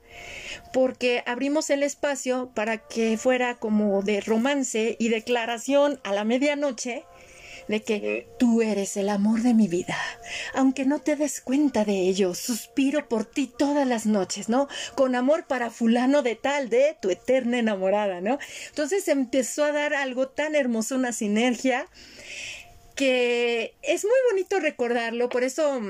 porque 0.72 1.24
abrimos 1.26 1.70
el 1.70 1.82
espacio 1.82 2.52
para 2.54 2.78
que 2.78 3.18
fuera 3.18 3.56
como 3.56 4.02
de 4.02 4.20
romance 4.20 4.96
y 5.00 5.08
declaración 5.08 6.00
a 6.04 6.12
la 6.12 6.22
medianoche 6.22 7.04
de 7.68 7.82
que 7.82 8.28
tú 8.38 8.62
eres 8.62 8.96
el 8.96 9.08
amor 9.08 9.42
de 9.42 9.54
mi 9.54 9.68
vida. 9.68 9.96
Aunque 10.54 10.84
no 10.84 11.00
te 11.00 11.16
des 11.16 11.40
cuenta 11.40 11.84
de 11.84 12.00
ello, 12.00 12.34
suspiro 12.34 13.08
por 13.08 13.24
ti 13.24 13.46
todas 13.46 13.86
las 13.86 14.06
noches, 14.06 14.48
¿no? 14.48 14.68
Con 14.94 15.14
amor 15.14 15.46
para 15.46 15.70
fulano 15.70 16.22
de 16.22 16.36
tal, 16.36 16.68
de 16.68 16.96
tu 17.00 17.10
eterna 17.10 17.58
enamorada, 17.58 18.20
¿no? 18.20 18.38
Entonces 18.68 19.08
empezó 19.08 19.64
a 19.64 19.72
dar 19.72 19.94
algo 19.94 20.28
tan 20.28 20.54
hermoso, 20.54 20.96
una 20.96 21.12
sinergia, 21.12 21.86
que 22.94 23.74
es 23.82 24.04
muy 24.04 24.18
bonito 24.30 24.60
recordarlo, 24.60 25.28
por 25.28 25.44
eso 25.44 25.80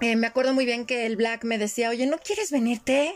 eh, 0.00 0.16
me 0.16 0.26
acuerdo 0.26 0.54
muy 0.54 0.64
bien 0.64 0.86
que 0.86 1.06
el 1.06 1.16
Black 1.16 1.44
me 1.44 1.58
decía, 1.58 1.90
oye, 1.90 2.06
¿no 2.06 2.18
quieres 2.18 2.50
venirte? 2.50 3.14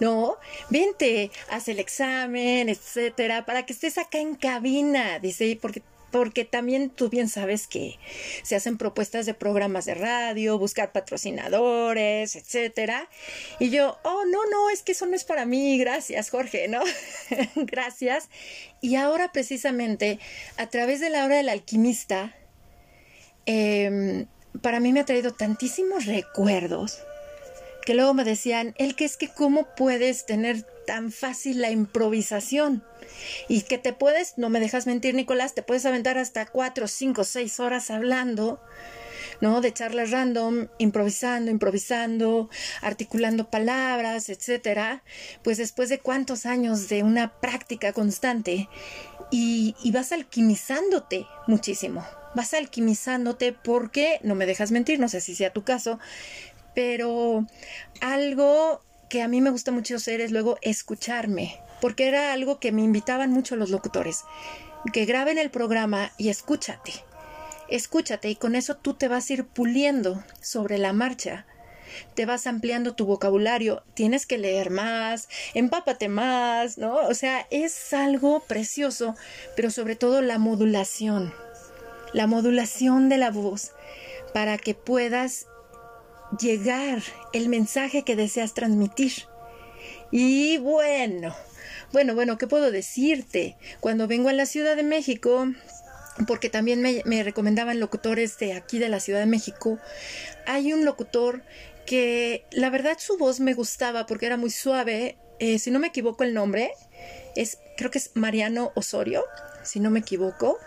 No, 0.00 0.36
vente, 0.70 1.30
haz 1.50 1.68
el 1.68 1.78
examen, 1.78 2.68
etcétera, 2.68 3.46
para 3.46 3.64
que 3.66 3.72
estés 3.72 3.98
acá 3.98 4.18
en 4.18 4.34
cabina, 4.34 5.18
dice, 5.18 5.58
porque 5.60 5.82
porque 6.10 6.44
también 6.44 6.90
tú 6.90 7.08
bien 7.08 7.28
sabes 7.28 7.66
que 7.66 7.98
se 8.42 8.56
hacen 8.56 8.78
propuestas 8.78 9.26
de 9.26 9.34
programas 9.34 9.84
de 9.84 9.94
radio, 9.94 10.58
buscar 10.58 10.92
patrocinadores, 10.92 12.36
etcétera. 12.36 13.08
Y 13.58 13.70
yo, 13.70 13.98
oh, 14.02 14.24
no, 14.24 14.46
no, 14.50 14.70
es 14.70 14.82
que 14.82 14.92
eso 14.92 15.06
no 15.06 15.16
es 15.16 15.24
para 15.24 15.44
mí, 15.46 15.78
gracias, 15.78 16.30
Jorge, 16.30 16.68
¿no? 16.68 16.82
gracias. 17.56 18.28
Y 18.80 18.96
ahora 18.96 19.32
precisamente, 19.32 20.18
a 20.56 20.68
través 20.68 21.00
de 21.00 21.10
la 21.10 21.24
obra 21.24 21.36
del 21.36 21.48
alquimista, 21.48 22.34
em, 23.46 24.26
para 24.62 24.80
mí 24.80 24.92
me 24.92 25.00
ha 25.00 25.04
traído 25.04 25.34
tantísimos 25.34 26.06
recuerdos 26.06 27.00
que 27.86 27.94
luego 27.94 28.12
me 28.14 28.24
decían, 28.24 28.74
el 28.78 28.96
que 28.96 29.04
es 29.04 29.16
que 29.16 29.28
cómo 29.28 29.68
puedes 29.76 30.26
tener 30.26 30.62
tan 30.86 31.12
fácil 31.12 31.62
la 31.62 31.70
improvisación. 31.70 32.84
Y 33.48 33.62
que 33.62 33.78
te 33.78 33.92
puedes, 33.92 34.36
no 34.36 34.50
me 34.50 34.58
dejas 34.58 34.86
mentir, 34.86 35.14
Nicolás, 35.14 35.54
te 35.54 35.62
puedes 35.62 35.86
aventar 35.86 36.18
hasta 36.18 36.46
cuatro, 36.46 36.88
cinco, 36.88 37.22
seis 37.22 37.60
horas 37.60 37.90
hablando, 37.90 38.60
¿no? 39.40 39.60
De 39.60 39.72
charlas 39.72 40.10
random, 40.10 40.66
improvisando, 40.78 41.52
improvisando, 41.52 42.50
articulando 42.82 43.50
palabras, 43.50 44.30
etcétera. 44.30 45.04
Pues 45.44 45.56
después 45.56 45.88
de 45.88 46.00
cuántos 46.00 46.44
años 46.44 46.88
de 46.88 47.04
una 47.04 47.38
práctica 47.40 47.92
constante 47.92 48.68
y, 49.30 49.76
y 49.80 49.92
vas 49.92 50.10
alquimizándote 50.10 51.24
muchísimo. 51.46 52.04
Vas 52.34 52.52
alquimizándote 52.52 53.52
porque, 53.52 54.18
no 54.24 54.34
me 54.34 54.44
dejas 54.44 54.72
mentir, 54.72 54.98
no 54.98 55.08
sé 55.08 55.20
si 55.20 55.34
sea 55.34 55.52
tu 55.52 55.62
caso, 55.64 55.98
pero 56.76 57.46
algo 58.02 58.82
que 59.08 59.22
a 59.22 59.28
mí 59.28 59.40
me 59.40 59.48
gusta 59.48 59.72
mucho 59.72 59.96
hacer 59.96 60.20
es 60.20 60.30
luego 60.30 60.58
escucharme, 60.60 61.58
porque 61.80 62.06
era 62.06 62.34
algo 62.34 62.60
que 62.60 62.70
me 62.70 62.82
invitaban 62.82 63.32
mucho 63.32 63.56
los 63.56 63.70
locutores, 63.70 64.24
que 64.92 65.06
graben 65.06 65.38
el 65.38 65.50
programa 65.50 66.12
y 66.18 66.28
escúchate. 66.28 66.92
escúchate 67.70 68.28
y 68.28 68.36
con 68.36 68.54
eso 68.54 68.76
tú 68.76 68.92
te 68.92 69.08
vas 69.08 69.30
a 69.30 69.32
ir 69.32 69.46
puliendo 69.46 70.22
sobre 70.42 70.76
la 70.76 70.92
marcha. 70.92 71.46
Te 72.14 72.26
vas 72.26 72.46
ampliando 72.46 72.94
tu 72.94 73.06
vocabulario, 73.06 73.82
tienes 73.94 74.26
que 74.26 74.36
leer 74.36 74.68
más, 74.68 75.30
empápate 75.54 76.10
más, 76.10 76.76
¿no? 76.76 76.96
O 76.96 77.14
sea, 77.14 77.46
es 77.50 77.94
algo 77.94 78.40
precioso, 78.40 79.14
pero 79.56 79.70
sobre 79.70 79.96
todo 79.96 80.20
la 80.20 80.38
modulación, 80.38 81.32
la 82.12 82.26
modulación 82.26 83.08
de 83.08 83.16
la 83.16 83.30
voz 83.30 83.72
para 84.34 84.58
que 84.58 84.74
puedas 84.74 85.46
llegar 86.40 87.02
el 87.32 87.48
mensaje 87.48 88.02
que 88.02 88.16
deseas 88.16 88.54
transmitir. 88.54 89.12
Y 90.10 90.58
bueno, 90.58 91.34
bueno, 91.92 92.14
bueno, 92.14 92.38
¿qué 92.38 92.46
puedo 92.46 92.70
decirte? 92.70 93.56
Cuando 93.80 94.06
vengo 94.06 94.28
a 94.28 94.32
la 94.32 94.46
Ciudad 94.46 94.76
de 94.76 94.82
México, 94.82 95.48
porque 96.26 96.48
también 96.48 96.80
me, 96.82 97.22
recomendaban 97.22 97.80
locutores 97.80 98.38
de 98.38 98.54
aquí 98.54 98.78
de 98.78 98.88
la 98.88 99.00
Ciudad 99.00 99.20
de 99.20 99.26
México, 99.26 99.78
hay 100.46 100.72
un 100.72 100.84
locutor 100.84 101.42
que 101.84 102.44
la 102.50 102.70
verdad 102.70 102.98
su 102.98 103.16
voz 103.16 103.40
me 103.40 103.54
gustaba 103.54 104.06
porque 104.06 104.26
era 104.26 104.36
muy 104.36 104.50
suave, 104.50 105.16
eh, 105.38 105.58
si 105.58 105.70
no 105.70 105.78
me 105.78 105.88
equivoco 105.88 106.24
el 106.24 106.34
nombre, 106.34 106.72
es, 107.36 107.58
creo 107.76 107.90
que 107.90 107.98
es 107.98 108.10
Mariano 108.14 108.72
Osorio, 108.74 109.24
si 109.62 109.80
no 109.80 109.90
me 109.90 110.00
equivoco. 110.00 110.58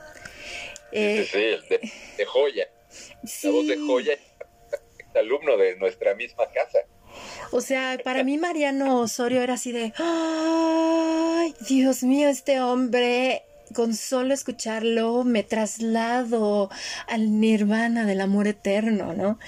sí, 0.91 1.25
sí, 1.25 1.37
de, 1.37 1.91
de 2.17 2.25
joya. 2.25 2.69
La 3.43 3.51
voz 3.51 3.67
de 3.67 3.77
joya, 3.77 4.17
alumno 5.15 5.57
de 5.57 5.75
nuestra 5.77 6.15
misma 6.15 6.45
casa. 6.53 6.79
O 7.51 7.61
sea, 7.61 7.99
para 8.03 8.23
mí 8.23 8.37
Mariano 8.37 8.99
Osorio 8.99 9.41
era 9.41 9.55
así 9.55 9.71
de, 9.71 9.93
ay, 9.97 11.55
Dios 11.67 12.03
mío, 12.03 12.29
este 12.29 12.61
hombre, 12.61 13.43
con 13.73 13.95
solo 13.95 14.33
escucharlo 14.33 15.23
me 15.23 15.43
traslado 15.43 16.69
al 17.07 17.39
nirvana 17.39 18.05
del 18.05 18.21
amor 18.21 18.47
eterno, 18.47 19.13
¿no? 19.13 19.39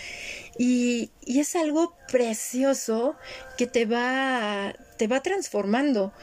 Y, 0.58 1.12
y 1.26 1.40
es 1.40 1.56
algo 1.56 1.96
precioso 2.12 3.16
que 3.58 3.68
te 3.68 3.86
va, 3.86 4.74
te 4.98 5.08
va 5.08 5.22
transformando. 5.22 6.14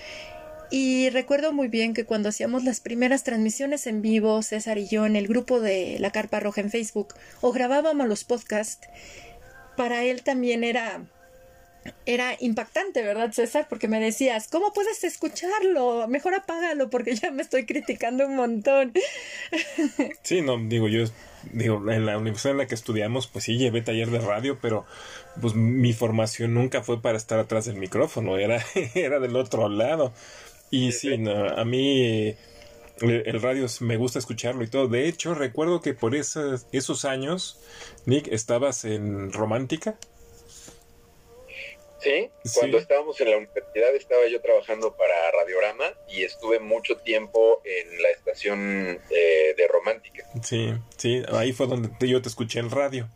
Y 0.70 1.08
recuerdo 1.10 1.52
muy 1.52 1.68
bien 1.68 1.94
que 1.94 2.04
cuando 2.04 2.28
hacíamos 2.28 2.62
las 2.62 2.80
primeras 2.80 3.24
transmisiones 3.24 3.86
en 3.86 4.02
vivo, 4.02 4.42
César 4.42 4.76
y 4.76 4.86
yo, 4.86 5.06
en 5.06 5.16
el 5.16 5.26
grupo 5.26 5.60
de 5.60 5.96
La 5.98 6.10
Carpa 6.10 6.40
Roja 6.40 6.60
en 6.60 6.70
Facebook, 6.70 7.14
o 7.40 7.52
grabábamos 7.52 8.06
los 8.06 8.24
podcasts, 8.24 8.86
para 9.78 10.02
él 10.02 10.22
también 10.24 10.64
era 10.64 11.00
era 12.04 12.36
impactante, 12.40 13.02
¿verdad, 13.02 13.32
César? 13.32 13.66
Porque 13.68 13.86
me 13.86 14.00
decías, 14.00 14.48
¿cómo 14.48 14.72
puedes 14.72 15.04
escucharlo? 15.04 16.06
Mejor 16.08 16.34
apágalo 16.34 16.90
porque 16.90 17.14
ya 17.14 17.30
me 17.30 17.40
estoy 17.40 17.64
criticando 17.64 18.26
un 18.26 18.36
montón. 18.36 18.92
Sí, 20.22 20.42
no, 20.42 20.58
digo, 20.58 20.88
yo, 20.88 21.04
digo, 21.52 21.90
en 21.90 22.04
la 22.04 22.18
universidad 22.18 22.52
en 22.52 22.58
la 22.58 22.66
que 22.66 22.74
estudiamos, 22.74 23.28
pues 23.28 23.44
sí, 23.44 23.56
llevé 23.56 23.80
taller 23.80 24.10
de 24.10 24.18
radio, 24.18 24.58
pero 24.60 24.84
pues 25.40 25.54
mi 25.54 25.94
formación 25.94 26.52
nunca 26.52 26.82
fue 26.82 27.00
para 27.00 27.16
estar 27.16 27.38
atrás 27.38 27.64
del 27.64 27.76
micrófono, 27.76 28.36
era, 28.36 28.62
era 28.94 29.20
del 29.20 29.36
otro 29.36 29.68
lado. 29.68 30.12
Y 30.70 30.92
sí, 30.92 31.14
a 31.14 31.64
mí 31.64 32.34
eh, 33.02 33.22
el 33.26 33.40
radio 33.40 33.66
me 33.80 33.96
gusta 33.96 34.18
escucharlo 34.18 34.64
y 34.64 34.68
todo. 34.68 34.88
De 34.88 35.06
hecho, 35.08 35.34
recuerdo 35.34 35.80
que 35.80 35.94
por 35.94 36.14
esos, 36.14 36.66
esos 36.72 37.04
años, 37.04 37.60
Nick, 38.06 38.28
estabas 38.28 38.84
en 38.84 39.32
Romántica. 39.32 39.98
Sí, 42.00 42.30
cuando 42.54 42.78
estábamos 42.78 43.20
en 43.20 43.30
la 43.30 43.38
universidad 43.38 43.94
estaba 43.96 44.22
yo 44.28 44.40
trabajando 44.40 44.96
para 44.96 45.32
Radiorama 45.32 45.86
y 46.08 46.22
estuve 46.22 46.60
mucho 46.60 46.96
tiempo 46.98 47.60
en 47.64 48.00
la 48.00 48.10
estación 48.10 49.00
eh, 49.10 49.54
de 49.56 49.68
Romántica. 49.68 50.24
Sí, 50.42 50.74
sí, 50.96 51.22
ahí 51.32 51.52
fue 51.52 51.66
donde 51.66 51.90
yo 52.08 52.22
te 52.22 52.28
escuché 52.28 52.60
en 52.60 52.70
radio. 52.70 53.08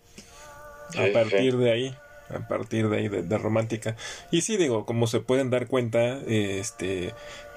a 0.99 1.13
partir 1.13 1.57
de 1.59 1.71
ahí, 1.71 1.97
a 2.29 2.49
partir 2.49 2.89
de 2.89 2.97
ahí 2.97 3.09
de, 3.09 3.39
Romántica. 3.39 3.97
Y 4.33 4.41
sí, 4.41 4.57
digo, 4.57 4.85
como 4.85 5.07
se 5.07 5.21
pueden 5.21 5.51
dar 5.51 5.69
cuenta, 5.69 6.21
este, 6.27 7.15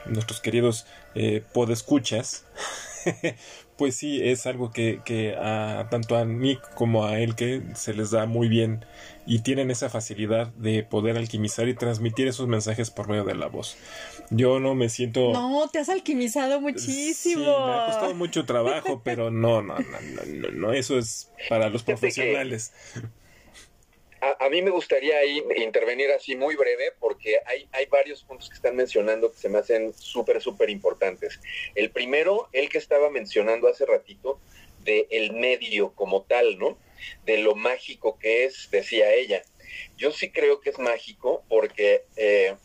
nuestros 0.08 0.39
queridos 0.41 0.86
eh, 1.16 1.43
podescuchas, 1.53 2.45
pues 3.78 3.95
sí, 3.95 4.22
es 4.24 4.45
algo 4.45 4.72
que, 4.72 5.01
que 5.06 5.36
a, 5.36 5.88
tanto 5.89 6.16
a 6.18 6.26
Nick 6.26 6.74
como 6.74 7.06
a 7.06 7.20
él 7.20 7.36
que 7.36 7.62
se 7.76 7.93
les 7.93 8.12
da 8.12 8.26
muy 8.26 8.47
bien 8.47 8.86
y 9.26 9.39
tienen 9.39 9.72
esa 9.72 9.89
facilidad 9.89 10.47
de 10.56 10.84
poder 10.84 11.18
alquimizar 11.18 11.68
y 11.68 11.74
transmitir 11.74 12.28
esos 12.28 12.47
mensajes 12.47 12.91
por 12.91 13.10
medio 13.10 13.24
de 13.24 13.36
la 13.36 13.47
voz. 13.47 13.76
Yo 14.30 14.60
no 14.60 14.76
me 14.76 14.89
siento... 14.89 15.34
No, 15.34 15.68
te 15.72 15.80
has 15.80 15.89
alquimizado 15.89 16.62
muchísimo. 16.62 17.43
Sí, 17.43 17.49
me 17.49 17.74
ha 17.74 17.86
costado 17.88 18.16
mucho 18.16 18.45
trabajo, 18.45 19.01
pero 19.03 19.32
no, 19.32 19.62
no, 19.62 19.78
no, 19.80 19.99
no, 20.26 20.51
no, 20.51 20.74
eso 20.74 20.97
es 20.97 21.32
para 21.49 21.70
los 21.70 21.84
profesionales. 21.84 22.72
A, 24.22 24.49
mí 24.49 24.61
me 24.61 24.72
gustaría 24.72 25.18
ahí 25.18 25.43
intervenir 25.57 26.11
así 26.11 26.36
muy 26.36 26.55
breve 26.55 26.93
porque 26.99 27.38
hay, 27.45 27.86
varios 27.88 28.24
puntos 28.24 28.49
que 28.49 28.55
están 28.55 28.76
mencionando 28.76 29.32
que 29.32 29.38
se 29.38 29.49
me 29.49 29.59
hacen 29.59 29.93
súper, 29.93 30.41
súper 30.41 30.70
importantes. 30.70 31.39
El 31.76 31.91
primero, 31.91 32.49
el 32.51 32.70
que 32.70 32.78
estaba 32.78 33.09
mencionando 33.09 33.68
hace 33.68 33.86
ratito, 33.86 34.39
de 34.80 35.07
el 35.09 35.34
medio 35.34 35.93
como 35.93 36.24
tal, 36.24 36.57
¿no? 36.57 36.78
De 37.26 37.38
lo 37.38 37.55
mágico 37.55 38.18
que 38.18 38.45
es, 38.45 38.70
decía 38.72 39.13
ella. 39.13 39.43
Yo 39.97 40.11
sí 40.11 40.32
creo 40.32 40.61
que 40.61 40.70
es 40.70 40.80
mágico 40.80 41.43
porque 41.49 42.03
eh, 42.16 42.55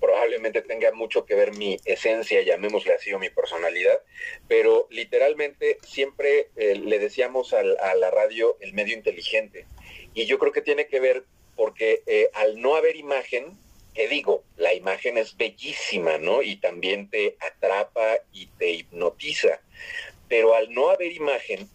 probablemente 0.00 0.62
tenga 0.62 0.92
mucho 0.92 1.24
que 1.24 1.34
ver 1.34 1.52
mi 1.52 1.78
esencia, 1.84 2.42
llamémosle 2.42 2.94
así, 2.94 3.12
o 3.12 3.18
mi 3.18 3.30
personalidad, 3.30 4.00
pero 4.48 4.86
literalmente 4.90 5.78
siempre 5.86 6.48
eh, 6.56 6.76
le 6.76 6.98
decíamos 6.98 7.52
a 7.52 7.62
la 7.62 8.10
radio 8.10 8.56
el 8.60 8.74
medio 8.74 8.94
inteligente. 8.94 9.66
Y 10.14 10.26
yo 10.26 10.38
creo 10.38 10.52
que 10.52 10.62
tiene 10.62 10.86
que 10.86 11.00
ver 11.00 11.24
porque 11.56 12.02
eh, 12.06 12.30
al 12.34 12.60
no 12.60 12.76
haber 12.76 12.96
imagen, 12.96 13.56
que 13.94 14.08
digo, 14.08 14.42
la 14.56 14.74
imagen 14.74 15.18
es 15.18 15.36
bellísima, 15.36 16.18
¿no? 16.18 16.42
Y 16.42 16.56
también 16.56 17.10
te 17.10 17.36
atrapa 17.40 18.18
y 18.32 18.46
te 18.58 18.70
hipnotiza, 18.70 19.60
pero 20.28 20.54
al 20.54 20.72
no 20.72 20.90
haber 20.90 21.12
imagen, 21.12 21.68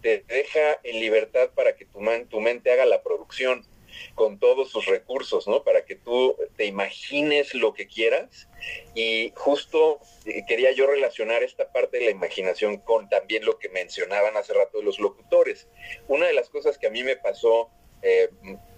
te 0.00 0.22
deja 0.28 0.78
en 0.84 1.00
libertad 1.00 1.50
para 1.54 1.74
que 1.74 1.86
tu, 1.86 2.00
tu 2.30 2.40
mente 2.40 2.70
haga 2.70 2.84
la 2.86 3.02
producción 3.02 3.66
con 4.14 4.38
todos 4.38 4.70
sus 4.70 4.86
recursos, 4.86 5.46
¿no? 5.48 5.62
Para 5.62 5.84
que 5.84 5.96
tú 5.96 6.36
te 6.56 6.66
imagines 6.66 7.54
lo 7.54 7.72
que 7.74 7.86
quieras. 7.86 8.48
Y 8.94 9.32
justo 9.34 10.00
eh, 10.24 10.42
quería 10.46 10.72
yo 10.72 10.86
relacionar 10.86 11.42
esta 11.42 11.72
parte 11.72 11.98
de 11.98 12.06
la 12.06 12.10
imaginación 12.10 12.78
con 12.78 13.08
también 13.08 13.44
lo 13.44 13.58
que 13.58 13.68
mencionaban 13.68 14.36
hace 14.36 14.52
rato 14.52 14.78
de 14.78 14.84
los 14.84 14.98
locutores. 14.98 15.66
Una 16.08 16.26
de 16.26 16.34
las 16.34 16.48
cosas 16.48 16.78
que 16.78 16.86
a 16.86 16.90
mí 16.90 17.02
me 17.02 17.16
pasó 17.16 17.70
eh, 18.06 18.28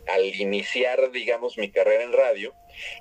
al 0.06 0.24
iniciar, 0.24 1.10
digamos, 1.10 1.58
mi 1.58 1.70
carrera 1.70 2.02
en 2.02 2.12
radio, 2.12 2.54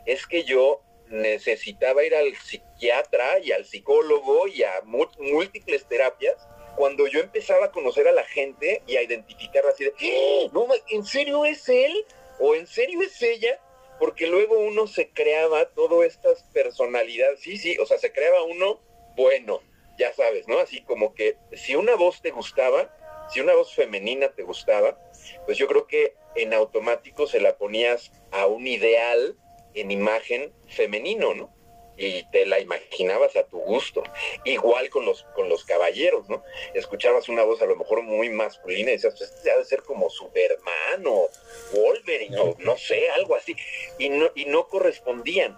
es 0.05 0.27
que 0.27 0.43
yo 0.43 0.81
necesitaba 1.09 2.03
ir 2.03 2.15
al 2.15 2.35
psiquiatra 2.35 3.39
y 3.39 3.51
al 3.53 3.65
psicólogo 3.65 4.47
y 4.47 4.63
a 4.63 4.81
múltiples 4.83 5.87
terapias 5.87 6.35
cuando 6.75 7.07
yo 7.07 7.21
empezaba 7.21 7.65
a 7.65 7.71
conocer 7.71 8.07
a 8.07 8.11
la 8.11 8.23
gente 8.23 8.83
y 8.85 8.97
a 8.97 9.01
identificarla 9.01 9.71
así 9.71 9.85
de, 9.85 9.93
¡Ah! 9.99 10.49
no, 10.53 10.67
¿en 10.89 11.03
serio 11.03 11.45
es 11.45 11.67
él? 11.69 11.93
¿O 12.39 12.53
en 12.53 12.67
serio 12.67 13.01
es 13.01 13.19
ella? 13.21 13.59
Porque 13.99 14.27
luego 14.27 14.59
uno 14.59 14.85
se 14.85 15.09
creaba 15.09 15.65
todas 15.69 16.05
estas 16.07 16.43
personalidades, 16.53 17.39
sí, 17.39 17.57
sí, 17.57 17.77
o 17.79 17.85
sea, 17.85 17.97
se 17.97 18.11
creaba 18.11 18.43
uno 18.43 18.79
bueno, 19.15 19.61
ya 19.97 20.13
sabes, 20.13 20.47
¿no? 20.47 20.59
Así 20.59 20.81
como 20.83 21.15
que 21.15 21.37
si 21.53 21.75
una 21.75 21.95
voz 21.95 22.21
te 22.21 22.29
gustaba, 22.29 22.93
si 23.33 23.39
una 23.39 23.55
voz 23.55 23.73
femenina 23.73 24.29
te 24.29 24.43
gustaba, 24.43 24.99
pues 25.45 25.57
yo 25.57 25.67
creo 25.67 25.87
que 25.87 26.15
en 26.35 26.53
automático 26.53 27.27
se 27.27 27.39
la 27.39 27.57
ponías 27.57 28.11
a 28.31 28.45
un 28.45 28.67
ideal 28.67 29.35
en 29.73 29.91
imagen 29.91 30.53
femenino, 30.67 31.33
¿no? 31.33 31.53
Y 31.99 32.29
te 32.31 32.45
la 32.45 32.59
imaginabas 32.59 33.35
a 33.35 33.47
tu 33.47 33.57
gusto. 33.57 34.03
Igual 34.45 34.89
con 34.91 35.05
los, 35.05 35.23
con 35.35 35.49
los 35.49 35.65
caballeros, 35.65 36.29
¿no? 36.29 36.43
Escuchabas 36.75 37.27
una 37.27 37.43
voz 37.43 37.61
a 37.63 37.65
lo 37.65 37.75
mejor 37.75 38.03
muy 38.03 38.29
masculina 38.29 38.91
y 38.91 38.93
decías, 38.93 39.15
pues 39.17 39.31
este 39.31 39.49
debe 39.49 39.65
ser 39.65 39.81
como 39.81 40.09
Superman 40.09 41.03
o 41.07 41.27
Wolverine 41.73 42.39
o 42.39 42.55
no 42.59 42.77
sé, 42.77 43.09
algo 43.09 43.35
así. 43.35 43.55
Y 43.97 44.09
no, 44.09 44.29
y 44.35 44.45
no 44.45 44.67
correspondían. 44.67 45.57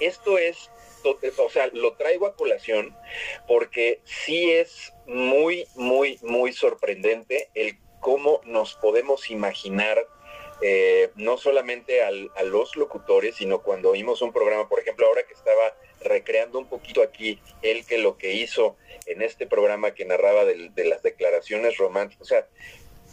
Esto 0.00 0.38
es 0.38 0.70
o 1.38 1.50
sea, 1.50 1.68
lo 1.72 1.94
traigo 1.94 2.26
a 2.26 2.34
colación 2.34 2.96
porque 3.46 4.00
sí 4.04 4.50
es 4.50 4.92
muy, 5.06 5.66
muy, 5.74 6.18
muy 6.22 6.52
sorprendente 6.52 7.50
el 7.54 7.78
cómo 8.04 8.42
nos 8.44 8.74
podemos 8.74 9.30
imaginar 9.30 10.06
eh, 10.60 11.10
no 11.14 11.38
solamente 11.38 12.02
a 12.02 12.10
los 12.42 12.76
locutores, 12.76 13.36
sino 13.36 13.62
cuando 13.62 13.88
oímos 13.88 14.20
un 14.20 14.30
programa, 14.30 14.68
por 14.68 14.78
ejemplo, 14.78 15.06
ahora 15.06 15.22
que 15.22 15.32
estaba 15.32 15.74
recreando 16.02 16.58
un 16.58 16.68
poquito 16.68 17.02
aquí 17.02 17.40
él 17.62 17.86
que 17.86 17.96
lo 17.96 18.18
que 18.18 18.34
hizo 18.34 18.76
en 19.06 19.22
este 19.22 19.46
programa 19.46 19.94
que 19.94 20.04
narraba 20.04 20.44
de, 20.44 20.84
las 20.84 21.02
declaraciones 21.02 21.78
románticas, 21.78 22.20
o 22.20 22.26
sea, 22.26 22.46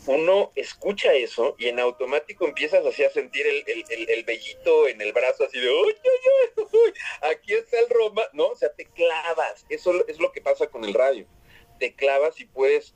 uno 0.07 0.51
escucha 0.55 1.13
eso 1.13 1.55
y 1.57 1.69
en 1.69 1.79
automático 1.79 2.45
empiezas 2.45 2.85
así 2.85 3.05
a 3.05 3.11
sentir 3.11 3.47
el, 3.47 3.63
el, 3.67 4.09
el, 4.09 4.23
vellito 4.25 4.89
en 4.89 4.99
el 4.99 5.13
brazo, 5.13 5.45
así 5.45 5.57
de, 5.57 5.69
uy, 5.69 5.95
uy, 6.57 6.93
aquí 7.21 7.53
está 7.53 7.79
el 7.79 7.87
Roma, 7.89 8.23
¿no? 8.33 8.47
O 8.47 8.55
sea, 8.57 8.73
te 8.73 8.83
clavas, 8.87 9.65
eso 9.69 10.05
es 10.09 10.19
lo 10.19 10.33
que 10.33 10.41
pasa 10.41 10.67
con 10.67 10.83
el 10.83 10.93
radio 10.93 11.25
te 11.81 11.95
clavas 11.95 12.39
y 12.39 12.45
puedes 12.45 12.93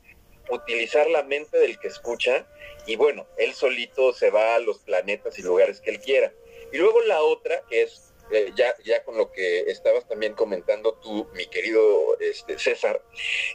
utilizar 0.50 1.08
la 1.08 1.22
mente 1.22 1.58
del 1.58 1.78
que 1.78 1.88
escucha 1.88 2.46
y 2.86 2.96
bueno, 2.96 3.26
él 3.36 3.54
solito 3.54 4.12
se 4.12 4.30
va 4.30 4.54
a 4.54 4.60
los 4.60 4.78
planetas 4.78 5.38
y 5.38 5.42
lugares 5.42 5.80
que 5.80 5.90
él 5.90 6.00
quiera. 6.00 6.32
Y 6.72 6.78
luego 6.78 7.00
la 7.02 7.22
otra, 7.22 7.62
que 7.68 7.82
es 7.82 8.14
eh, 8.30 8.52
ya, 8.56 8.74
ya 8.84 9.04
con 9.04 9.16
lo 9.16 9.30
que 9.30 9.60
estabas 9.70 10.08
también 10.08 10.34
comentando 10.34 10.94
tú, 10.94 11.28
mi 11.34 11.46
querido 11.46 12.18
este, 12.18 12.58
César, 12.58 13.00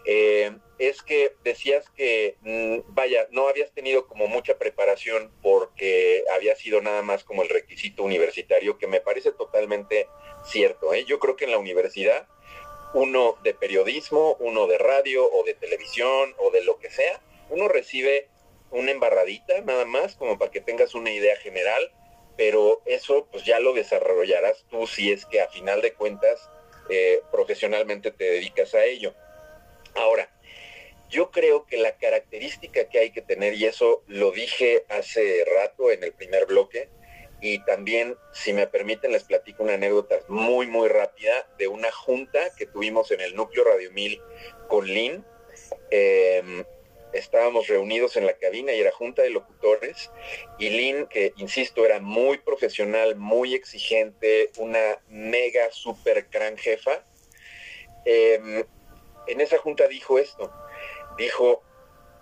eh, 0.06 0.52
es 0.80 1.02
que 1.02 1.36
decías 1.44 1.90
que, 1.90 2.38
mm, 2.42 2.94
vaya, 2.94 3.28
no 3.32 3.50
habías 3.50 3.72
tenido 3.74 4.08
como 4.08 4.28
mucha 4.28 4.58
preparación 4.58 5.30
porque 5.42 6.24
había 6.34 6.56
sido 6.56 6.82
nada 6.82 7.02
más 7.02 7.26
como 7.26 7.44
el 7.44 7.50
requisito 7.50 8.04
universitario, 8.04 8.78
que 8.78 8.88
me 8.88 9.02
parece 9.02 9.34
totalmente 9.34 10.08
cierto. 10.46 10.94
¿eh? 10.94 11.04
Yo 11.04 11.20
creo 11.20 11.36
que 11.36 11.46
en 11.46 11.52
la 11.52 11.58
universidad, 11.58 12.28
uno 12.94 13.38
de 13.44 13.54
periodismo, 13.54 14.36
uno 14.40 14.68
de 14.68 14.78
radio 14.78 15.30
o 15.32 15.44
de 15.44 15.54
televisión 15.54 16.34
o 16.38 16.52
de 16.52 16.64
lo 16.64 16.78
que 16.80 16.90
sea, 16.90 17.22
uno 17.50 17.68
recibe 17.68 18.28
una 18.72 18.92
embarradita 18.92 19.62
nada 19.62 19.86
más, 19.86 20.16
como 20.16 20.38
para 20.38 20.52
que 20.52 20.62
tengas 20.62 20.96
una 20.96 21.12
idea 21.12 21.36
general, 21.38 21.92
pero 22.38 22.82
eso 22.86 23.28
pues 23.32 23.44
ya 23.46 23.60
lo 23.60 23.74
desarrollarás 23.74 24.66
tú 24.70 24.88
si 24.88 25.12
es 25.12 25.26
que 25.26 25.42
a 25.42 25.50
final 25.50 25.82
de 25.82 25.94
cuentas 25.94 26.50
eh, 26.90 27.22
profesionalmente 27.32 28.12
te 28.12 28.24
dedicas 28.26 28.74
a 28.74 28.84
ello. 28.86 29.14
Ahora, 29.96 30.30
yo 31.10 31.30
creo 31.32 31.66
que 31.66 31.78
la 31.78 31.98
característica 31.98 32.88
que 32.88 33.00
hay 33.00 33.12
que 33.12 33.22
tener, 33.22 33.54
y 33.54 33.66
eso 33.66 34.04
lo 34.08 34.32
dije 34.32 34.86
hace 34.88 35.44
rato 35.46 35.92
en 35.92 36.04
el 36.04 36.14
primer 36.14 36.46
bloque, 36.46 36.90
y 37.42 37.58
también, 37.66 38.16
si 38.32 38.54
me 38.54 38.68
permiten, 38.68 39.12
les 39.12 39.24
platico 39.24 39.64
una 39.64 39.74
anécdota 39.74 40.20
muy, 40.28 40.68
muy 40.68 40.88
rápida 40.88 41.48
de 41.58 41.68
una 41.68 41.92
junta 41.92 42.40
que 42.56 42.68
tuvimos 42.68 43.10
en 43.10 43.20
el 43.20 43.36
núcleo 43.36 43.64
Radio 43.64 43.92
Mil 43.92 44.22
con 44.68 44.86
Lynn. 44.86 45.26
Em, 45.90 46.64
estábamos 47.14 47.68
reunidos 47.68 48.16
en 48.16 48.28
la 48.28 48.34
cabina 48.34 48.74
y 48.74 48.80
era 48.80 48.92
junta 48.92 49.24
de 49.24 49.32
locutores. 49.32 50.12
Y 50.60 50.70
Lynn, 50.70 51.08
que 51.08 51.34
insisto, 51.38 51.84
era 51.84 52.00
muy 52.00 52.38
profesional, 52.38 53.16
muy 53.16 53.56
exigente, 53.56 54.52
una 54.58 55.00
mega, 55.10 55.72
super 55.72 56.28
gran 56.32 56.58
jefa, 56.58 57.04
em, 58.06 58.64
en 59.26 59.42
esa 59.42 59.58
junta 59.58 59.88
dijo 59.88 60.20
esto. 60.20 60.54
Dijo, 61.18 61.64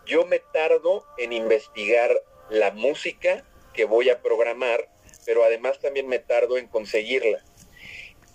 yo 0.06 0.26
me 0.26 0.40
tardo 0.40 1.06
en 1.18 1.34
investigar 1.34 2.12
la 2.50 2.72
música 2.72 3.44
que 3.74 3.84
voy 3.84 4.10
a 4.10 4.22
programar 4.22 4.90
pero 5.26 5.44
además 5.44 5.80
también 5.80 6.08
me 6.08 6.20
tardo 6.20 6.58
en 6.58 6.68
conseguirla. 6.68 7.44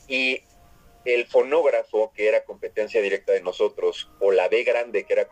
Y 0.08 0.42
el 1.04 1.26
fonógrafo, 1.26 2.12
que 2.14 2.28
era 2.28 2.44
competencia 2.44 3.00
directa 3.02 3.32
de 3.32 3.42
nosotros, 3.42 4.08
o 4.20 4.32
la 4.32 4.48
B 4.48 4.64
grande, 4.64 5.04
que 5.04 5.12
era 5.12 5.28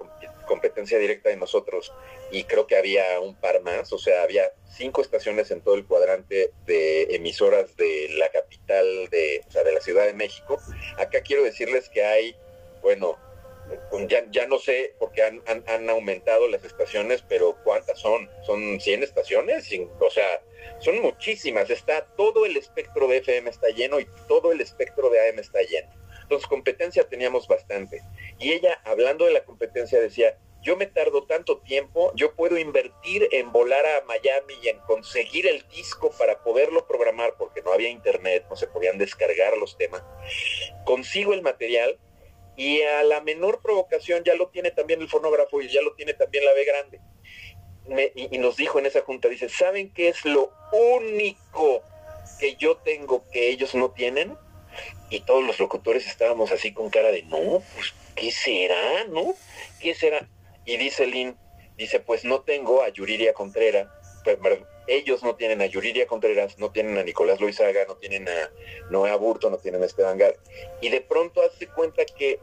competencia 0.47 0.99
directa 0.99 1.31
de 1.31 1.37
nosotros, 1.37 1.93
y 2.31 2.45
creo 2.45 2.67
que 2.67 2.77
había 2.77 3.21
un 3.21 3.35
par 3.35 3.63
más, 3.63 3.93
o 3.93 3.99
sea, 3.99 4.23
había 4.23 4.53
cinco 4.71 5.01
estaciones 5.01 5.51
en 5.51 5.63
todo 5.63 5.75
el 5.75 5.87
cuadrante 5.87 6.51
de 6.67 7.15
emisoras 7.15 7.77
de 7.77 8.09
la 8.19 8.29
capital 8.31 9.09
de, 9.11 9.43
o 9.47 9.51
sea, 9.51 9.65
de 9.65 9.73
la 9.73 9.81
Ciudad 9.81 10.07
de 10.07 10.15
México. 10.15 10.61
Acá 10.99 11.23
quiero 11.23 11.43
decirles 11.43 11.89
que 11.89 12.05
hay, 12.05 12.37
bueno, 12.83 13.19
ya, 14.09 14.25
ya 14.31 14.47
no 14.47 14.59
sé 14.59 14.95
porque 14.99 15.23
han, 15.23 15.43
han, 15.47 15.91
aumentado 15.91 16.49
las 16.49 16.65
estaciones, 16.65 17.23
pero 17.29 17.57
¿cuántas 17.65 17.99
son? 17.99 18.31
¿Son 18.45 18.81
100 18.81 19.03
estaciones? 19.03 19.69
O 20.01 20.11
sea, 20.11 20.43
son 20.79 21.01
muchísimas. 21.01 21.71
Está 21.71 22.07
todo 22.17 22.47
el 22.47 22.57
espectro 22.57 23.09
de 23.09 23.19
FM 23.19 23.51
está 23.51 23.69
lleno 23.69 24.01
y 24.01 24.07
todo 24.29 24.53
el 24.53 24.61
espectro 24.61 25.11
de 25.11 25.29
AM 25.29 25.39
está 25.39 25.61
lleno. 25.63 25.91
Entonces, 26.23 26.49
competencia 26.49 27.09
teníamos 27.09 27.47
bastante. 27.47 28.03
Y 28.39 28.53
ella, 28.53 28.81
hablando 28.85 29.27
de 29.27 29.33
la 29.33 29.45
competencia, 29.45 30.01
decía, 30.01 30.39
yo 30.63 30.77
me 30.77 30.87
tardo 30.87 31.25
tanto 31.25 31.59
tiempo, 31.59 32.13
yo 32.15 32.35
puedo 32.35 32.57
invertir 32.57 33.29
en 33.33 33.51
volar 33.51 33.85
a 33.85 34.05
Miami 34.05 34.55
y 34.63 34.69
en 34.69 34.79
conseguir 34.81 35.47
el 35.49 35.67
disco 35.69 36.13
para 36.17 36.43
poderlo 36.43 36.87
programar, 36.87 37.35
porque 37.37 37.63
no 37.63 37.73
había 37.73 37.89
internet, 37.89 38.47
no 38.49 38.57
se 38.57 38.69
podían 38.69 38.97
descargar 38.97 39.57
los 39.57 39.77
temas. 39.77 40.03
Consigo 40.85 41.35
el 41.35 41.43
material 41.43 41.99
y 42.57 42.83
a 42.83 43.03
la 43.03 43.21
menor 43.21 43.61
provocación 43.63 44.25
ya 44.25 44.35
lo 44.35 44.49
tiene 44.49 44.71
también 44.71 45.01
el 45.01 45.09
fonógrafo 45.09 45.61
y 45.63 45.69
ya 45.69 45.81
lo 45.83 45.95
tiene 45.95 46.15
también 46.15 46.45
la 46.45 46.53
B 46.53 46.65
grande. 46.65 47.01
y, 48.15 48.39
nos 48.39 48.57
dijo 48.57 48.79
en 48.79 48.87
esa 48.87 49.03
junta, 49.03 49.29
dice, 49.29 49.49
¿saben 49.49 49.93
qué 49.93 50.09
es 50.09 50.25
lo 50.25 50.53
único 50.73 51.83
que 52.39 52.57
yo 52.57 52.77
tengo 52.77 53.25
que 53.31 53.51
ellos 53.51 53.75
no 53.75 53.91
tienen? 53.91 54.37
Y 55.11 55.21
todos 55.21 55.45
los 55.45 55.59
locutores 55.59 56.07
estábamos 56.07 56.53
así 56.53 56.73
con 56.73 56.91
cara 56.91 57.11
de, 57.11 57.23
no, 57.25 57.63
pues, 57.75 57.95
¿qué 58.15 58.31
será? 58.31 59.05
¿No? 59.09 59.35
¿Qué 59.81 59.95
será? 59.95 60.29
Y 60.65 60.77
dice 60.77 61.07
Lynn, 61.07 61.37
dice, 61.77 62.01
pues 62.01 62.25
no 62.25 62.41
tengo 62.41 62.83
a 62.83 62.89
Yuriria 62.89 63.33
Contreras, 63.33 63.89
ellos 64.87 65.23
no 65.23 65.37
tienen 65.37 65.63
a 65.63 65.67
Yuriria 65.67 66.07
Contreras, 66.07 66.59
no 66.59 66.71
tienen 66.71 66.99
a 66.99 67.05
Nicolás 67.05 67.41
Loizaga, 67.41 67.85
no 67.87 67.97
tienen 67.97 68.29
a 68.29 68.51
Noé 68.91 69.15
Burto, 69.17 69.51
no 69.51 69.59
tienen 69.59 69.83
a 69.83 69.87
Esteban 69.87 70.19
Gar. 70.19 70.37
Y 70.81 70.89
de 70.89 71.01
pronto 71.01 71.43
hace 71.43 71.67
cuenta 71.69 72.05
que 72.05 72.41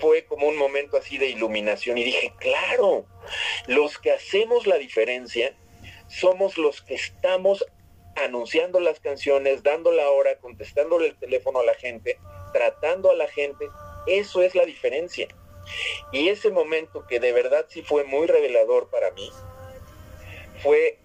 fue 0.00 0.24
como 0.24 0.48
un 0.48 0.56
momento 0.56 0.96
así 0.96 1.18
de 1.18 1.26
iluminación 1.26 1.98
y 1.98 2.04
dije, 2.04 2.32
claro, 2.38 3.04
los 3.66 3.98
que 3.98 4.12
hacemos 4.12 4.66
la 4.66 4.78
diferencia 4.78 5.54
somos 6.08 6.58
los 6.58 6.82
que 6.82 6.94
estamos 6.94 7.64
anunciando 8.16 8.80
las 8.80 9.00
canciones, 9.00 9.62
dando 9.62 9.92
la 9.92 10.10
hora, 10.10 10.36
contestándole 10.38 11.08
el 11.08 11.18
teléfono 11.18 11.60
a 11.60 11.64
la 11.64 11.74
gente, 11.74 12.18
tratando 12.52 13.10
a 13.10 13.14
la 13.14 13.26
gente, 13.26 13.68
eso 14.06 14.42
es 14.42 14.54
la 14.54 14.66
diferencia. 14.66 15.28
Y 16.12 16.28
ese 16.28 16.50
momento 16.50 17.06
que 17.06 17.20
de 17.20 17.32
verdad 17.32 17.66
sí 17.68 17.82
fue 17.82 18.04
muy 18.04 18.26
revelador 18.26 18.90
para 18.90 19.10
mí, 19.12 19.30
fue 20.62 20.98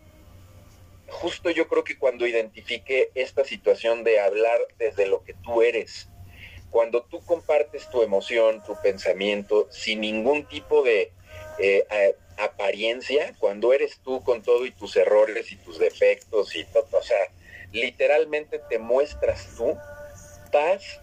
justo 1.10 1.50
yo 1.50 1.68
creo 1.68 1.84
que 1.84 1.98
cuando 1.98 2.28
identifique 2.28 3.12
esta 3.16 3.44
situación 3.44 4.04
de 4.04 4.20
hablar 4.20 4.60
desde 4.78 5.08
lo 5.08 5.24
que 5.24 5.34
tú 5.34 5.62
eres, 5.62 6.10
cuando 6.70 7.04
tú 7.04 7.24
compartes 7.26 7.90
tu 7.90 8.02
emoción, 8.02 8.64
tu 8.64 8.76
pensamiento, 8.82 9.68
sin 9.72 10.02
ningún 10.02 10.46
tipo 10.46 10.84
de 10.84 11.12
eh, 11.60 11.86
apariencia, 12.38 13.36
cuando 13.40 13.74
eres 13.74 14.00
tú 14.04 14.24
con 14.24 14.44
todo 14.44 14.66
y 14.66 14.72
tus 14.72 14.96
errores 14.96 15.52
y 15.52 15.56
tus 15.58 15.80
defectos 15.80 16.56
y 16.56 16.66
todo, 16.66 16.88
o 16.92 17.04
sea, 17.04 17.32
literalmente 17.72 18.60
te 18.70 18.80
muestras 18.80 19.48
tú, 19.58 19.78
vas 20.52 21.00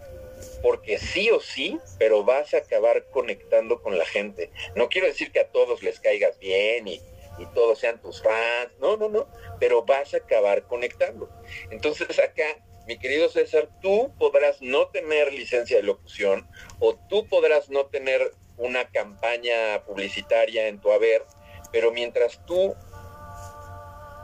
porque 0.61 0.97
sí 0.97 1.29
o 1.31 1.39
sí, 1.39 1.79
pero 1.97 2.23
vas 2.23 2.53
a 2.53 2.57
acabar 2.57 3.05
conectando 3.11 3.81
con 3.81 3.97
la 3.97 4.05
gente. 4.05 4.51
No 4.75 4.89
quiero 4.89 5.07
decir 5.07 5.31
que 5.31 5.39
a 5.39 5.47
todos 5.47 5.83
les 5.83 5.99
caigas 5.99 6.37
bien 6.39 6.87
y 6.87 7.01
y 7.37 7.45
todos 7.47 7.79
sean 7.79 8.01
tus 8.01 8.21
fans, 8.21 8.71
no, 8.79 8.97
no, 8.97 9.09
no, 9.09 9.27
pero 9.59 9.83
vas 9.83 10.13
a 10.13 10.17
acabar 10.17 10.63
conectando. 10.63 11.29
Entonces 11.71 12.19
acá, 12.19 12.57
mi 12.87 12.97
querido 12.97 13.29
César, 13.29 13.69
tú 13.81 14.13
podrás 14.17 14.61
no 14.61 14.87
tener 14.89 15.33
licencia 15.33 15.77
de 15.77 15.83
locución 15.83 16.47
o 16.79 16.95
tú 16.95 17.27
podrás 17.27 17.69
no 17.69 17.87
tener 17.87 18.31
una 18.57 18.89
campaña 18.89 19.83
publicitaria 19.85 20.67
en 20.67 20.79
tu 20.79 20.91
haber, 20.91 21.23
pero 21.71 21.91
mientras 21.91 22.45
tú 22.45 22.75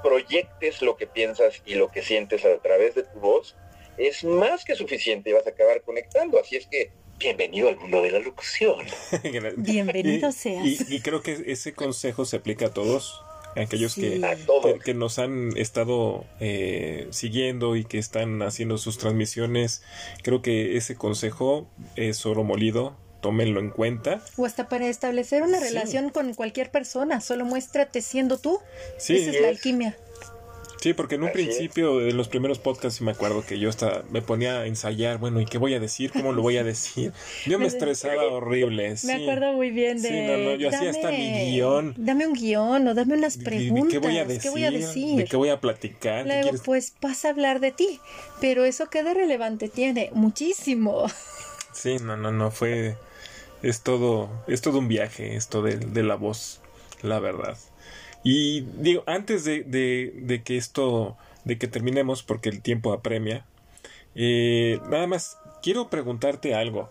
proyectes 0.01 0.81
lo 0.81 0.95
que 0.95 1.07
piensas 1.07 1.61
y 1.65 1.75
lo 1.75 1.91
que 1.91 2.01
sientes 2.01 2.45
a 2.45 2.57
través 2.59 2.95
de 2.95 3.03
tu 3.03 3.19
voz, 3.19 3.55
es 3.97 4.23
más 4.23 4.63
que 4.65 4.75
suficiente 4.75 5.29
y 5.29 5.33
vas 5.33 5.45
a 5.45 5.51
acabar 5.51 5.81
conectando. 5.81 6.39
Así 6.39 6.55
es 6.55 6.67
que 6.67 6.91
bienvenido 7.21 7.69
al 7.69 7.77
mundo 7.77 8.01
de 8.01 8.11
la 8.11 8.19
locución. 8.19 8.85
Bienvenido 9.57 10.31
seas. 10.31 10.89
Y, 10.89 10.99
creo 11.01 11.21
que 11.21 11.43
ese 11.47 11.73
consejo 11.73 12.25
se 12.25 12.37
aplica 12.37 12.67
a 12.67 12.73
todos, 12.73 13.21
a 13.55 13.61
aquellos 13.61 13.95
que, 13.95 14.21
que, 14.83 14.93
nos 14.93 15.19
han 15.19 15.55
estado 15.55 16.25
eh, 16.39 17.07
siguiendo 17.11 17.75
y 17.75 17.85
que 17.85 17.99
están 17.99 18.41
haciendo 18.41 18.77
sus 18.77 18.97
transmisiones. 18.97 19.83
Creo 20.23 20.41
que 20.41 20.77
ese 20.77 20.95
consejo 20.95 21.67
es 21.95 22.25
oro 22.25 22.43
molido. 22.43 22.95
Tómenlo 23.21 23.59
en 23.59 23.69
cuenta. 23.69 24.19
O 24.35 24.47
hasta 24.47 24.67
para 24.67 24.87
establecer 24.87 25.43
una 25.43 25.59
relación 25.59 26.09
con 26.09 26.33
cualquier 26.33 26.71
persona. 26.71 27.21
Solo 27.21 27.45
muéstrate 27.45 28.01
siendo 28.01 28.39
tú. 28.39 28.59
Sí, 28.97 29.15
Esa 29.17 29.29
es 29.29 29.41
la 29.41 29.49
alquimia. 29.49 29.95
Sí, 30.81 30.95
porque 30.95 31.13
en 31.13 31.23
un 31.23 31.31
principio, 31.31 32.01
en 32.01 32.17
los 32.17 32.27
primeros 32.27 32.57
podcasts, 32.57 33.01
me 33.01 33.11
acuerdo 33.11 33.45
que 33.45 33.59
yo 33.59 33.69
hasta 33.69 34.03
me 34.09 34.23
ponía 34.23 34.61
a 34.61 34.65
ensayar, 34.65 35.19
bueno, 35.19 35.39
¿y 35.39 35.45
qué 35.45 35.59
voy 35.59 35.75
a 35.75 35.79
decir? 35.79 36.11
¿Cómo 36.11 36.33
lo 36.33 36.41
voy 36.41 36.57
a 36.57 36.63
decir? 36.63 37.13
Yo 37.45 37.59
me 37.59 37.67
estresaba 37.67 38.23
horrible. 38.23 38.95
Me 39.03 39.13
acuerdo 39.13 39.53
muy 39.53 39.69
bien 39.69 40.01
de... 40.01 40.09
Sí, 40.09 40.21
no, 40.21 40.37
no, 40.37 40.55
yo 40.55 40.69
hacía 40.69 40.89
hasta 40.89 41.11
mi 41.11 41.51
guion. 41.51 41.93
Dame 41.97 42.25
un 42.25 42.33
guion 42.33 42.87
o 42.87 42.95
dame 42.95 43.13
unas 43.13 43.37
preguntas. 43.37 43.91
¿Qué 43.91 43.99
voy 43.99 44.17
a 44.17 44.25
decir? 44.25 44.41
¿Qué 44.41 44.49
voy 44.49 44.63
a 44.63 44.71
decir? 44.71 45.17
¿De 45.17 45.25
qué 45.25 45.37
voy 45.37 45.49
a 45.49 45.59
platicar? 45.59 46.25
Luego, 46.25 46.49
pues 46.65 46.95
vas 46.99 47.25
a 47.25 47.29
hablar 47.29 47.59
de 47.59 47.71
ti. 47.71 47.99
Pero 48.39 48.65
eso 48.65 48.89
qué 48.89 49.03
de 49.03 49.13
relevante 49.13 49.69
tiene, 49.69 50.09
muchísimo. 50.13 51.05
Sí, 51.73 51.97
no, 52.01 52.17
no, 52.17 52.31
no, 52.31 52.49
fue... 52.49 52.95
Es 53.61 53.81
todo, 53.81 54.31
es 54.47 54.61
todo 54.61 54.79
un 54.79 54.87
viaje 54.87 55.35
esto 55.35 55.61
de, 55.61 55.75
de 55.75 56.01
la 56.01 56.15
voz, 56.15 56.59
la 57.03 57.19
verdad. 57.19 57.55
Y 58.23 58.61
digo, 58.77 59.03
antes 59.07 59.43
de, 59.43 59.63
de, 59.63 60.43
que 60.43 60.57
esto, 60.57 61.17
de 61.43 61.57
que 61.57 61.67
terminemos, 61.67 62.23
porque 62.23 62.49
el 62.49 62.61
tiempo 62.61 62.93
apremia, 62.93 63.45
eh, 64.15 64.79
nada 64.89 65.07
más 65.07 65.37
quiero 65.63 65.89
preguntarte 65.89 66.53
algo. 66.53 66.89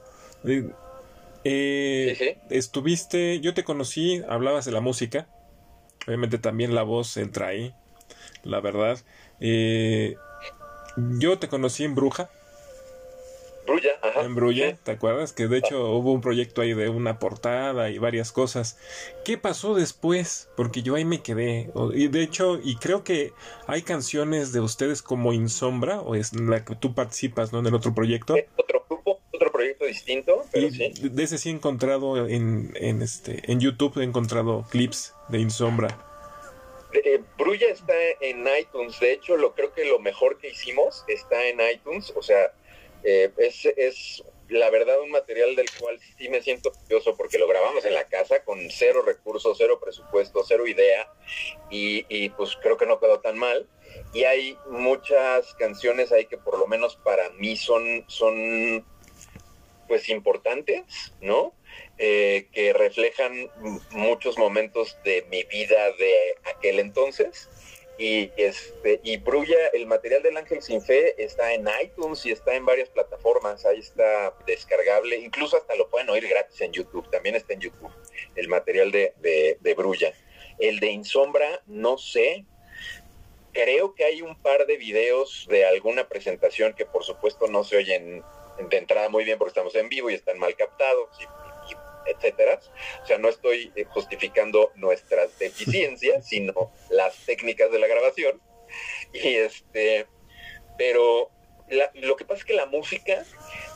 Eh, 1.44 2.38
estuviste, 2.50 3.40
yo 3.40 3.54
te 3.54 3.64
conocí, 3.64 4.22
hablabas 4.28 4.64
de 4.64 4.72
la 4.72 4.80
música, 4.80 5.28
obviamente 6.06 6.38
también 6.38 6.74
la 6.74 6.82
voz 6.82 7.16
entra 7.16 7.48
ahí, 7.48 7.74
la 8.42 8.60
verdad. 8.60 8.98
Eh, 9.40 10.16
yo 10.96 11.38
te 11.38 11.48
conocí 11.48 11.84
en 11.84 11.94
Bruja, 11.94 12.28
Brulla, 13.70 13.90
ajá. 14.02 14.22
En 14.22 14.34
Brulla, 14.34 14.76
¿te 14.82 14.90
acuerdas? 14.90 15.32
Que 15.32 15.46
de 15.46 15.58
hecho 15.58 15.92
hubo 15.92 16.12
un 16.12 16.20
proyecto 16.20 16.60
ahí 16.60 16.74
de 16.74 16.88
una 16.88 17.20
portada 17.20 17.88
y 17.90 17.98
varias 17.98 18.32
cosas. 18.32 18.78
¿Qué 19.24 19.38
pasó 19.38 19.74
después? 19.74 20.48
Porque 20.56 20.82
yo 20.82 20.96
ahí 20.96 21.04
me 21.04 21.22
quedé. 21.22 21.70
Y 21.94 22.08
de 22.08 22.22
hecho, 22.22 22.58
y 22.62 22.76
creo 22.76 23.04
que 23.04 23.32
hay 23.68 23.82
canciones 23.82 24.52
de 24.52 24.58
ustedes 24.58 25.02
como 25.02 25.32
Insombra, 25.32 26.00
o 26.00 26.16
es 26.16 26.32
la 26.32 26.64
que 26.64 26.74
tú 26.74 26.94
participas, 26.94 27.52
¿no? 27.52 27.60
En 27.60 27.66
el 27.66 27.74
otro 27.74 27.94
proyecto. 27.94 28.34
Otro 28.56 28.84
grupo, 28.88 29.20
otro 29.32 29.52
proyecto 29.52 29.84
distinto, 29.84 30.44
pero 30.50 30.68
sí. 30.70 30.92
De 31.00 31.22
ese 31.22 31.38
sí 31.38 31.50
he 31.50 31.52
encontrado 31.52 32.26
en, 32.26 32.72
en, 32.74 33.02
este, 33.02 33.40
en 33.52 33.60
YouTube, 33.60 33.98
he 34.00 34.04
encontrado 34.04 34.66
clips 34.68 35.14
de 35.28 35.38
Insombra. 35.38 35.96
Eh, 36.92 37.22
Brulla 37.38 37.68
está 37.68 37.94
en 38.20 38.44
iTunes, 38.60 38.98
de 38.98 39.12
hecho 39.12 39.36
lo 39.36 39.54
creo 39.54 39.72
que 39.72 39.84
lo 39.84 40.00
mejor 40.00 40.38
que 40.38 40.48
hicimos 40.48 41.04
está 41.06 41.46
en 41.46 41.60
iTunes, 41.72 42.12
o 42.16 42.22
sea, 42.22 42.52
eh, 43.04 43.30
es, 43.38 43.64
es 43.64 44.22
la 44.48 44.70
verdad 44.70 45.00
un 45.00 45.10
material 45.10 45.54
del 45.54 45.70
cual 45.78 45.98
sí 46.18 46.28
me 46.28 46.42
siento 46.42 46.70
orgulloso 46.70 47.16
porque 47.16 47.38
lo 47.38 47.46
grabamos 47.46 47.84
en 47.84 47.94
la 47.94 48.04
casa 48.08 48.42
con 48.44 48.58
cero 48.70 49.02
recursos, 49.02 49.56
cero 49.58 49.78
presupuesto, 49.82 50.44
cero 50.46 50.66
idea 50.66 51.08
y, 51.70 52.04
y, 52.08 52.30
pues 52.30 52.56
creo 52.60 52.76
que 52.76 52.86
no 52.86 52.98
quedó 52.98 53.20
tan 53.20 53.38
mal. 53.38 53.68
Y 54.12 54.24
hay 54.24 54.56
muchas 54.68 55.54
canciones 55.54 56.12
ahí 56.12 56.26
que 56.26 56.38
por 56.38 56.58
lo 56.58 56.66
menos 56.66 56.96
para 56.96 57.30
mí 57.30 57.56
son, 57.56 58.04
son 58.08 58.84
pues 59.88 60.08
importantes, 60.08 61.12
¿no? 61.20 61.54
Eh, 61.98 62.48
que 62.52 62.72
reflejan 62.72 63.50
muchos 63.90 64.38
momentos 64.38 64.96
de 65.04 65.24
mi 65.30 65.44
vida 65.44 65.92
de 65.98 66.34
aquel 66.54 66.80
entonces 66.80 67.48
y, 68.00 68.32
este, 68.38 68.98
y 69.02 69.18
Brulla, 69.18 69.68
el 69.74 69.86
material 69.86 70.22
del 70.22 70.34
Ángel 70.34 70.62
Sin 70.62 70.80
Fe 70.80 71.22
está 71.22 71.52
en 71.52 71.68
iTunes 71.82 72.24
y 72.24 72.30
está 72.30 72.54
en 72.54 72.64
varias 72.64 72.88
plataformas. 72.88 73.66
Ahí 73.66 73.78
está 73.78 74.34
descargable. 74.46 75.16
Incluso 75.16 75.58
hasta 75.58 75.74
lo 75.74 75.90
pueden 75.90 76.08
oír 76.08 76.26
gratis 76.26 76.62
en 76.62 76.72
YouTube. 76.72 77.10
También 77.10 77.34
está 77.34 77.52
en 77.52 77.60
YouTube 77.60 77.92
el 78.36 78.48
material 78.48 78.90
de, 78.90 79.12
de, 79.20 79.74
Brulla. 79.74 80.14
El 80.58 80.80
de 80.80 80.86
Insombra, 80.86 81.60
no 81.66 81.98
sé. 81.98 82.46
Creo 83.52 83.94
que 83.94 84.04
hay 84.04 84.22
un 84.22 84.34
par 84.34 84.64
de 84.64 84.78
videos 84.78 85.46
de 85.50 85.66
alguna 85.66 86.08
presentación 86.08 86.72
que 86.72 86.86
por 86.86 87.04
supuesto 87.04 87.48
no 87.48 87.64
se 87.64 87.76
oyen 87.76 88.22
de 88.70 88.76
entrada 88.78 89.10
muy 89.10 89.24
bien 89.24 89.36
porque 89.36 89.50
estamos 89.50 89.74
en 89.74 89.90
vivo 89.90 90.08
y 90.08 90.14
están 90.14 90.38
mal 90.38 90.56
captados 90.56 91.10
etcétera. 92.06 92.60
O 93.02 93.06
sea, 93.06 93.18
no 93.18 93.28
estoy 93.28 93.72
eh, 93.76 93.84
justificando 93.84 94.72
nuestras 94.76 95.38
deficiencias, 95.38 96.26
sino 96.28 96.72
las 96.90 97.16
técnicas 97.26 97.70
de 97.70 97.78
la 97.78 97.86
grabación. 97.86 98.40
Y 99.12 99.34
este, 99.36 100.06
pero 100.78 101.30
lo 101.94 102.16
que 102.16 102.24
pasa 102.24 102.40
es 102.40 102.44
que 102.44 102.54
la 102.54 102.66
música, 102.66 103.24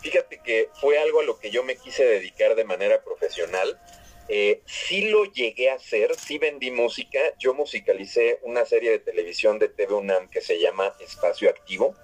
fíjate 0.02 0.40
que 0.44 0.68
fue 0.80 0.98
algo 0.98 1.20
a 1.20 1.24
lo 1.24 1.38
que 1.38 1.50
yo 1.50 1.62
me 1.62 1.76
quise 1.76 2.04
dedicar 2.04 2.54
de 2.54 2.64
manera 2.64 3.02
profesional. 3.02 3.80
Eh, 4.28 4.62
sí 4.64 5.10
lo 5.10 5.26
llegué 5.26 5.70
a 5.70 5.74
hacer, 5.74 6.14
sí 6.14 6.38
vendí 6.38 6.70
música. 6.70 7.20
Yo 7.38 7.54
musicalicé 7.54 8.38
una 8.42 8.64
serie 8.64 8.90
de 8.90 8.98
televisión 8.98 9.58
de 9.58 9.68
TV 9.68 9.94
UNAM 9.94 10.30
que 10.30 10.40
se 10.40 10.58
llama 10.58 10.94
Espacio 10.98 11.50
Activo, 11.50 11.94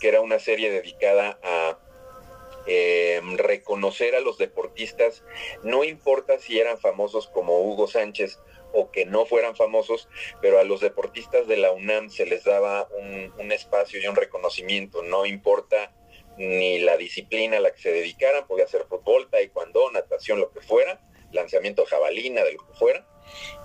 que 0.00 0.08
era 0.08 0.20
una 0.20 0.38
serie 0.38 0.70
dedicada 0.70 1.38
a 1.42 1.78
eh, 2.68 3.20
reconocer 3.36 4.14
a 4.14 4.20
los 4.20 4.36
deportistas, 4.36 5.24
no 5.62 5.84
importa 5.84 6.38
si 6.38 6.58
eran 6.58 6.78
famosos 6.78 7.28
como 7.28 7.62
Hugo 7.62 7.86
Sánchez 7.86 8.38
o 8.72 8.90
que 8.90 9.06
no 9.06 9.24
fueran 9.24 9.56
famosos, 9.56 10.08
pero 10.42 10.58
a 10.58 10.64
los 10.64 10.80
deportistas 10.80 11.46
de 11.46 11.56
la 11.56 11.72
UNAM 11.72 12.10
se 12.10 12.26
les 12.26 12.44
daba 12.44 12.86
un, 13.38 13.50
espacio 13.52 13.98
y 14.00 14.06
un 14.06 14.14
reconocimiento, 14.14 15.02
no 15.02 15.24
importa 15.24 15.94
ni 16.36 16.78
la 16.78 16.98
disciplina 16.98 17.56
a 17.56 17.60
la 17.60 17.70
que 17.70 17.80
se 17.80 17.90
dedicaran, 17.90 18.46
podía 18.46 18.68
ser 18.68 18.84
fútbol, 18.84 19.30
taekwondo, 19.30 19.90
natación, 19.90 20.38
lo 20.38 20.52
que 20.52 20.60
fuera, 20.60 21.00
lanzamiento 21.32 21.86
jabalina, 21.86 22.44
de 22.44 22.52
lo 22.52 22.66
que 22.66 22.74
fuera. 22.74 23.06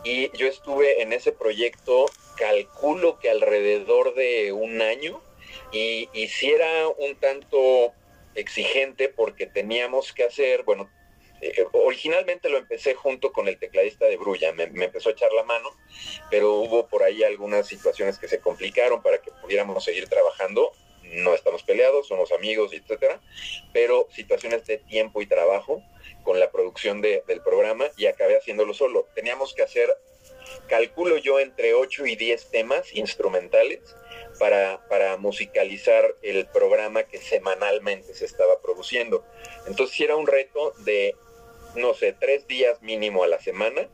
Y 0.05 0.35
yo 0.37 0.47
estuve 0.47 1.01
en 1.01 1.11
ese 1.11 1.33
proyecto, 1.33 2.05
calculo 2.37 3.19
que 3.19 3.29
alrededor 3.29 4.15
de 4.15 4.53
un 4.53 4.81
año, 4.81 5.21
y, 5.73 6.09
y 6.13 6.29
si 6.29 6.49
era 6.49 6.87
un 6.87 7.15
tanto 7.17 7.93
exigente 8.35 9.09
porque 9.09 9.45
teníamos 9.45 10.13
que 10.13 10.23
hacer, 10.23 10.63
bueno, 10.63 10.89
eh, 11.41 11.65
originalmente 11.73 12.47
lo 12.47 12.57
empecé 12.57 12.93
junto 12.93 13.33
con 13.33 13.49
el 13.49 13.59
tecladista 13.59 14.05
de 14.05 14.15
Brulla, 14.15 14.53
me, 14.53 14.63
empezó 14.63 15.09
a 15.09 15.11
echar 15.11 15.33
la 15.33 15.43
mano, 15.43 15.69
pero 16.31 16.53
hubo 16.53 16.87
por 16.87 17.03
ahí 17.03 17.23
algunas 17.23 17.67
situaciones 17.67 18.17
que 18.17 18.29
se 18.29 18.39
complicaron 18.39 19.01
para 19.01 19.17
que 19.17 19.31
pudiéramos 19.41 19.83
seguir 19.83 20.07
trabajando. 20.07 20.71
No 21.03 21.33
estamos 21.35 21.61
peleados, 21.63 22.07
somos 22.07 22.31
amigos, 22.31 22.71
etcétera, 22.71 23.21
pero 23.73 24.07
situaciones 24.11 24.65
de 24.65 24.77
tiempo 24.77 25.21
y 25.21 25.25
trabajo 25.25 25.83
con 26.23 26.39
la 26.39 26.49
producción 26.49 27.01
del 27.01 27.41
programa 27.43 27.87
y 27.97 28.05
acabé 28.05 28.37
haciéndolo 28.37 28.73
solo. 28.73 29.07
Teníamos 29.13 29.53
que 29.53 29.63
hacer, 29.63 29.89
calculo 30.69 31.17
yo, 31.17 31.41
entre 31.41 31.73
8 31.73 32.05
y 32.05 32.15
10 32.15 32.51
temas 32.51 32.95
instrumentales 32.95 33.81
para, 34.39 34.85
para 34.87 35.17
musicalizar 35.17 36.15
el 36.21 36.45
programa 36.47 37.03
que 37.03 37.17
semanalmente 37.17 38.13
se 38.13 38.25
estaba 38.25 38.61
produciendo. 38.61 39.25
Entonces 39.67 39.99
era 39.99 40.15
un 40.15 40.27
reto 40.27 40.73
de, 40.79 41.15
no 41.75 41.93
sé, 41.93 42.13
tres 42.13 42.47
días 42.47 42.81
mínimo 42.81 43.23
a 43.23 43.27
la 43.27 43.39
semana, 43.39 43.87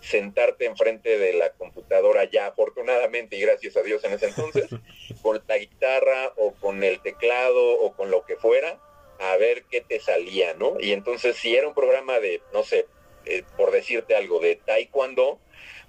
sentarte 0.00 0.66
enfrente 0.66 1.18
de 1.18 1.34
la 1.34 1.50
computadora 1.52 2.24
ya 2.24 2.46
afortunadamente 2.46 3.36
y 3.36 3.40
gracias 3.40 3.76
a 3.76 3.82
Dios 3.82 4.02
en 4.04 4.12
ese 4.12 4.26
entonces, 4.26 4.68
con 5.22 5.42
la 5.46 5.58
guitarra 5.58 6.32
o 6.36 6.52
con 6.54 6.82
el 6.82 7.00
teclado 7.00 7.80
o 7.80 7.94
con 7.94 8.10
lo 8.10 8.24
que 8.24 8.36
fuera, 8.36 8.80
a 9.18 9.36
ver 9.36 9.64
qué 9.70 9.80
te 9.80 10.00
salía, 10.00 10.54
¿no? 10.54 10.76
Y 10.80 10.92
entonces 10.92 11.36
si 11.36 11.54
era 11.54 11.68
un 11.68 11.74
programa 11.74 12.18
de, 12.20 12.42
no 12.52 12.62
sé, 12.62 12.86
eh, 13.26 13.42
por 13.56 13.70
decirte 13.70 14.16
algo, 14.16 14.40
de 14.40 14.56
taekwondo, 14.56 15.38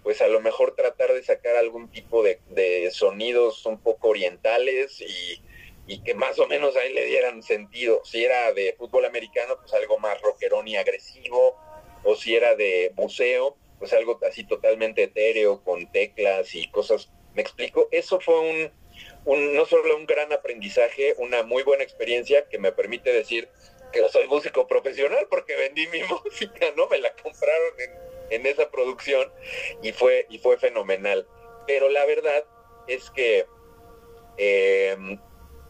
pues 0.06 0.22
a 0.22 0.28
lo 0.28 0.40
mejor 0.40 0.76
tratar 0.76 1.12
de 1.14 1.24
sacar 1.24 1.56
algún 1.56 1.90
tipo 1.90 2.22
de, 2.22 2.92
sonidos 2.92 3.66
un 3.66 3.82
poco 3.82 4.10
orientales 4.10 5.02
y, 5.02 5.42
que 6.04 6.14
más 6.14 6.38
o 6.38 6.46
menos 6.46 6.76
ahí 6.76 6.94
le 6.94 7.06
dieran 7.06 7.42
sentido. 7.42 8.02
Si 8.06 8.24
era 8.24 8.54
de 8.54 8.76
fútbol 8.78 9.06
americano, 9.06 9.58
pues 9.60 9.74
algo 9.74 9.98
más 9.98 10.22
rockerón 10.22 10.68
y 10.68 10.78
agresivo, 10.78 11.58
o 12.04 12.16
si 12.16 12.36
era 12.36 12.54
de 12.54 12.94
museo, 12.96 13.58
pues 13.80 13.94
algo 13.94 14.20
así 14.30 14.44
totalmente 14.44 15.02
etéreo, 15.02 15.64
con 15.64 15.92
teclas 15.92 16.54
y 16.54 16.70
cosas. 16.70 17.10
¿Me 17.34 17.42
explico? 17.42 17.88
Eso 17.90 18.20
fue 18.20 18.40
un, 18.40 18.72
un 19.26 19.56
no 19.56 19.66
solo 19.66 19.98
un 19.98 20.06
gran 20.06 20.32
aprendizaje, 20.32 21.16
una 21.18 21.42
muy 21.42 21.64
buena 21.64 21.84
experiencia 21.84 22.48
que 22.48 22.60
me 22.60 22.72
permite 22.72 23.12
decir 23.12 23.50
que 23.92 24.08
soy 24.10 24.28
músico 24.28 24.68
profesional 24.68 25.26
porque 25.32 25.56
vendí 25.56 25.88
mi 25.88 26.02
música, 26.26 26.68
¿no? 26.76 26.88
Me 26.90 27.00
la 27.00 27.12
compraron 27.16 27.80
en 27.80 28.05
en 28.30 28.46
esa 28.46 28.70
producción 28.70 29.32
y 29.82 29.92
fue, 29.92 30.26
y 30.30 30.40
fue 30.40 30.58
fenomenal. 30.58 31.28
Pero 31.68 31.90
la 31.90 32.06
verdad 32.06 32.46
es 32.88 33.10
que, 33.12 33.46
em, 34.38 35.20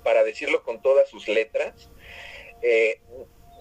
para 0.03 0.23
decirlo 0.23 0.63
con 0.63 0.81
todas 0.81 1.09
sus 1.09 1.27
letras, 1.27 1.89
eh, 2.61 3.01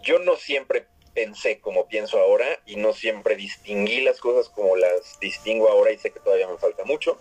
yo 0.02 0.18
no 0.18 0.36
siempre 0.36 0.86
pensé 1.14 1.60
como 1.60 1.86
pienso 1.86 2.18
ahora 2.18 2.60
y 2.66 2.76
no 2.76 2.92
siempre 2.92 3.36
distinguí 3.36 4.00
las 4.00 4.18
cosas 4.18 4.48
como 4.48 4.76
las 4.76 5.18
distingo 5.20 5.68
ahora 5.68 5.92
y 5.92 5.98
sé 5.98 6.10
que 6.10 6.20
todavía 6.20 6.48
me 6.48 6.58
falta 6.58 6.84
mucho, 6.84 7.18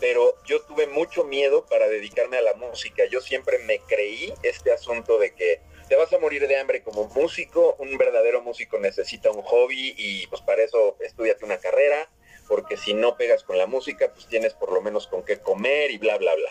pero 0.00 0.34
yo 0.44 0.60
tuve 0.62 0.86
mucho 0.88 1.24
miedo 1.24 1.64
para 1.66 1.88
dedicarme 1.88 2.36
a 2.36 2.42
la 2.42 2.54
música. 2.54 3.04
Yo 3.06 3.20
siempre 3.20 3.58
me 3.60 3.78
creí 3.78 4.34
este 4.42 4.72
asunto 4.72 5.18
de 5.18 5.32
que 5.34 5.60
te 5.88 5.96
vas 5.96 6.12
a 6.12 6.18
morir 6.18 6.46
de 6.46 6.58
hambre 6.58 6.82
como 6.82 7.08
músico, 7.08 7.76
un 7.78 7.96
verdadero 7.96 8.42
músico 8.42 8.78
necesita 8.78 9.30
un 9.30 9.42
hobby 9.42 9.94
y 9.96 10.26
pues 10.26 10.42
para 10.42 10.62
eso 10.62 10.96
estudiate 11.00 11.44
una 11.44 11.58
carrera, 11.58 12.08
porque 12.48 12.76
si 12.76 12.94
no 12.94 13.16
pegas 13.16 13.42
con 13.44 13.58
la 13.58 13.66
música, 13.66 14.12
pues 14.12 14.26
tienes 14.26 14.54
por 14.54 14.72
lo 14.72 14.80
menos 14.80 15.06
con 15.06 15.24
qué 15.24 15.38
comer 15.38 15.90
y 15.90 15.98
bla, 15.98 16.18
bla, 16.18 16.34
bla. 16.34 16.50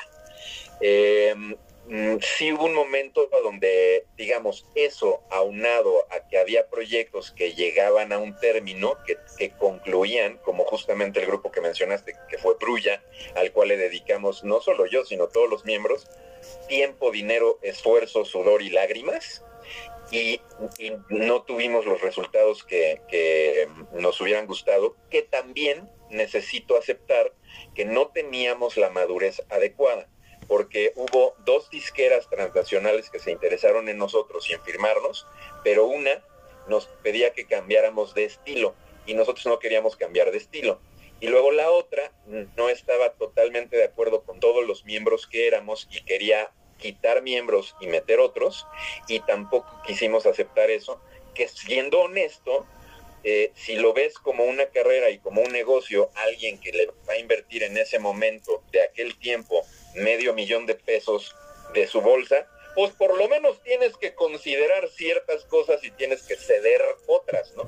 Mm, 1.87 2.17
sí 2.19 2.51
hubo 2.51 2.65
un 2.65 2.73
momento 2.73 3.29
donde, 3.43 4.07
digamos, 4.17 4.65
eso 4.73 5.21
aunado 5.29 6.07
a 6.09 6.27
que 6.27 6.39
había 6.39 6.67
proyectos 6.67 7.31
que 7.31 7.53
llegaban 7.53 8.11
a 8.11 8.17
un 8.17 8.35
término, 8.39 8.97
que, 9.05 9.17
que, 9.37 9.51
concluían, 9.51 10.39
como 10.39 10.65
justamente 10.65 11.19
el 11.19 11.27
grupo 11.27 11.51
que 11.51 11.61
mencionaste, 11.61 12.15
que 12.27 12.39
fue 12.39 12.55
Brulla, 12.59 13.03
al 13.35 13.51
cual 13.51 13.67
le 13.67 13.77
dedicamos 13.77 14.43
no 14.43 14.61
solo 14.61 14.87
yo, 14.87 15.05
sino 15.05 15.27
todos 15.27 15.47
los 15.47 15.63
miembros, 15.63 16.09
tiempo, 16.67 17.11
dinero, 17.11 17.59
esfuerzo, 17.61 18.25
sudor 18.25 18.61
y 18.61 18.69
lágrimas. 18.69 19.43
Y, 20.11 20.39
no 21.09 21.41
tuvimos 21.43 21.85
los 21.85 22.01
resultados 22.01 22.63
que, 22.63 23.67
nos 23.93 24.19
hubieran 24.21 24.45
gustado, 24.45 24.95
que 25.09 25.23
también 25.23 25.89
necesito 26.09 26.77
aceptar 26.77 27.33
que 27.73 27.85
no 27.85 28.07
teníamos 28.07 28.77
la 28.77 28.89
madurez 28.89 29.41
adecuada, 29.49 30.07
porque 30.47 30.93
hubo 30.95 31.35
dos 31.39 31.69
disqueras 31.69 32.29
transnacionales 32.29 33.09
que 33.09 33.19
se 33.19 33.31
interesaron 33.31 33.89
en 33.89 33.97
nosotros 33.97 34.49
y 34.49 34.53
en 34.53 34.61
firmarnos, 34.61 35.25
pero 35.63 35.85
una 35.85 36.23
nos 36.67 36.87
pedía 37.03 37.33
que 37.33 37.47
cambiáramos 37.47 38.13
de 38.13 38.25
estilo 38.25 38.75
y 39.05 39.13
nosotros 39.13 39.45
no 39.45 39.59
queríamos 39.59 39.95
cambiar 39.95 40.31
de 40.31 40.37
estilo. 40.37 40.79
Y 41.25 41.27
luego 41.27 41.51
la 41.51 41.71
otra 41.71 42.11
no 42.55 42.69
estaba 42.69 43.13
totalmente 43.13 43.75
de 43.75 43.85
acuerdo 43.85 44.21
con 44.21 44.39
todos 44.39 44.63
los 44.63 44.85
miembros 44.85 45.25
que 45.25 45.47
éramos 45.47 45.87
y 45.89 46.03
quería 46.03 46.51
quitar 46.77 47.23
miembros 47.23 47.75
y 47.81 47.87
meter 47.87 48.19
otros 48.19 48.67
y 49.07 49.21
tampoco 49.21 49.81
quisimos 49.87 50.27
aceptar 50.27 50.69
eso, 50.69 51.01
que 51.33 51.47
siendo 51.47 52.01
honesto, 52.01 52.67
eh, 53.23 53.51
si 53.55 53.73
lo 53.73 53.91
ves 53.91 54.19
como 54.19 54.43
una 54.43 54.67
carrera 54.67 55.09
y 55.09 55.17
como 55.17 55.41
un 55.41 55.51
negocio, 55.51 56.11
alguien 56.13 56.59
que 56.59 56.71
le 56.71 56.85
va 57.09 57.13
a 57.13 57.17
invertir 57.17 57.63
en 57.63 57.75
ese 57.75 57.97
momento 57.97 58.61
de 58.71 58.83
aquel 58.83 59.17
tiempo 59.17 59.63
medio 59.95 60.35
millón 60.35 60.67
de 60.67 60.75
pesos 60.75 61.35
de 61.73 61.87
su 61.87 62.01
bolsa, 62.01 62.47
pues 62.75 62.91
por 62.91 63.17
lo 63.17 63.27
menos 63.29 63.61
tienes 63.63 63.95
que 63.95 64.13
considerar 64.13 64.89
ciertas 64.89 65.45
cosas 65.45 65.83
y 65.83 65.91
tienes 65.91 66.23
que 66.23 66.35
ceder 66.35 66.81
otras, 67.07 67.53
¿no? 67.55 67.63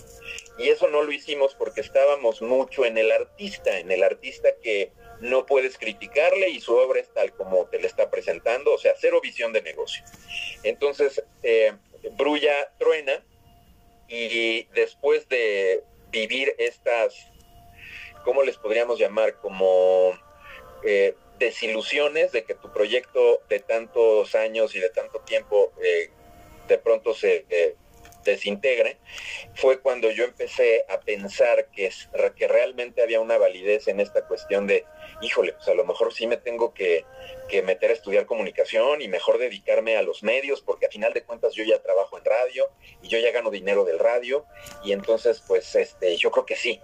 Y 0.57 0.69
eso 0.69 0.89
no 0.89 1.01
lo 1.01 1.11
hicimos 1.11 1.55
porque 1.55 1.81
estábamos 1.81 2.41
mucho 2.41 2.85
en 2.85 2.97
el 2.97 3.11
artista, 3.11 3.79
en 3.79 3.91
el 3.91 4.03
artista 4.03 4.49
que 4.61 4.91
no 5.21 5.45
puedes 5.45 5.77
criticarle 5.77 6.49
y 6.49 6.59
su 6.59 6.75
obra 6.75 6.99
es 6.99 7.11
tal 7.13 7.31
como 7.31 7.65
te 7.67 7.79
le 7.79 7.87
está 7.87 8.11
presentando, 8.11 8.73
o 8.73 8.77
sea, 8.77 8.93
cero 8.99 9.19
visión 9.21 9.53
de 9.53 9.61
negocio. 9.61 10.03
Entonces, 10.63 11.23
eh, 11.41 11.73
Brulla 12.11 12.73
truena 12.77 13.23
y 14.07 14.65
después 14.73 15.27
de 15.29 15.83
vivir 16.11 16.53
estas, 16.57 17.15
¿cómo 18.23 18.43
les 18.43 18.57
podríamos 18.57 18.99
llamar? 18.99 19.35
Como 19.35 20.17
eh, 20.83 21.15
desilusiones 21.37 22.31
de 22.31 22.43
que 22.43 22.55
tu 22.55 22.71
proyecto 22.71 23.41
de 23.49 23.59
tantos 23.59 24.35
años 24.35 24.75
y 24.75 24.79
de 24.79 24.89
tanto 24.89 25.19
tiempo 25.21 25.71
eh, 25.83 26.09
de 26.67 26.77
pronto 26.77 27.13
se 27.13 27.45
eh, 27.49 27.75
desintegre, 28.27 28.97
fue 29.55 29.79
cuando 29.79 30.11
yo 30.11 30.25
empecé 30.25 30.85
a 30.89 30.99
pensar 30.99 31.69
que, 31.71 31.89
que 32.35 32.47
realmente 32.47 33.01
había 33.01 33.19
una 33.19 33.37
validez 33.37 33.87
en 33.87 33.99
esta 33.99 34.27
cuestión 34.27 34.67
de, 34.67 34.85
híjole, 35.21 35.53
pues 35.53 35.67
a 35.69 35.73
lo 35.73 35.85
mejor 35.85 36.13
sí 36.13 36.27
me 36.27 36.37
tengo 36.37 36.73
que, 36.73 37.05
que 37.47 37.61
meter 37.61 37.89
a 37.89 37.93
estudiar 37.93 38.25
comunicación 38.25 39.01
y 39.01 39.07
mejor 39.07 39.37
dedicarme 39.37 39.97
a 39.97 40.03
los 40.03 40.23
medios, 40.23 40.61
porque 40.61 40.85
a 40.85 40.89
final 40.89 41.13
de 41.13 41.23
cuentas 41.23 41.53
yo 41.53 41.63
ya 41.63 41.81
trabajo 41.81 42.17
en 42.17 42.25
radio 42.25 42.69
y 43.01 43.07
yo 43.07 43.17
ya 43.17 43.31
gano 43.31 43.49
dinero 43.49 43.85
del 43.85 43.97
radio, 43.97 44.45
y 44.83 44.91
entonces 44.91 45.41
pues 45.47 45.73
este, 45.75 46.15
yo 46.17 46.29
creo 46.29 46.45
que 46.45 46.55
sí. 46.55 46.81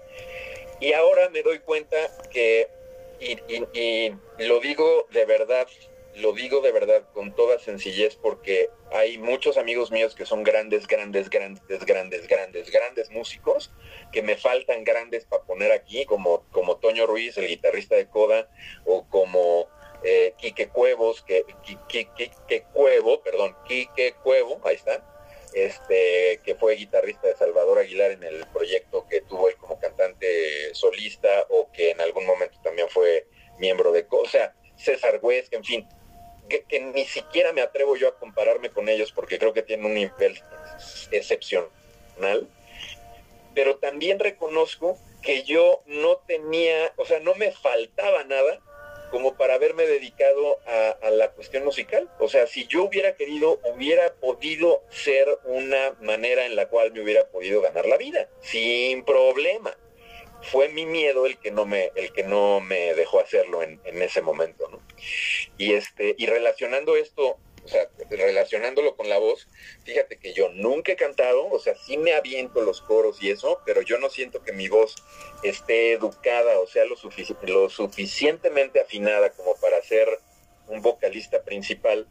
Y 0.79 0.93
ahora 0.93 1.29
me 1.29 1.43
doy 1.43 1.59
cuenta 1.59 1.97
que 2.31 2.67
y, 3.23 4.13
lo 4.39 4.59
digo 4.59 5.07
de 5.11 5.25
verdad, 5.25 5.67
lo 6.15 6.33
digo 6.33 6.61
de 6.61 6.71
verdad 6.71 7.03
con 7.13 7.33
toda 7.35 7.59
sencillez 7.59 8.15
porque 8.15 8.69
hay 8.91 9.17
muchos 9.17 9.57
amigos 9.57 9.91
míos 9.91 10.15
que 10.15 10.25
son 10.25 10.43
grandes, 10.43 10.87
grandes, 10.87 11.29
grandes, 11.29 11.85
grandes, 11.85 12.27
grandes, 12.27 12.71
grandes 12.71 13.09
músicos 13.09 13.71
que 14.11 14.21
me 14.21 14.37
faltan 14.37 14.83
grandes 14.83 15.25
para 15.25 15.43
poner 15.43 15.71
aquí, 15.71 16.05
como, 16.05 16.45
como 16.51 16.77
Toño 16.77 17.07
Ruiz, 17.07 17.37
el 17.37 17.47
guitarrista 17.47 17.95
de 17.95 18.07
Coda, 18.07 18.47
o 18.85 19.07
como 19.09 19.67
eh, 20.03 20.33
Quique 20.37 20.69
Cuevos, 20.69 21.23
que, 21.23 21.45
Quique, 21.87 22.63
Cuevo, 22.73 23.21
perdón, 23.23 23.55
Quique 23.67 24.13
Cuevo, 24.23 24.61
ahí 24.65 24.75
está, 24.75 25.03
este, 25.53 26.39
que 26.43 26.55
fue 26.55 26.75
guitarrista 26.75 27.27
de 27.27 27.35
Salvador 27.35 27.79
Aguilar 27.79 28.11
en 28.11 28.23
el 28.23 28.45
proyecto 28.47 29.07
que 29.07 29.21
tuvo 29.21 29.49
él 29.49 29.55
como 29.57 29.79
cantante 29.79 30.73
solista 30.73 31.45
o 31.49 31.71
que 31.71 31.91
en 31.91 32.01
algún 32.01 32.25
momento 32.25 32.57
también 32.63 32.89
fue 32.89 33.27
miembro 33.59 33.91
de, 33.91 34.05
o 34.09 34.27
sea, 34.27 34.55
César 34.75 35.19
Huesca, 35.21 35.55
en 35.57 35.63
fin, 35.63 35.87
que, 36.49 36.79
ni 36.79 37.05
siquiera 37.05 37.53
me 37.53 37.61
atrevo 37.61 37.95
yo 37.95 38.09
a 38.09 38.17
compararme 38.17 38.69
con 38.69 38.89
ellos 38.89 39.11
porque 39.11 39.39
creo 39.39 39.53
que 39.53 39.63
tienen 39.63 39.85
un 39.85 39.93
nivel 39.93 40.41
excepcional, 41.11 41.69
pero 43.53 43.77
también 43.77 44.19
reconozco 44.19 44.97
que 45.21 45.43
yo 45.43 45.83
no 45.85 46.17
tenía, 46.27 46.93
o 46.97 47.05
sea, 47.05 47.19
no 47.19 47.35
me 47.35 47.51
faltaba 47.51 48.23
nada 48.23 48.59
como 49.13 49.35
para 49.35 49.53
haberme 49.53 49.85
dedicado 49.85 50.59
a, 50.65 51.11
la 51.11 51.29
cuestión 51.29 51.63
musical. 51.63 52.09
O 52.17 52.27
sea, 52.27 52.47
si 52.47 52.65
yo 52.65 52.85
hubiera 52.85 53.15
querido, 53.15 53.59
hubiera 53.63 54.11
podido 54.15 54.81
ser 54.89 55.27
una 55.43 55.95
manera 56.01 56.47
en 56.47 56.55
la 56.55 56.67
cual 56.67 56.91
me 56.91 57.01
hubiera 57.01 57.27
podido 57.27 57.61
ganar 57.61 57.85
la 57.85 57.97
vida, 57.97 58.27
sin 58.41 59.05
problema. 59.05 59.77
Fue 60.41 60.69
mi 60.69 60.87
miedo 60.87 61.27
el 61.27 61.37
que 61.37 61.51
no 61.51 61.67
me, 61.67 61.91
el 61.95 62.11
que 62.11 62.23
no 62.23 62.59
me 62.59 62.95
dejó 62.95 63.19
hacerlo 63.19 63.61
en, 63.61 63.79
en 63.85 64.01
ese 64.01 64.23
momento, 64.23 64.67
¿no? 64.69 64.81
Y 65.59 65.73
este, 65.73 66.15
y 66.17 66.25
relacionando 66.25 66.95
esto 66.95 67.37
o 67.63 67.67
sea, 67.67 67.89
relacionándolo 68.09 68.95
con 68.95 69.09
la 69.09 69.17
voz, 69.17 69.47
fíjate 69.83 70.17
que 70.17 70.33
yo 70.33 70.49
nunca 70.49 70.91
he 70.91 70.95
cantado, 70.95 71.47
o 71.49 71.59
sea, 71.59 71.75
sí 71.75 71.97
me 71.97 72.13
aviento 72.13 72.61
los 72.61 72.81
coros 72.81 73.21
y 73.21 73.29
eso, 73.31 73.61
pero 73.65 73.81
yo 73.81 73.97
no 73.99 74.09
siento 74.09 74.43
que 74.43 74.51
mi 74.51 74.67
voz 74.67 74.95
esté 75.43 75.93
educada, 75.93 76.59
o 76.59 76.67
sea, 76.67 76.83
lo, 76.85 76.95
lo 77.47 77.69
suficientemente 77.69 78.81
afinada 78.81 79.31
como 79.31 79.55
para 79.55 79.81
ser 79.81 80.07
un 80.67 80.81
vocalista 80.81 81.43
principal, 81.43 82.07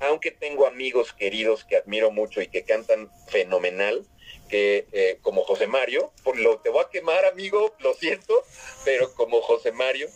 aunque 0.00 0.30
tengo 0.30 0.66
amigos 0.66 1.12
queridos 1.12 1.64
que 1.64 1.76
admiro 1.76 2.10
mucho 2.10 2.40
y 2.40 2.48
que 2.48 2.64
cantan 2.64 3.10
fenomenal, 3.28 4.06
que 4.48 4.86
eh, 4.92 5.18
como 5.22 5.42
José 5.42 5.66
Mario, 5.66 6.12
por 6.22 6.38
lo 6.38 6.58
te 6.60 6.70
voy 6.70 6.84
a 6.84 6.88
quemar 6.88 7.24
amigo, 7.24 7.74
lo 7.80 7.94
siento, 7.94 8.44
pero 8.84 9.12
como 9.14 9.42
José 9.42 9.72
Mario, 9.72 10.08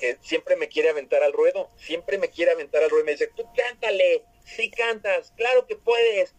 que 0.00 0.16
siempre 0.22 0.56
me 0.56 0.68
quiere 0.68 0.88
aventar 0.88 1.22
al 1.22 1.32
ruedo, 1.32 1.70
siempre 1.76 2.18
me 2.18 2.30
quiere 2.30 2.52
aventar 2.52 2.82
al 2.82 2.90
ruedo 2.90 3.04
y 3.04 3.06
me 3.06 3.12
dice, 3.12 3.30
tú 3.36 3.44
cántale, 3.54 4.24
sí 4.44 4.70
cantas, 4.70 5.32
claro 5.36 5.66
que 5.66 5.76
puedes. 5.76 6.34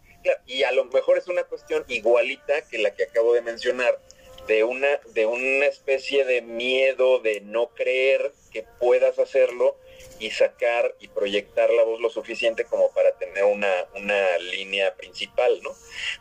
Y 0.46 0.64
a 0.64 0.72
lo 0.72 0.84
mejor 0.86 1.18
es 1.18 1.28
una 1.28 1.44
cuestión 1.44 1.84
igualita 1.88 2.62
que 2.68 2.78
la 2.78 2.94
que 2.94 3.04
acabo 3.04 3.32
de 3.34 3.42
mencionar, 3.42 3.98
de 4.46 4.64
una, 4.64 5.00
de 5.14 5.26
una 5.26 5.66
especie 5.66 6.24
de 6.24 6.42
miedo 6.42 7.20
de 7.20 7.40
no 7.40 7.68
creer 7.68 8.32
que 8.50 8.64
puedas 8.80 9.18
hacerlo 9.18 9.76
y 10.18 10.30
sacar 10.30 10.94
y 11.00 11.08
proyectar 11.08 11.70
la 11.70 11.84
voz 11.84 12.00
lo 12.00 12.10
suficiente 12.10 12.64
como 12.64 12.90
para 12.92 13.12
tener 13.18 13.44
una, 13.44 13.86
una 13.94 14.38
línea 14.38 14.94
principal, 14.94 15.60
¿no? 15.62 15.70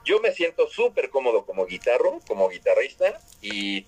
Yo 0.05 0.19
me 0.19 0.31
siento 0.31 0.69
súper 0.69 1.09
cómodo 1.09 1.45
como 1.45 1.65
guitarro, 1.65 2.19
como 2.27 2.49
guitarrista, 2.49 3.19
y 3.41 3.85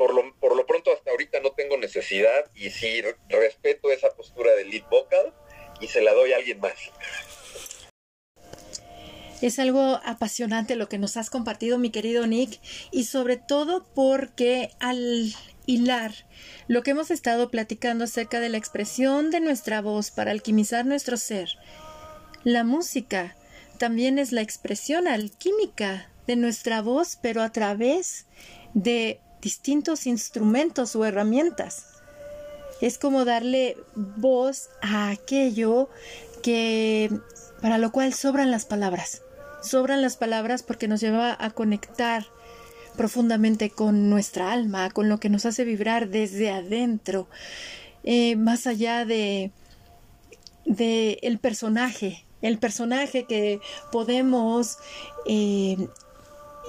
por 0.00 0.14
lo, 0.14 0.34
por 0.36 0.56
lo 0.56 0.64
pronto 0.64 0.90
hasta 0.94 1.10
ahorita 1.10 1.40
no 1.40 1.50
tengo 1.50 1.76
necesidad 1.76 2.50
y 2.54 2.70
sí 2.70 3.02
respeto 3.28 3.90
esa 3.90 4.08
postura 4.16 4.54
del 4.54 4.70
lead 4.70 4.88
vocal 4.90 5.34
y 5.78 5.88
se 5.88 6.00
la 6.00 6.14
doy 6.14 6.32
a 6.32 6.36
alguien 6.36 6.58
más. 6.58 6.72
Es 9.42 9.58
algo 9.58 10.00
apasionante 10.02 10.74
lo 10.74 10.88
que 10.88 10.96
nos 10.96 11.18
has 11.18 11.28
compartido, 11.28 11.76
mi 11.76 11.90
querido 11.90 12.26
Nick, 12.26 12.62
y 12.90 13.04
sobre 13.04 13.36
todo 13.36 13.84
porque 13.94 14.70
al 14.80 15.34
hilar 15.66 16.12
lo 16.66 16.82
que 16.82 16.92
hemos 16.92 17.10
estado 17.10 17.50
platicando 17.50 18.04
acerca 18.04 18.40
de 18.40 18.48
la 18.48 18.56
expresión 18.56 19.30
de 19.30 19.40
nuestra 19.40 19.82
voz 19.82 20.10
para 20.10 20.30
alquimizar 20.30 20.86
nuestro 20.86 21.18
ser, 21.18 21.50
la 22.42 22.64
música 22.64 23.36
también 23.76 24.18
es 24.18 24.32
la 24.32 24.40
expresión 24.40 25.06
alquímica 25.06 26.10
de 26.26 26.36
nuestra 26.36 26.80
voz, 26.80 27.18
pero 27.20 27.42
a 27.42 27.52
través 27.52 28.26
de 28.72 29.20
distintos 29.40 30.06
instrumentos 30.06 30.94
o 30.96 31.04
herramientas. 31.04 31.86
Es 32.80 32.98
como 32.98 33.24
darle 33.24 33.76
voz 33.94 34.70
a 34.80 35.10
aquello 35.10 35.90
que 36.42 37.10
para 37.60 37.78
lo 37.78 37.92
cual 37.92 38.14
sobran 38.14 38.50
las 38.50 38.64
palabras. 38.64 39.22
Sobran 39.62 40.00
las 40.00 40.16
palabras 40.16 40.62
porque 40.62 40.88
nos 40.88 41.00
lleva 41.00 41.36
a 41.38 41.50
conectar 41.50 42.26
profundamente 42.96 43.70
con 43.70 44.10
nuestra 44.10 44.52
alma, 44.52 44.90
con 44.90 45.08
lo 45.08 45.20
que 45.20 45.28
nos 45.28 45.46
hace 45.46 45.64
vibrar 45.64 46.08
desde 46.08 46.50
adentro, 46.50 47.28
eh, 48.04 48.36
más 48.36 48.66
allá 48.66 49.04
de, 49.04 49.52
de 50.64 51.18
el 51.22 51.38
personaje, 51.38 52.24
el 52.42 52.58
personaje 52.58 53.24
que 53.24 53.60
podemos 53.92 54.78
eh, 55.26 55.76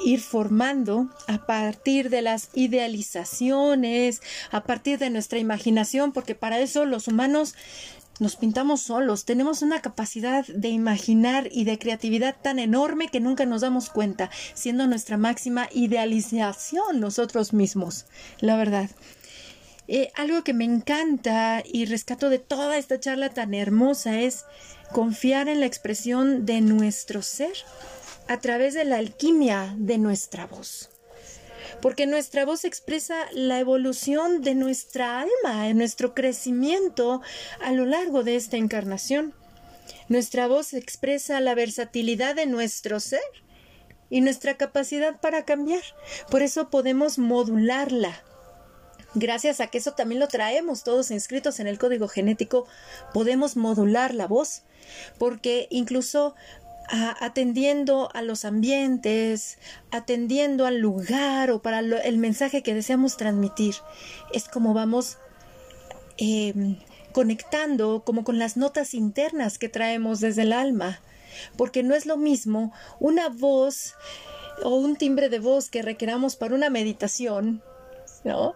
ir 0.06 0.22
formando 0.22 1.10
a 1.28 1.46
partir 1.46 2.10
de 2.10 2.22
las 2.22 2.50
idealizaciones, 2.54 4.22
a 4.52 4.64
partir 4.64 5.00
de 5.00 5.10
nuestra 5.10 5.40
imaginación, 5.40 6.12
porque 6.12 6.36
para 6.36 6.60
eso 6.60 6.86
los 6.86 7.08
humanos 7.08 7.56
nos 8.20 8.36
pintamos 8.36 8.82
solos, 8.82 9.26
tenemos 9.26 9.64
una 9.64 9.82
capacidad 9.82 10.46
de 10.46 10.70
imaginar 10.70 11.50
y 11.52 11.64
de 11.64 11.80
creatividad 11.80 12.36
tan 12.40 12.60
enorme 12.60 13.08
que 13.08 13.20
nunca 13.20 13.48
nos 13.48 13.62
damos 13.62 13.90
cuenta, 13.90 14.30
siendo 14.54 14.86
nuestra 14.86 15.18
máxima 15.18 15.68
idealización 15.74 17.00
nosotros 17.00 17.52
mismos, 17.52 18.06
la 18.40 18.58
verdad. 18.58 18.92
Eh, 19.88 20.12
algo 20.16 20.44
que 20.44 20.54
me 20.54 20.66
encanta 20.66 21.64
y 21.66 21.86
rescato 21.86 22.30
de 22.30 22.38
toda 22.38 22.78
esta 22.78 23.00
charla 23.00 23.30
tan 23.30 23.56
hermosa 23.56 24.20
es 24.20 24.46
confiar 24.92 25.50
en 25.50 25.60
la 25.60 25.66
expresión 25.66 26.46
de 26.46 26.62
nuestro 26.62 27.24
ser 27.24 27.54
a 28.32 28.40
través 28.40 28.74
de 28.74 28.86
la 28.86 28.96
alquimia 28.96 29.76
de 29.78 29.98
nuestra 29.98 30.48
voz. 30.48 30.90
Porque 31.82 32.08
nuestra 32.08 32.46
voz 32.46 32.64
expresa 32.64 33.26
la 33.34 33.60
evolución 33.60 34.42
de 34.42 34.56
nuestra 34.56 35.20
alma, 35.20 35.74
nuestro 35.74 36.14
crecimiento 36.14 37.22
a 37.62 37.74
lo 37.74 37.86
largo 37.86 38.24
de 38.24 38.38
esta 38.38 38.56
encarnación. 38.56 39.34
Nuestra 40.08 40.48
voz 40.48 40.74
expresa 40.74 41.42
la 41.42 41.56
versatilidad 41.56 42.34
de 42.34 42.46
nuestro 42.46 43.02
ser 43.02 43.20
y 44.10 44.22
nuestra 44.22 44.56
capacidad 44.56 45.20
para 45.20 45.44
cambiar. 45.44 45.84
Por 46.30 46.42
eso 46.42 46.70
podemos 46.70 47.18
modularla. 47.18 48.24
Gracias 49.14 49.60
a 49.60 49.68
que 49.68 49.80
eso 49.80 49.92
también 49.92 50.22
lo 50.22 50.30
traemos 50.30 50.86
todos 50.86 51.12
inscritos 51.12 51.60
en 51.60 51.68
el 51.68 51.78
código 51.78 52.08
genético, 52.08 52.66
podemos 53.14 53.58
modular 53.58 54.14
la 54.14 54.26
voz, 54.26 54.64
porque 55.18 55.68
incluso 55.70 56.34
atendiendo 56.92 58.10
a 58.14 58.22
los 58.22 58.44
ambientes, 58.44 59.58
atendiendo 59.92 60.66
al 60.66 60.80
lugar 60.80 61.50
o 61.52 61.62
para 61.62 61.80
el 61.80 62.18
mensaje 62.18 62.64
que 62.64 62.74
deseamos 62.74 63.16
transmitir, 63.16 63.76
es 64.34 64.50
como 64.50 64.74
vamos 64.74 65.18
em, 66.18 66.78
conectando 67.14 68.04
como 68.04 68.24
con 68.26 68.40
las 68.40 68.58
notas 68.58 68.94
internas 68.94 69.58
que 69.58 69.70
traemos 69.70 70.20
desde 70.20 70.42
el 70.42 70.52
alma, 70.52 71.00
porque 71.56 71.82
no 71.82 71.96
es 71.96 72.06
lo 72.06 72.18
mismo 72.18 72.74
una 73.00 73.30
voz 73.30 73.96
o 74.64 74.76
un 74.76 74.98
timbre 74.98 75.30
de 75.30 75.40
voz 75.40 75.70
que 75.70 75.82
requeramos 75.82 76.36
para 76.36 76.56
una 76.56 76.70
meditación, 76.70 77.64
¿no? 78.26 78.54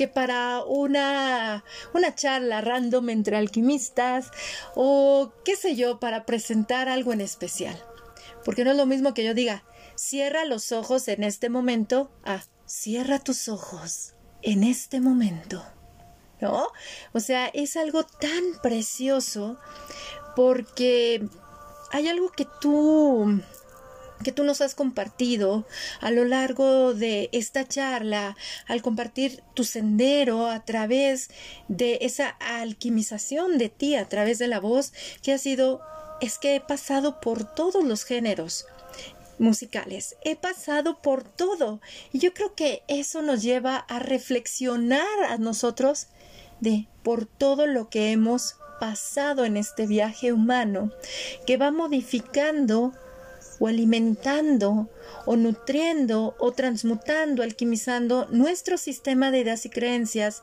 Que 0.00 0.08
para 0.08 0.64
una, 0.64 1.62
una 1.92 2.14
charla 2.14 2.62
random 2.62 3.10
entre 3.10 3.36
alquimistas 3.36 4.30
o 4.74 5.34
qué 5.44 5.56
sé 5.56 5.76
yo, 5.76 6.00
para 6.00 6.24
presentar 6.24 6.88
algo 6.88 7.12
en 7.12 7.20
especial. 7.20 7.78
Porque 8.42 8.64
no 8.64 8.70
es 8.70 8.78
lo 8.78 8.86
mismo 8.86 9.12
que 9.12 9.24
yo 9.24 9.34
diga, 9.34 9.62
cierra 9.96 10.46
los 10.46 10.72
ojos 10.72 11.06
en 11.08 11.22
este 11.22 11.50
momento, 11.50 12.10
ah, 12.24 12.42
cierra 12.64 13.18
tus 13.18 13.50
ojos 13.50 14.14
en 14.40 14.64
este 14.64 15.02
momento. 15.02 15.62
¿No? 16.40 16.68
O 17.12 17.20
sea, 17.20 17.48
es 17.48 17.76
algo 17.76 18.04
tan 18.04 18.42
precioso 18.62 19.58
porque 20.34 21.28
hay 21.92 22.08
algo 22.08 22.30
que 22.30 22.46
tú 22.62 23.38
que 24.22 24.32
tú 24.32 24.44
nos 24.44 24.60
has 24.60 24.74
compartido 24.74 25.66
a 26.00 26.10
lo 26.10 26.24
largo 26.24 26.94
de 26.94 27.28
esta 27.32 27.66
charla, 27.66 28.36
al 28.66 28.82
compartir 28.82 29.42
tu 29.54 29.64
sendero 29.64 30.46
a 30.46 30.64
través 30.64 31.30
de 31.68 31.98
esa 32.02 32.28
alquimización 32.28 33.58
de 33.58 33.68
ti, 33.68 33.94
a 33.96 34.08
través 34.08 34.38
de 34.38 34.48
la 34.48 34.60
voz, 34.60 34.92
que 35.22 35.32
ha 35.32 35.38
sido, 35.38 35.80
es 36.20 36.38
que 36.38 36.56
he 36.56 36.60
pasado 36.60 37.20
por 37.20 37.44
todos 37.44 37.84
los 37.84 38.04
géneros 38.04 38.66
musicales, 39.38 40.16
he 40.22 40.36
pasado 40.36 41.00
por 41.00 41.24
todo. 41.24 41.80
Y 42.12 42.18
yo 42.18 42.34
creo 42.34 42.54
que 42.54 42.82
eso 42.88 43.22
nos 43.22 43.42
lleva 43.42 43.76
a 43.76 43.98
reflexionar 43.98 45.24
a 45.28 45.38
nosotros 45.38 46.08
de 46.60 46.86
por 47.02 47.24
todo 47.24 47.66
lo 47.66 47.88
que 47.88 48.12
hemos 48.12 48.56
pasado 48.80 49.44
en 49.44 49.56
este 49.56 49.86
viaje 49.86 50.32
humano, 50.32 50.92
que 51.46 51.56
va 51.56 51.70
modificando 51.70 52.92
o 53.60 53.68
alimentando 53.68 54.88
o 55.26 55.36
nutriendo 55.36 56.34
o 56.38 56.50
transmutando, 56.50 57.44
alquimizando 57.44 58.26
nuestro 58.30 58.76
sistema 58.76 59.30
de 59.30 59.40
ideas 59.40 59.64
y 59.66 59.70
creencias 59.70 60.42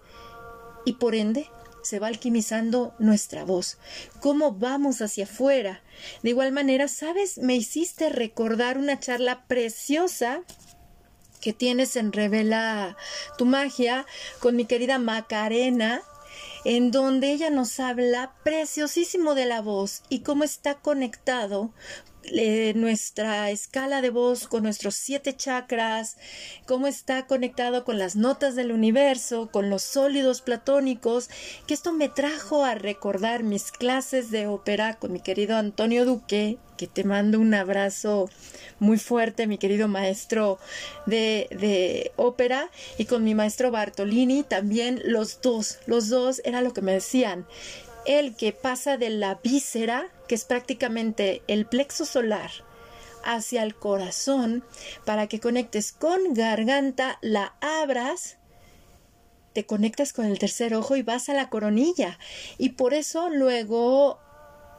y 0.86 0.94
por 0.94 1.16
ende 1.16 1.50
se 1.82 2.00
va 2.00 2.08
alquimizando 2.08 2.94
nuestra 3.00 3.44
voz. 3.44 3.78
¿Cómo 4.20 4.52
vamos 4.52 5.02
hacia 5.02 5.24
afuera? 5.24 5.82
De 6.22 6.30
igual 6.30 6.52
manera, 6.52 6.88
¿sabes? 6.88 7.38
Me 7.38 7.56
hiciste 7.56 8.10
recordar 8.10 8.78
una 8.78 9.00
charla 9.00 9.46
preciosa 9.48 10.42
que 11.42 11.54
tienes 11.54 11.96
en 11.96 12.12
Revela 12.12 12.98
tu 13.38 13.46
magia 13.46 14.06
con 14.40 14.56
mi 14.56 14.66
querida 14.66 15.00
Macarena, 15.00 16.02
en 16.66 16.92
donde 16.92 17.32
ella 17.32 17.50
nos 17.50 17.80
habla 17.80 18.34
preciosísimo 18.44 19.36
de 19.36 19.46
la 19.46 19.62
voz 19.62 20.04
y 20.10 20.20
cómo 20.20 20.44
está 20.44 20.76
conectado 20.76 21.72
nuestra 22.76 23.50
escala 23.52 24.02
de 24.02 24.10
voz 24.10 24.48
con 24.48 24.64
nuestros 24.64 24.96
siete 24.96 25.36
chakras, 25.36 26.18
cómo 26.66 26.88
está 26.88 27.26
conectado 27.26 27.86
con 27.86 27.98
las 27.98 28.16
notas 28.16 28.56
del 28.56 28.72
universo, 28.72 29.50
con 29.52 29.70
los 29.70 29.84
sólidos 29.84 30.42
platónicos, 30.42 31.30
que 31.66 31.74
esto 31.74 31.94
me 31.94 32.10
trajo 32.10 32.66
a 32.66 32.76
recordar 32.76 33.44
mis 33.44 33.72
clases 33.72 34.32
de 34.32 34.48
ópera 34.48 34.96
con 34.96 35.14
mi 35.14 35.20
querido 35.20 35.58
Antonio 35.58 36.06
Duque, 36.06 36.58
que 36.78 36.88
te 36.88 37.04
mando 37.04 37.40
un 37.40 37.54
abrazo 37.54 38.30
muy 38.80 39.00
fuerte, 39.00 39.48
mi 39.48 39.58
querido 39.58 39.88
maestro 39.88 40.60
de, 41.06 41.48
de 41.52 42.12
ópera, 42.16 42.70
y 42.98 43.06
con 43.06 43.24
mi 43.24 43.36
maestro 43.36 43.72
Bartolini, 43.72 44.44
también 44.44 45.02
los 45.06 45.42
dos, 45.42 45.80
los 45.88 46.10
dos 46.10 46.42
era 46.46 46.62
lo 46.62 46.74
que 46.74 46.82
me 46.82 46.94
decían, 46.94 47.48
el 48.06 48.36
que 48.36 48.54
pasa 48.54 48.98
de 48.98 49.10
la 49.10 49.40
víscera, 49.44 50.10
que 50.28 50.36
es 50.36 50.46
prácticamente 50.46 51.42
el 51.48 51.66
plexo 51.66 52.06
solar, 52.06 52.52
hacia 53.24 53.64
el 53.64 53.76
corazón, 53.76 54.64
para 55.06 55.28
que 55.28 55.40
conectes 55.40 55.92
con 55.92 56.34
garganta, 56.34 57.18
la 57.22 57.56
abras, 57.62 58.38
te 59.54 59.66
conectas 59.66 60.14
con 60.14 60.26
el 60.26 60.40
tercer 60.40 60.76
ojo 60.76 60.96
y 60.96 61.02
vas 61.02 61.30
a 61.30 61.34
la 61.34 61.50
coronilla. 61.50 62.20
Y 62.58 62.70
por 62.70 62.94
eso 62.94 63.30
luego 63.30 64.20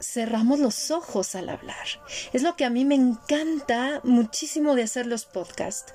cerramos 0.01 0.59
los 0.59 0.89
ojos 0.91 1.35
al 1.35 1.49
hablar. 1.49 1.85
Es 2.31 2.43
lo 2.43 2.55
que 2.55 2.65
a 2.65 2.69
mí 2.69 2.85
me 2.85 2.95
encanta 2.95 3.99
muchísimo 4.03 4.75
de 4.75 4.83
hacer 4.83 5.05
los 5.05 5.25
podcasts. 5.25 5.93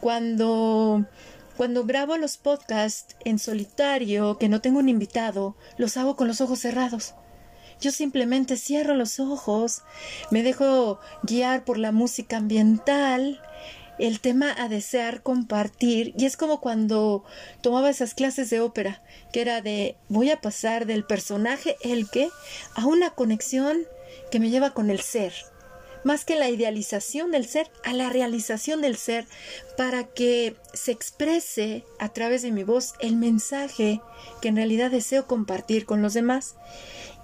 Cuando 0.00 1.06
cuando 1.56 1.84
grabo 1.84 2.16
los 2.16 2.36
podcasts 2.36 3.14
en 3.24 3.38
solitario, 3.38 4.38
que 4.38 4.48
no 4.48 4.60
tengo 4.60 4.80
un 4.80 4.88
invitado, 4.88 5.56
los 5.78 5.96
hago 5.96 6.16
con 6.16 6.26
los 6.26 6.40
ojos 6.40 6.58
cerrados. 6.58 7.14
Yo 7.80 7.90
simplemente 7.90 8.56
cierro 8.56 8.94
los 8.94 9.20
ojos, 9.20 9.82
me 10.30 10.42
dejo 10.42 11.00
guiar 11.22 11.64
por 11.64 11.78
la 11.78 11.92
música 11.92 12.36
ambiental, 12.36 13.40
el 13.98 14.20
tema 14.20 14.54
a 14.58 14.68
desear 14.68 15.22
compartir, 15.22 16.14
y 16.18 16.26
es 16.26 16.36
como 16.36 16.60
cuando 16.60 17.24
tomaba 17.60 17.90
esas 17.90 18.14
clases 18.14 18.50
de 18.50 18.60
ópera, 18.60 19.02
que 19.32 19.40
era 19.40 19.60
de 19.60 19.96
voy 20.08 20.30
a 20.30 20.40
pasar 20.40 20.86
del 20.86 21.04
personaje 21.04 21.76
el 21.82 22.10
que 22.10 22.28
a 22.74 22.86
una 22.86 23.10
conexión 23.10 23.78
que 24.30 24.40
me 24.40 24.50
lleva 24.50 24.74
con 24.74 24.90
el 24.90 25.00
ser, 25.00 25.32
más 26.02 26.24
que 26.24 26.36
la 26.36 26.50
idealización 26.50 27.30
del 27.30 27.46
ser, 27.46 27.70
a 27.84 27.92
la 27.92 28.10
realización 28.10 28.82
del 28.82 28.96
ser, 28.96 29.26
para 29.76 30.04
que 30.04 30.56
se 30.72 30.92
exprese 30.92 31.84
a 31.98 32.10
través 32.10 32.42
de 32.42 32.52
mi 32.52 32.62
voz 32.64 32.94
el 33.00 33.16
mensaje 33.16 34.00
que 34.42 34.48
en 34.48 34.56
realidad 34.56 34.90
deseo 34.90 35.26
compartir 35.26 35.86
con 35.86 36.02
los 36.02 36.14
demás. 36.14 36.56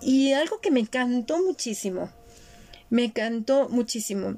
Y 0.00 0.32
algo 0.32 0.60
que 0.60 0.70
me 0.70 0.80
encantó 0.80 1.42
muchísimo, 1.42 2.10
me 2.88 3.04
encantó 3.04 3.68
muchísimo, 3.68 4.36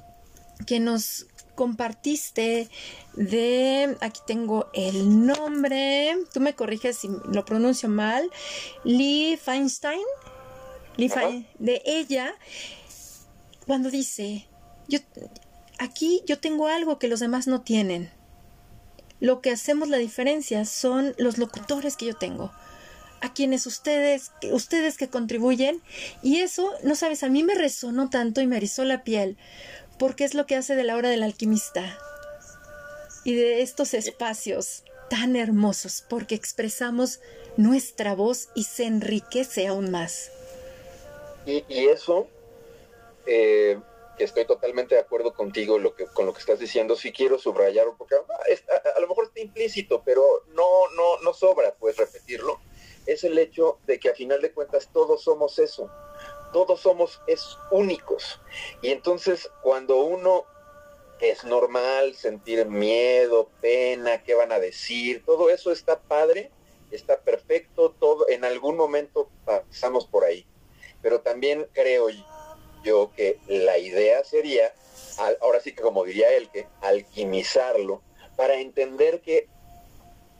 que 0.66 0.80
nos 0.80 1.26
compartiste 1.54 2.68
de, 3.14 3.96
aquí 4.00 4.20
tengo 4.26 4.68
el 4.74 5.26
nombre, 5.26 6.16
tú 6.32 6.40
me 6.40 6.54
corriges 6.54 6.98
si 6.98 7.08
lo 7.30 7.44
pronuncio 7.44 7.88
mal, 7.88 8.30
Lee 8.84 9.36
Feinstein, 9.36 10.02
Lee 10.96 11.10
de 11.58 11.82
ella, 11.84 12.34
cuando 13.66 13.90
dice, 13.90 14.46
yo, 14.88 14.98
aquí 15.78 16.22
yo 16.26 16.38
tengo 16.38 16.66
algo 16.66 16.98
que 16.98 17.08
los 17.08 17.20
demás 17.20 17.46
no 17.46 17.60
tienen. 17.62 18.10
Lo 19.20 19.40
que 19.40 19.52
hacemos 19.52 19.88
la 19.88 19.98
diferencia 19.98 20.64
son 20.64 21.14
los 21.16 21.38
locutores 21.38 21.96
que 21.96 22.06
yo 22.06 22.14
tengo, 22.14 22.50
a 23.22 23.32
quienes 23.32 23.66
ustedes, 23.66 24.32
ustedes 24.50 24.98
que 24.98 25.08
contribuyen, 25.08 25.80
y 26.22 26.40
eso, 26.40 26.72
no 26.82 26.94
sabes, 26.94 27.22
a 27.22 27.28
mí 27.28 27.42
me 27.42 27.54
resonó 27.54 28.10
tanto 28.10 28.40
y 28.40 28.46
me 28.46 28.58
erizó 28.58 28.84
la 28.84 29.04
piel, 29.04 29.38
porque 29.98 30.24
es 30.24 30.34
lo 30.34 30.46
que 30.46 30.56
hace 30.56 30.74
de 30.74 30.84
la 30.84 30.96
hora 30.96 31.08
del 31.08 31.22
alquimista 31.22 31.98
y 33.24 33.34
de 33.34 33.62
estos 33.62 33.94
espacios 33.94 34.82
tan 35.08 35.36
hermosos, 35.36 36.04
porque 36.08 36.34
expresamos 36.34 37.20
nuestra 37.56 38.14
voz 38.14 38.48
y 38.54 38.64
se 38.64 38.84
enriquece 38.84 39.66
aún 39.66 39.90
más. 39.90 40.30
Y, 41.46 41.64
y 41.68 41.86
eso 41.86 42.28
eh, 43.26 43.78
estoy 44.18 44.44
totalmente 44.46 44.94
de 44.94 45.00
acuerdo 45.00 45.32
contigo 45.34 45.78
lo 45.78 45.94
que, 45.94 46.06
con 46.06 46.26
lo 46.26 46.32
que 46.32 46.40
estás 46.40 46.58
diciendo. 46.58 46.96
Si 46.96 47.12
quiero 47.12 47.38
subrayar, 47.38 47.86
porque 47.96 48.14
a, 48.14 49.00
lo 49.00 49.08
mejor 49.08 49.24
está 49.24 49.40
implícito, 49.40 50.02
pero 50.04 50.24
no, 50.48 50.88
no, 50.96 51.18
no 51.20 51.34
sobra 51.34 51.74
pues 51.78 51.96
repetirlo. 51.96 52.60
Es 53.06 53.24
el 53.24 53.38
hecho 53.38 53.78
de 53.86 53.98
que 53.98 54.10
a 54.10 54.14
final 54.14 54.40
de 54.40 54.52
cuentas 54.52 54.88
todos 54.92 55.22
somos 55.24 55.58
eso. 55.58 55.90
Todos 56.52 56.80
somos 56.80 57.20
es 57.26 57.56
únicos. 57.70 58.40
Y 58.82 58.90
entonces 58.90 59.50
cuando 59.62 59.96
uno 59.96 60.44
es 61.20 61.44
normal 61.44 62.14
sentir 62.14 62.66
miedo, 62.66 63.48
pena, 63.60 64.22
qué 64.22 64.34
van 64.34 64.52
a 64.52 64.58
decir, 64.58 65.24
todo 65.24 65.50
eso 65.50 65.70
está 65.70 66.00
padre, 66.00 66.50
está 66.90 67.20
perfecto, 67.20 67.94
todo 67.98 68.28
en 68.28 68.44
algún 68.44 68.76
momento 68.76 69.30
pasamos 69.44 70.06
por 70.06 70.24
ahí. 70.24 70.44
Pero 71.00 71.20
también 71.20 71.68
creo 71.72 72.08
yo 72.82 73.12
que 73.16 73.38
la 73.46 73.78
idea 73.78 74.24
sería, 74.24 74.74
ahora 75.40 75.60
sí 75.60 75.74
que 75.74 75.82
como 75.82 76.04
diría 76.04 76.34
él, 76.36 76.50
que 76.50 76.66
alquimizarlo 76.80 78.02
para 78.36 78.56
entender 78.56 79.20
que 79.20 79.48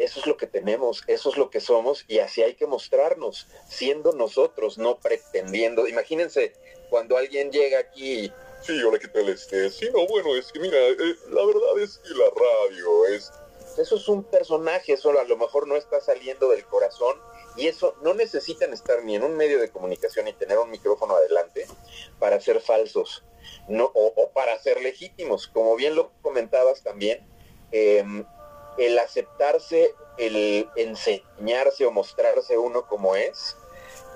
eso 0.03 0.21
es 0.21 0.27
lo 0.27 0.37
que 0.37 0.47
tenemos, 0.47 1.03
eso 1.07 1.31
es 1.31 1.37
lo 1.37 1.51
que 1.51 1.61
somos 1.61 2.05
y 2.09 2.19
así 2.19 2.43
hay 2.43 2.55
que 2.55 2.67
mostrarnos, 2.67 3.47
siendo 3.69 4.13
nosotros, 4.13 4.79
no 4.79 4.99
pretendiendo. 4.99 5.87
Imagínense 5.89 6.53
cuando 6.91 7.17
alguien 7.17 7.51
llega 7.51 7.79
aquí 7.79 8.33
Sí, 8.63 8.81
hola, 8.81 8.97
¿qué 9.01 9.09
tal 9.09 9.29
este? 9.29 9.71
Sí, 9.71 9.89
no, 9.93 10.07
bueno, 10.07 10.37
es 10.37 10.53
que 10.53 10.61
mira, 10.61 10.79
eh, 10.79 11.17
la 11.31 11.45
verdad 11.45 11.81
es 11.81 11.99
que 11.99 12.11
la 12.11 12.27
radio 12.27 13.07
es... 13.07 13.33
Eso 13.77 13.97
es 13.97 14.09
un 14.09 14.23
personaje, 14.23 14.93
eso 14.93 15.19
a 15.19 15.25
lo 15.25 15.37
mejor 15.37 15.67
no 15.67 15.77
está 15.77 16.01
saliendo 16.01 16.49
del 16.49 16.65
corazón 16.67 17.17
y 17.57 17.67
eso 17.67 17.97
no 18.03 18.15
necesitan 18.15 18.73
estar 18.73 19.03
ni 19.03 19.17
en 19.17 19.25
un 19.25 19.37
medio 19.37 19.59
de 19.59 19.71
comunicación 19.71 20.29
y 20.29 20.33
tener 20.33 20.59
un 20.59 20.71
micrófono 20.71 21.17
adelante 21.17 21.67
para 22.21 22.41
ser 22.41 22.61
falsos 22.61 23.25
no, 23.67 23.91
o, 23.95 24.31
para 24.31 24.57
ser 24.61 24.81
legítimos. 24.81 25.49
Como 25.49 25.75
bien 25.75 25.97
lo 25.97 26.13
comentabas 26.23 26.85
también, 26.85 27.27
em, 27.73 28.25
el 28.79 28.99
aceptarse, 28.99 29.95
el 30.19 30.69
enseñarse 30.77 31.87
o 31.87 31.91
mostrarse 31.91 32.59
uno 32.59 32.87
como 32.87 33.17
es, 33.17 33.57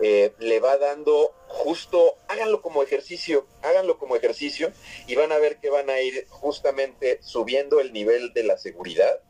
eh, 0.01 0.35
le 0.39 0.61
va 0.61 0.77
dando 0.77 1.35
justo, 1.49 2.17
háganlo 2.29 2.61
como 2.61 2.83
ejercicio, 2.83 3.47
háganlo 3.63 3.99
como 3.99 4.17
ejercicio 4.17 4.71
y 5.07 5.15
van 5.15 5.33
a 5.33 5.39
ver 5.39 5.59
que 5.59 5.71
van 5.71 5.89
a 5.89 6.01
ir 6.01 6.27
justamente 6.29 7.19
subiendo 7.23 7.81
el 7.81 7.93
nivel 7.93 8.33
de 8.35 8.43
la 8.43 8.59
seguridad 8.59 9.21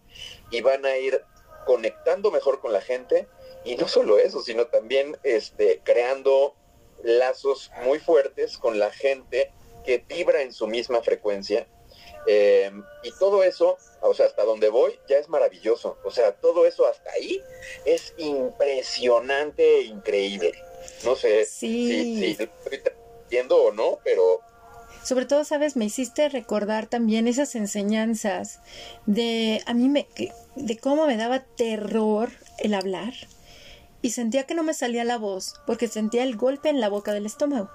y 0.51 0.63
van 0.63 0.85
a 0.85 0.97
ir 0.97 1.23
conectando 1.67 2.31
mejor 2.31 2.61
con 2.61 2.73
la 2.73 2.81
gente 2.81 3.29
y 3.65 3.77
no 3.77 3.87
solo 3.87 4.19
eso, 4.19 4.41
sino 4.43 4.67
también 4.67 5.17
este, 5.23 5.81
creando 5.85 6.55
lazos 7.03 7.71
muy 7.85 7.99
fuertes 7.99 8.59
con 8.59 8.79
la 8.79 8.91
gente 8.91 9.53
que 9.85 9.99
vibra 9.99 10.43
en 10.43 10.53
su 10.53 10.67
misma 10.67 11.03
frecuencia. 11.03 11.69
Eh, 12.27 12.71
y 13.03 13.13
todo 13.13 13.43
eso, 13.43 13.79
o 14.01 14.15
sea, 14.15 14.27
hasta 14.27 14.45
donde 14.45 14.69
voy, 14.69 14.99
ya 15.09 15.19
es 15.19 15.29
maravilloso. 15.29 15.99
O 16.05 16.11
sea, 16.11 16.33
todo 16.33 16.67
eso 16.67 16.87
hasta 16.87 17.11
ahí 17.13 17.41
es 17.85 18.15
impresionante 18.19 19.79
e 19.79 19.83
increíble. 19.83 20.53
No 21.05 21.17
sé 21.17 21.45
si, 21.45 22.19
si 22.19 22.31
estoy 22.33 22.49
viendo 23.29 23.57
o 23.57 23.73
no, 23.73 23.99
pero 24.05 24.41
sobre 25.07 25.27
todo, 25.27 25.45
sabes, 25.45 25.77
me 25.77 25.85
hiciste 25.85 26.29
recordar 26.29 26.89
también 26.89 27.29
esas 27.29 27.55
enseñanzas 27.55 28.59
de 29.07 29.63
a 29.65 29.73
mí 29.73 29.89
me 29.89 30.09
de 30.57 30.79
cómo 30.79 31.07
me 31.07 31.17
daba 31.17 31.45
terror 31.45 32.31
el 32.59 32.75
hablar 32.75 33.13
y 34.03 34.11
sentía 34.11 34.47
que 34.49 34.57
no 34.57 34.65
me 34.65 34.75
salía 34.75 35.05
la 35.05 35.17
voz 35.17 35.55
porque 35.65 35.87
sentía 35.87 36.25
el 36.25 36.37
golpe 36.37 36.71
en 36.71 36.81
la 36.81 36.89
boca 36.89 37.13
del 37.13 37.25
estómago. 37.25 37.71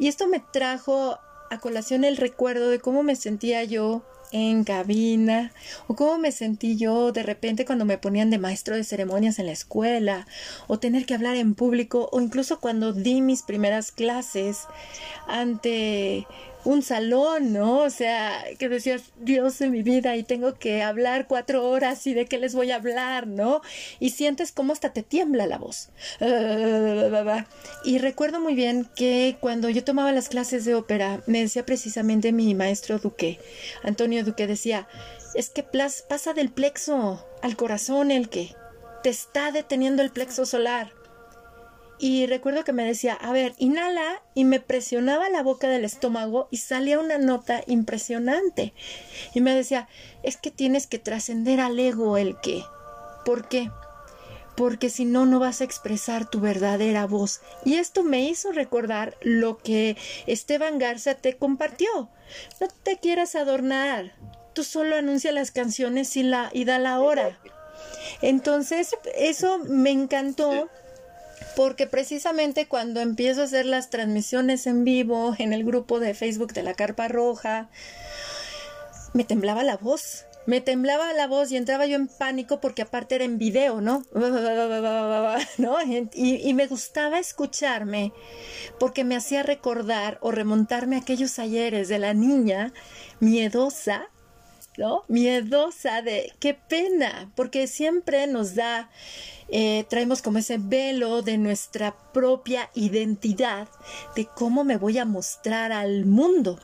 Y 0.00 0.08
esto 0.08 0.26
me 0.26 0.40
trajo 0.40 1.20
a 1.52 1.58
colación 1.58 2.04
el 2.04 2.16
recuerdo 2.16 2.70
de 2.70 2.78
cómo 2.78 3.02
me 3.02 3.14
sentía 3.14 3.62
yo 3.62 4.02
en 4.32 4.64
cabina 4.64 5.52
o 5.86 5.94
cómo 5.94 6.16
me 6.16 6.32
sentí 6.32 6.78
yo 6.78 7.12
de 7.12 7.22
repente 7.22 7.66
cuando 7.66 7.84
me 7.84 7.98
ponían 7.98 8.30
de 8.30 8.38
maestro 8.38 8.74
de 8.74 8.84
ceremonias 8.84 9.38
en 9.38 9.46
la 9.46 9.52
escuela 9.52 10.26
o 10.66 10.78
tener 10.78 11.04
que 11.04 11.12
hablar 11.12 11.36
en 11.36 11.54
público 11.54 12.08
o 12.10 12.22
incluso 12.22 12.58
cuando 12.58 12.94
di 12.94 13.20
mis 13.20 13.42
primeras 13.42 13.92
clases 13.92 14.60
ante 15.26 16.26
un 16.64 16.82
salón, 16.82 17.52
¿no? 17.52 17.78
O 17.78 17.90
sea, 17.90 18.44
que 18.58 18.68
decías, 18.68 19.12
Dios 19.18 19.58
de 19.58 19.68
mi 19.68 19.82
vida 19.82 20.16
y 20.16 20.22
tengo 20.22 20.54
que 20.54 20.82
hablar 20.82 21.26
cuatro 21.26 21.68
horas 21.68 22.06
y 22.06 22.14
de 22.14 22.26
qué 22.26 22.38
les 22.38 22.54
voy 22.54 22.70
a 22.70 22.76
hablar, 22.76 23.26
¿no? 23.26 23.62
Y 24.00 24.10
sientes 24.10 24.52
cómo 24.52 24.72
hasta 24.72 24.92
te 24.92 25.02
tiembla 25.02 25.46
la 25.46 25.58
voz. 25.58 25.90
Y 27.84 27.98
recuerdo 27.98 28.40
muy 28.40 28.54
bien 28.54 28.88
que 28.94 29.36
cuando 29.40 29.68
yo 29.68 29.84
tomaba 29.84 30.12
las 30.12 30.28
clases 30.28 30.64
de 30.64 30.74
ópera, 30.74 31.22
me 31.26 31.40
decía 31.40 31.66
precisamente 31.66 32.32
mi 32.32 32.54
maestro 32.54 32.98
Duque, 32.98 33.40
Antonio 33.82 34.24
Duque, 34.24 34.46
decía, 34.46 34.88
es 35.34 35.50
que 35.50 35.62
pasa 35.62 36.34
del 36.34 36.50
plexo 36.50 37.26
al 37.42 37.56
corazón 37.56 38.10
el 38.10 38.28
que 38.28 38.54
te 39.02 39.10
está 39.10 39.50
deteniendo 39.50 40.02
el 40.02 40.10
plexo 40.10 40.46
solar 40.46 41.01
y 42.02 42.26
recuerdo 42.26 42.64
que 42.64 42.72
me 42.72 42.84
decía, 42.84 43.14
a 43.14 43.32
ver, 43.32 43.54
inhala 43.58 44.20
y 44.34 44.44
me 44.44 44.58
presionaba 44.58 45.28
la 45.28 45.44
boca 45.44 45.68
del 45.68 45.84
estómago 45.84 46.48
y 46.50 46.56
salía 46.56 46.98
una 46.98 47.16
nota 47.16 47.62
impresionante. 47.68 48.74
Y 49.34 49.40
me 49.40 49.54
decía, 49.54 49.86
es 50.24 50.36
que 50.36 50.50
tienes 50.50 50.88
que 50.88 50.98
trascender 50.98 51.60
al 51.60 51.78
ego 51.78 52.16
el 52.16 52.40
que. 52.40 52.64
¿Por 53.24 53.46
qué? 53.46 53.70
Porque 54.56 54.90
si 54.90 55.04
no, 55.04 55.26
no 55.26 55.38
vas 55.38 55.60
a 55.60 55.64
expresar 55.64 56.28
tu 56.28 56.40
verdadera 56.40 57.06
voz. 57.06 57.40
Y 57.64 57.74
esto 57.74 58.02
me 58.02 58.24
hizo 58.24 58.50
recordar 58.50 59.16
lo 59.20 59.58
que 59.58 59.96
Esteban 60.26 60.80
Garza 60.80 61.14
te 61.14 61.36
compartió. 61.36 62.10
No 62.60 62.66
te 62.82 62.98
quieras 62.98 63.36
adornar. 63.36 64.12
Tú 64.54 64.64
solo 64.64 64.96
anuncia 64.96 65.30
las 65.30 65.52
canciones 65.52 66.16
y, 66.16 66.24
la, 66.24 66.50
y 66.52 66.64
da 66.64 66.80
la 66.80 66.98
hora. 66.98 67.38
Entonces, 68.22 68.96
eso 69.14 69.60
me 69.60 69.90
encantó 69.90 70.68
porque 71.56 71.86
precisamente 71.86 72.66
cuando 72.66 73.00
empiezo 73.00 73.42
a 73.42 73.44
hacer 73.44 73.66
las 73.66 73.90
transmisiones 73.90 74.66
en 74.66 74.84
vivo 74.84 75.34
en 75.38 75.52
el 75.52 75.64
grupo 75.64 76.00
de 76.00 76.14
Facebook 76.14 76.52
de 76.52 76.62
la 76.62 76.74
Carpa 76.74 77.08
Roja, 77.08 77.68
me 79.12 79.24
temblaba 79.24 79.62
la 79.62 79.76
voz. 79.76 80.26
Me 80.44 80.60
temblaba 80.60 81.12
la 81.12 81.28
voz 81.28 81.52
y 81.52 81.56
entraba 81.56 81.86
yo 81.86 81.94
en 81.94 82.08
pánico 82.08 82.60
porque 82.60 82.82
aparte 82.82 83.14
era 83.14 83.24
en 83.24 83.38
video, 83.38 83.80
¿no? 83.80 84.02
¿No? 85.58 85.76
Y, 85.82 86.48
y, 86.48 86.54
me 86.54 86.66
gustaba 86.66 87.20
escucharme 87.20 88.12
porque 88.80 89.04
me 89.04 89.14
hacía 89.14 89.44
recordar 89.44 90.18
o 90.20 90.32
remontarme 90.32 90.96
a 90.96 90.98
aquellos 90.98 91.38
ayeres 91.38 91.88
de 91.88 92.00
la 92.00 92.12
niña 92.12 92.72
miedosa 93.20 94.08
¿no? 94.78 95.04
Miedosa 95.08 96.02
de 96.02 96.32
qué 96.38 96.54
pena, 96.54 97.30
porque 97.34 97.66
siempre 97.66 98.26
nos 98.26 98.54
da, 98.54 98.90
eh, 99.54 99.84
traemos 99.88 100.22
como 100.22 100.38
ese 100.38 100.56
velo 100.56 101.20
de 101.20 101.36
nuestra 101.36 101.94
propia 102.12 102.70
identidad, 102.74 103.68
de 104.16 104.26
cómo 104.26 104.64
me 104.64 104.78
voy 104.78 104.96
a 104.96 105.04
mostrar 105.04 105.72
al 105.72 106.06
mundo. 106.06 106.58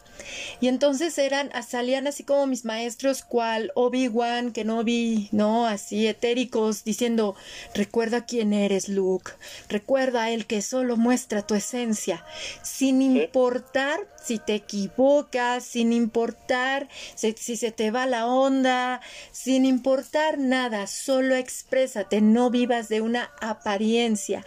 Y 0.61 0.69
entonces 0.69 1.17
eran, 1.19 1.51
salían 1.67 2.07
así 2.07 2.25
como 2.25 2.47
mis 2.47 2.65
maestros, 2.65 3.23
cual 3.23 3.73
Obi-Wan, 3.75 4.53
que 4.53 4.65
no 4.65 4.85
vi, 4.85 5.29
¿no? 5.33 5.67
Así 5.67 6.07
etéricos, 6.07 6.85
diciendo, 6.85 7.35
recuerda 7.75 8.27
quién 8.27 8.53
eres, 8.53 8.89
Luke, 8.89 9.33
recuerda 9.69 10.25
a 10.25 10.31
él 10.31 10.47
que 10.47 10.63
solo 10.63 10.97
muestra 10.97 11.47
tu 11.47 11.55
esencia, 11.55 12.25
sin 12.63 13.03
importar 13.03 14.01
si 14.23 14.39
te 14.39 14.55
equivocas, 14.55 15.65
sin 15.65 15.93
importar 15.93 16.89
si, 17.15 17.35
si 17.39 17.57
se 17.57 17.73
te 17.73 17.91
va 17.91 18.07
la 18.07 18.27
onda, 18.27 19.01
sin 19.33 19.65
importar 19.65 20.39
nada, 20.39 20.87
solo 20.87 21.35
exprésate, 21.35 22.21
no 22.21 22.51
vivas 22.51 22.89
de 22.89 23.01
una 23.01 23.31
apariencia. 23.41 24.45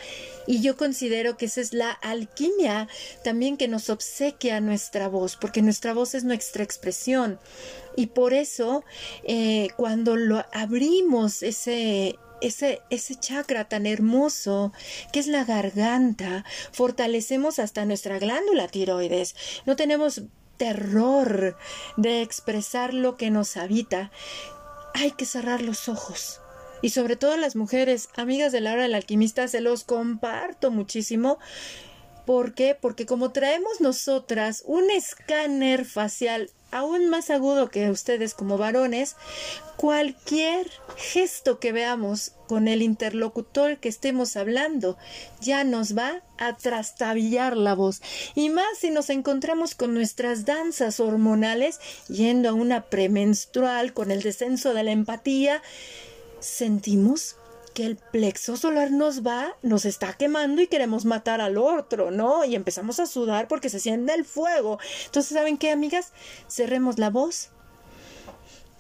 Y 0.47 0.61
yo 0.61 0.75
considero 0.75 1.37
que 1.37 1.45
esa 1.45 1.61
es 1.61 1.73
la 1.73 1.91
alquimia 1.91 2.87
también 3.23 3.57
que 3.57 3.67
nos 3.67 3.89
obsequia 3.89 4.59
nuestra 4.59 5.07
voz, 5.07 5.35
porque 5.35 5.60
nuestra 5.61 5.93
voz 5.93 6.15
es 6.15 6.23
nuestra 6.23 6.63
expresión. 6.63 7.39
Y 7.95 8.07
por 8.07 8.33
eso, 8.33 8.83
eh, 9.23 9.69
cuando 9.75 10.15
lo 10.15 10.45
abrimos 10.53 11.43
ese, 11.43 12.17
ese, 12.41 12.81
ese 12.89 13.15
chakra 13.15 13.67
tan 13.67 13.85
hermoso 13.85 14.71
que 15.11 15.19
es 15.19 15.27
la 15.27 15.43
garganta, 15.43 16.45
fortalecemos 16.71 17.59
hasta 17.59 17.85
nuestra 17.85 18.19
glándula 18.19 18.67
tiroides. 18.67 19.35
No 19.65 19.75
tenemos 19.75 20.23
terror 20.57 21.57
de 21.97 22.21
expresar 22.21 22.93
lo 22.93 23.17
que 23.17 23.31
nos 23.31 23.57
habita. 23.57 24.11
Hay 24.93 25.11
que 25.11 25.25
cerrar 25.25 25.61
los 25.61 25.89
ojos 25.89 26.41
y 26.81 26.89
sobre 26.89 27.15
todo 27.15 27.37
las 27.37 27.55
mujeres, 27.55 28.09
amigas 28.15 28.51
de 28.51 28.61
la 28.61 28.73
hora 28.73 28.83
del 28.83 28.95
alquimista, 28.95 29.47
se 29.47 29.61
los 29.61 29.83
comparto 29.83 30.71
muchísimo. 30.71 31.37
¿Por 32.25 32.53
qué? 32.53 32.77
Porque 32.79 33.05
como 33.05 33.31
traemos 33.31 33.81
nosotras 33.81 34.63
un 34.65 34.89
escáner 34.91 35.85
facial 35.85 36.51
aún 36.71 37.09
más 37.09 37.29
agudo 37.29 37.69
que 37.69 37.89
ustedes 37.89 38.33
como 38.33 38.57
varones, 38.57 39.15
cualquier 39.75 40.69
gesto 40.95 41.59
que 41.59 41.71
veamos 41.71 42.31
con 42.47 42.67
el 42.67 42.81
interlocutor 42.81 43.77
que 43.77 43.89
estemos 43.89 44.35
hablando 44.35 44.97
ya 45.41 45.63
nos 45.63 45.97
va 45.97 46.21
a 46.37 46.55
trastabillar 46.55 47.57
la 47.57 47.75
voz. 47.75 48.01
Y 48.35 48.49
más 48.49 48.77
si 48.79 48.89
nos 48.89 49.09
encontramos 49.09 49.75
con 49.75 49.93
nuestras 49.93 50.45
danzas 50.45 50.99
hormonales 50.99 51.79
yendo 52.07 52.49
a 52.49 52.53
una 52.53 52.83
premenstrual 52.83 53.93
con 53.93 54.11
el 54.11 54.21
descenso 54.21 54.73
de 54.73 54.83
la 54.83 54.91
empatía 54.91 55.61
sentimos 56.39 57.35
que 57.73 57.85
el 57.85 57.97
plexo 57.97 58.57
solar 58.57 58.91
nos 58.91 59.25
va, 59.25 59.55
nos 59.61 59.85
está 59.85 60.13
quemando 60.13 60.61
y 60.61 60.67
queremos 60.67 61.05
matar 61.05 61.41
al 61.41 61.57
otro, 61.57 62.11
¿no? 62.11 62.45
Y 62.45 62.55
empezamos 62.55 62.99
a 62.99 63.05
sudar 63.05 63.47
porque 63.47 63.69
se 63.69 63.79
siente 63.79 64.13
el 64.13 64.25
fuego. 64.25 64.79
Entonces, 65.05 65.33
¿saben 65.33 65.57
qué, 65.57 65.71
amigas? 65.71 66.11
Cerremos 66.49 66.99
la 66.99 67.09
voz 67.09 67.49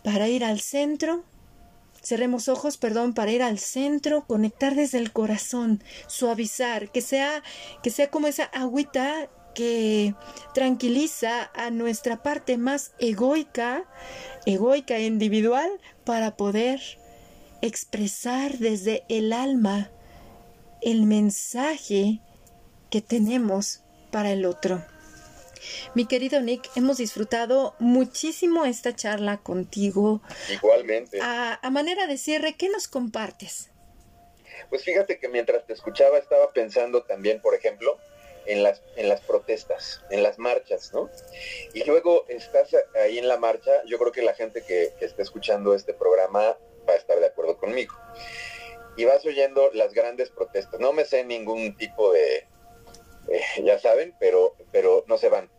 para 0.03 0.27
ir 0.27 0.43
al 0.43 0.59
centro. 0.59 1.23
Cerremos 2.03 2.49
ojos, 2.49 2.77
perdón, 2.77 3.13
para 3.13 3.31
ir 3.31 3.43
al 3.43 3.59
centro, 3.59 4.25
conectar 4.25 4.73
desde 4.73 4.97
el 4.97 5.11
corazón, 5.11 5.83
suavizar, 6.07 6.91
que 6.91 7.01
sea, 7.01 7.43
que 7.83 7.91
sea 7.91 8.09
como 8.09 8.27
esa 8.27 8.45
agüita 8.45 9.29
que 9.53 10.15
tranquiliza 10.53 11.51
a 11.53 11.69
nuestra 11.69 12.23
parte 12.23 12.57
más 12.57 12.93
egoica, 12.99 13.83
egoica 14.47 14.97
e 14.97 15.05
individual, 15.05 15.69
para 16.03 16.35
poder 16.37 16.81
expresar 17.61 18.57
desde 18.57 19.03
el 19.09 19.33
alma 19.33 19.91
el 20.81 21.03
mensaje 21.03 22.19
que 22.89 23.01
tenemos 23.01 23.81
para 24.11 24.31
el 24.31 24.45
otro. 24.45 24.83
Mi 25.93 26.05
querido 26.07 26.41
Nick, 26.41 26.69
hemos 26.75 26.97
disfrutado 26.97 27.75
muchísimo 27.79 28.65
esta 28.65 28.95
charla 28.95 29.37
contigo. 29.37 30.21
Igualmente. 30.49 31.19
A, 31.21 31.59
a 31.61 31.69
manera 31.69 32.07
de 32.07 32.17
cierre, 32.17 32.55
¿qué 32.57 32.69
nos 32.69 32.87
compartes? 32.87 33.69
Pues 34.69 34.83
fíjate 34.83 35.19
que 35.19 35.27
mientras 35.27 35.65
te 35.65 35.73
escuchaba 35.73 36.17
estaba 36.17 36.51
pensando 36.51 37.03
también, 37.03 37.41
por 37.41 37.53
ejemplo, 37.53 37.99
en 38.45 38.63
las, 38.63 38.81
en 38.95 39.07
las 39.07 39.21
protestas, 39.21 40.01
en 40.09 40.23
las 40.23 40.39
marchas, 40.39 40.91
¿no? 40.93 41.09
Y 41.73 41.83
luego 41.83 42.25
estás 42.27 42.69
ahí 43.01 43.19
en 43.19 43.27
la 43.27 43.37
marcha, 43.37 43.71
yo 43.85 43.99
creo 43.99 44.11
que 44.11 44.21
la 44.23 44.33
gente 44.33 44.63
que, 44.63 44.93
que 44.97 45.05
esté 45.05 45.21
escuchando 45.21 45.75
este 45.75 45.93
programa 45.93 46.57
va 46.91 46.95
a 46.95 46.99
estar 46.99 47.19
de 47.19 47.27
acuerdo 47.27 47.57
conmigo. 47.57 47.95
Y 48.97 49.05
vas 49.05 49.25
oyendo 49.25 49.71
las 49.73 49.93
grandes 49.93 50.29
protestas. 50.29 50.79
No 50.79 50.93
me 50.93 51.05
sé 51.05 51.23
ningún 51.23 51.75
tipo 51.77 52.11
de, 52.11 52.47
eh, 53.29 53.41
ya 53.63 53.79
saben, 53.79 54.13
pero, 54.19 54.55
pero 54.71 55.03
no 55.07 55.17
se 55.17 55.29
van. 55.29 55.49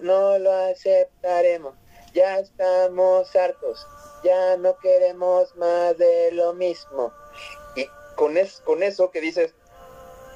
No 0.00 0.38
lo 0.38 0.52
aceptaremos, 0.52 1.74
ya 2.14 2.38
estamos 2.38 3.34
hartos, 3.34 3.86
ya 4.22 4.56
no 4.56 4.78
queremos 4.78 5.54
más 5.56 5.98
de 5.98 6.30
lo 6.32 6.54
mismo. 6.54 7.12
Y 7.74 7.86
con, 8.14 8.36
es, 8.36 8.60
con 8.60 8.84
eso 8.84 9.10
que 9.10 9.20
dices, 9.20 9.54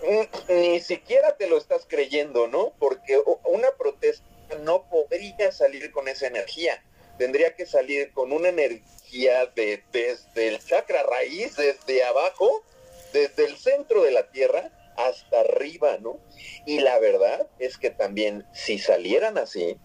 mm, 0.03 0.53
ni 0.53 0.81
siquiera 0.81 1.36
te 1.36 1.47
lo 1.48 1.59
estás 1.59 1.86
creyendo, 1.89 2.48
¿no? 2.48 2.73
Porque 2.78 3.23
una 3.44 3.70
protesta 3.78 4.24
no 4.62 4.89
podría 4.89 5.53
salir 5.53 5.93
con 5.93 6.09
esa 6.09 6.27
energía. 6.27 6.82
Tendría 7.19 7.55
que 7.55 7.66
salir 7.66 8.12
con 8.12 8.32
una 8.32 8.48
energía 8.48 8.82
de, 9.24 9.82
desde 9.93 10.48
el 10.48 10.64
chakra 10.64 11.02
raíz, 11.02 11.56
desde 11.56 12.05
abajo, 12.05 12.64
desde 13.12 13.47
el 13.47 13.56
centro 13.56 14.02
de 14.02 14.10
la 14.10 14.30
tierra 14.30 14.70
hasta 14.97 15.40
arriba, 15.40 15.98
¿no? 15.98 16.18
Y 16.66 16.80
la 16.80 16.98
verdad 16.98 17.47
es 17.59 17.78
que 17.78 17.90
también 17.90 18.47
si 18.52 18.78
salieran 18.78 19.38
así, 19.38 19.78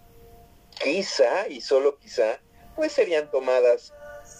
quizá 0.81 1.47
y 1.47 1.61
solo 1.61 1.97
quizá, 1.97 2.39
pues 2.75 2.93
serían 2.93 3.29
tomadas 3.29 3.93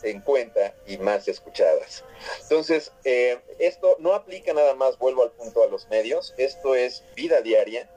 en 0.04 0.22
cuenta 0.22 0.74
y 0.88 0.98
más 0.98 1.28
escuchadas. 1.28 2.04
Entonces, 2.44 2.92
eh, 3.04 3.40
esto 3.60 3.96
no 4.00 4.14
aplica 4.14 4.54
nada 4.54 4.76
más, 4.76 4.98
vuelvo 4.98 5.24
al 5.24 5.32
punto 5.32 5.64
a 5.64 5.68
los 5.68 5.88
medios, 5.90 6.34
esto 6.38 6.76
es 6.76 7.04
vida 7.16 7.42
diaria, 7.42 7.90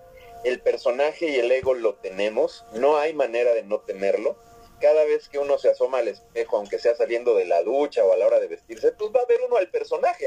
el 0.44 0.60
personaje 0.60 1.28
y 1.28 1.36
el 1.36 1.50
ego 1.50 1.74
lo 1.74 1.94
tenemos, 1.94 2.64
no 2.72 2.98
hay 2.98 3.14
manera 3.14 3.54
de 3.54 3.62
no 3.62 3.80
tenerlo. 3.80 4.36
Cada 4.84 5.04
vez 5.04 5.30
que 5.30 5.38
uno 5.38 5.56
se 5.56 5.70
asoma 5.70 6.00
al 6.00 6.08
espejo, 6.08 6.58
aunque 6.58 6.78
sea 6.78 6.94
saliendo 6.94 7.34
de 7.34 7.46
la 7.46 7.62
ducha 7.62 8.04
o 8.04 8.12
a 8.12 8.18
la 8.18 8.26
hora 8.26 8.38
de 8.38 8.48
vestirse, 8.48 8.92
pues 8.92 9.10
va 9.16 9.20
a 9.20 9.24
ver 9.24 9.40
uno 9.40 9.56
al 9.56 9.70
personaje. 9.70 10.26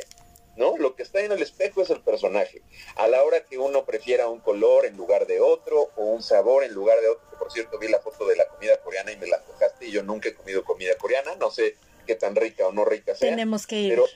¿no? 0.55 0.75
Lo 0.77 0.95
que 0.95 1.03
está 1.03 1.21
en 1.21 1.31
el 1.31 1.43
espejo 1.43 1.83
es 1.83 1.91
el 1.91 2.01
personaje. 2.01 2.63
A 2.95 3.07
la 3.07 3.23
hora 3.23 3.43
que 3.43 3.59
uno 3.59 3.85
prefiera 3.85 4.27
un 4.27 4.39
color 4.39 4.87
en 4.87 4.97
lugar 4.97 5.27
de 5.27 5.41
otro 5.41 5.91
o 5.95 6.05
un 6.05 6.23
sabor 6.23 6.63
en 6.63 6.73
lugar 6.73 6.99
de 7.01 7.07
otro, 7.07 7.37
por 7.37 7.51
cierto 7.51 7.77
vi 7.77 7.87
la 7.87 7.99
foto 7.99 8.25
de 8.25 8.35
la 8.35 8.47
comida 8.47 8.81
coreana 8.81 9.11
y 9.11 9.17
me 9.17 9.27
la 9.27 9.43
tocaste 9.43 9.85
y 9.85 9.91
yo 9.91 10.01
nunca 10.01 10.29
he 10.29 10.33
comido 10.33 10.65
comida 10.65 10.95
coreana, 10.97 11.35
no 11.35 11.51
sé 11.51 11.75
qué 12.07 12.15
tan 12.15 12.35
rica 12.35 12.65
o 12.65 12.71
no 12.71 12.83
rica 12.83 13.13
sea. 13.13 13.29
Tenemos 13.29 13.67
que 13.67 13.75
ir. 13.75 13.89
Pero 13.91 14.07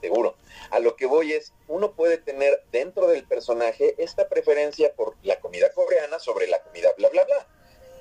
seguro. 0.00 0.34
A 0.70 0.80
lo 0.80 0.96
que 0.96 1.06
voy 1.06 1.34
es, 1.34 1.52
uno 1.68 1.92
puede 1.92 2.18
tener 2.18 2.64
dentro 2.72 3.06
del 3.06 3.22
personaje 3.22 3.94
esta 3.98 4.28
preferencia 4.28 4.92
por 4.94 5.14
la 5.22 5.38
comida 5.38 5.70
coreana 5.70 6.18
sobre 6.18 6.48
la 6.48 6.60
comida 6.64 6.88
bla, 6.98 7.10
bla, 7.10 7.24
bla. 7.24 7.46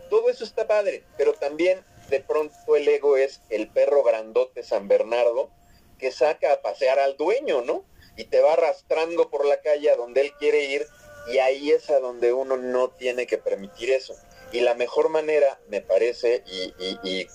Todo 0.10 0.30
eso 0.30 0.44
está 0.44 0.68
padre, 0.68 1.04
pero 1.18 1.34
también 1.34 1.84
de 2.10 2.20
pronto 2.20 2.76
el 2.76 2.88
ego 2.88 3.18
es 3.18 3.42
el 3.50 3.68
perro 3.68 4.04
grandote 4.04 4.64
San 4.64 4.88
Bernardo 4.88 5.50
que 5.98 6.12
saca 6.12 6.54
a 6.54 6.62
pasear 6.62 7.00
al 7.00 7.18
dueño, 7.18 7.62
¿no? 7.62 7.86
Y 8.18 8.26
te 8.26 8.42
va 8.42 8.54
arrastrando 8.54 9.30
por 9.30 9.46
la 9.46 9.62
calle 9.62 9.90
a 9.90 9.96
donde 9.96 10.22
él 10.22 10.34
quiere 10.38 10.66
ir 10.66 10.86
y 11.28 11.40
ahí 11.40 11.72
es 11.72 11.90
a 11.90 12.00
donde 12.00 12.34
uno 12.34 12.58
no 12.58 12.90
tiene 12.90 13.26
que 13.28 13.38
permitir 13.38 13.92
eso. 13.92 14.16
Y 14.52 14.62
la 14.62 14.76
mejor 14.76 15.10
manera, 15.10 15.60
me 15.68 15.82
parece, 15.82 16.44
y, 16.46 17.28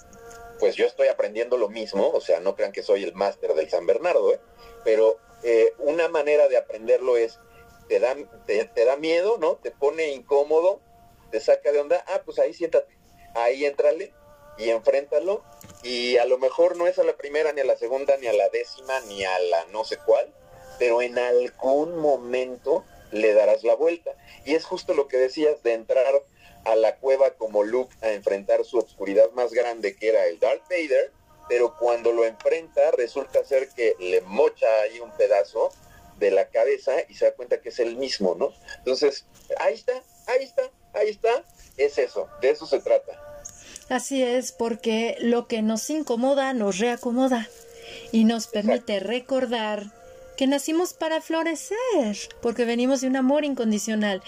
pues 0.58 0.76
yo 0.76 0.86
estoy 0.86 1.08
aprendiendo 1.08 1.56
lo 1.56 1.68
mismo, 1.68 2.10
o 2.10 2.20
sea, 2.20 2.40
no 2.40 2.54
crean 2.54 2.72
que 2.72 2.82
soy 2.82 3.02
el 3.02 3.14
máster 3.14 3.54
del 3.54 3.68
San 3.68 3.86
Bernardo, 3.86 4.32
¿eh? 4.32 4.40
pero 4.84 5.18
eh, 5.42 5.72
una 5.78 6.08
manera 6.08 6.48
de 6.48 6.58
aprenderlo 6.58 7.16
es, 7.16 7.38
te 7.88 7.98
da, 7.98 8.14
te 8.46 8.84
da 8.84 8.96
miedo, 8.96 9.38
¿no? 9.38 9.56
Te 9.56 9.70
pone 9.70 10.12
incómodo, 10.12 10.80
te 11.30 11.40
saca 11.40 11.72
de 11.72 11.80
onda, 11.80 12.04
ah, 12.08 12.22
pues 12.24 12.38
ahí 12.38 12.52
siéntate, 12.54 12.94
ahí 13.34 13.64
entrale 13.64 14.12
y 14.58 14.70
enfréntalo 14.70 15.42
y 15.82 16.16
a 16.18 16.24
lo 16.26 16.38
mejor 16.38 16.76
no 16.76 16.86
es 16.86 16.98
a 16.98 17.04
la 17.04 17.16
primera, 17.16 17.52
ni 17.52 17.60
a 17.60 17.64
la 17.64 17.76
segunda, 17.76 18.16
ni 18.18 18.26
a 18.26 18.32
la 18.32 18.48
décima, 18.50 19.00
ni 19.08 19.24
a 19.24 19.38
la 19.38 19.64
no 19.66 19.84
sé 19.84 19.96
cuál, 19.98 20.32
pero 20.78 21.02
en 21.02 21.18
algún 21.18 21.96
momento 21.96 22.84
le 23.10 23.34
darás 23.34 23.64
la 23.64 23.74
vuelta. 23.74 24.14
Y 24.44 24.54
es 24.54 24.64
justo 24.64 24.94
lo 24.94 25.08
que 25.08 25.16
decías 25.16 25.62
de 25.62 25.72
entrar 25.72 26.22
a 26.64 26.76
la 26.76 26.96
cueva 26.96 27.30
como 27.32 27.62
Luke 27.62 27.94
a 28.02 28.10
enfrentar 28.12 28.64
su 28.64 28.78
obscuridad 28.78 29.30
más 29.32 29.52
grande 29.52 29.96
que 29.96 30.08
era 30.08 30.26
el 30.26 30.38
Darth 30.38 30.68
Vader, 30.68 31.12
pero 31.48 31.76
cuando 31.78 32.12
lo 32.12 32.24
enfrenta 32.24 32.90
resulta 32.92 33.44
ser 33.44 33.68
que 33.70 33.96
le 33.98 34.20
mocha 34.20 34.66
ahí 34.82 35.00
un 35.00 35.10
pedazo 35.16 35.70
de 36.18 36.30
la 36.30 36.48
cabeza 36.48 36.92
y 37.08 37.14
se 37.14 37.24
da 37.24 37.32
cuenta 37.32 37.60
que 37.60 37.70
es 37.70 37.78
el 37.78 37.96
mismo, 37.96 38.34
¿no? 38.34 38.52
Entonces, 38.78 39.26
ahí 39.58 39.74
está, 39.74 40.02
ahí 40.26 40.44
está, 40.44 40.70
ahí 40.92 41.10
está, 41.10 41.44
es 41.76 41.98
eso, 41.98 42.28
de 42.40 42.50
eso 42.50 42.66
se 42.66 42.80
trata. 42.80 43.12
Así 43.88 44.22
es, 44.22 44.52
porque 44.52 45.16
lo 45.20 45.46
que 45.48 45.62
nos 45.62 45.90
incomoda 45.90 46.52
nos 46.52 46.78
reacomoda 46.78 47.48
y 48.12 48.24
nos 48.24 48.46
permite 48.46 49.00
recordar 49.00 49.86
que 50.36 50.46
nacimos 50.46 50.92
para 50.94 51.20
florecer, 51.20 52.16
porque 52.40 52.64
venimos 52.64 53.00
de 53.00 53.08
un 53.08 53.16
amor 53.16 53.44
incondicional. 53.44 54.22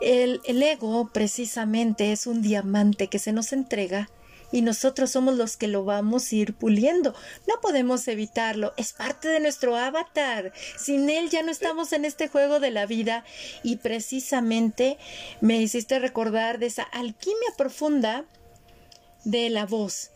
El, 0.00 0.40
el, 0.44 0.62
ego 0.62 1.10
precisamente 1.12 2.12
es 2.12 2.26
un 2.26 2.40
diamante 2.40 3.08
que 3.08 3.18
se 3.18 3.32
nos 3.32 3.52
entrega 3.52 4.08
y 4.52 4.62
nosotros 4.62 5.10
somos 5.10 5.36
los 5.36 5.56
que 5.56 5.68
lo 5.68 5.84
vamos 5.84 6.30
a 6.30 6.34
ir 6.34 6.54
puliendo. 6.54 7.14
No 7.46 7.60
podemos 7.60 8.06
evitarlo, 8.08 8.72
es 8.76 8.92
parte 8.92 9.28
de 9.28 9.40
nuestro 9.40 9.76
avatar. 9.76 10.52
Sin 10.76 11.10
él 11.10 11.30
ya 11.30 11.42
no 11.42 11.50
estamos 11.50 11.92
en 11.92 12.04
este 12.04 12.28
juego 12.28 12.60
de 12.60 12.70
la 12.70 12.86
vida 12.86 13.24
y 13.62 13.76
precisamente 13.76 14.98
me 15.40 15.60
hiciste 15.60 15.98
recordar 15.98 16.58
de 16.58 16.66
esa 16.66 16.82
alquimia 16.82 17.48
profunda 17.56 18.24
de 19.24 19.50
la 19.50 19.66
voz. 19.66 20.10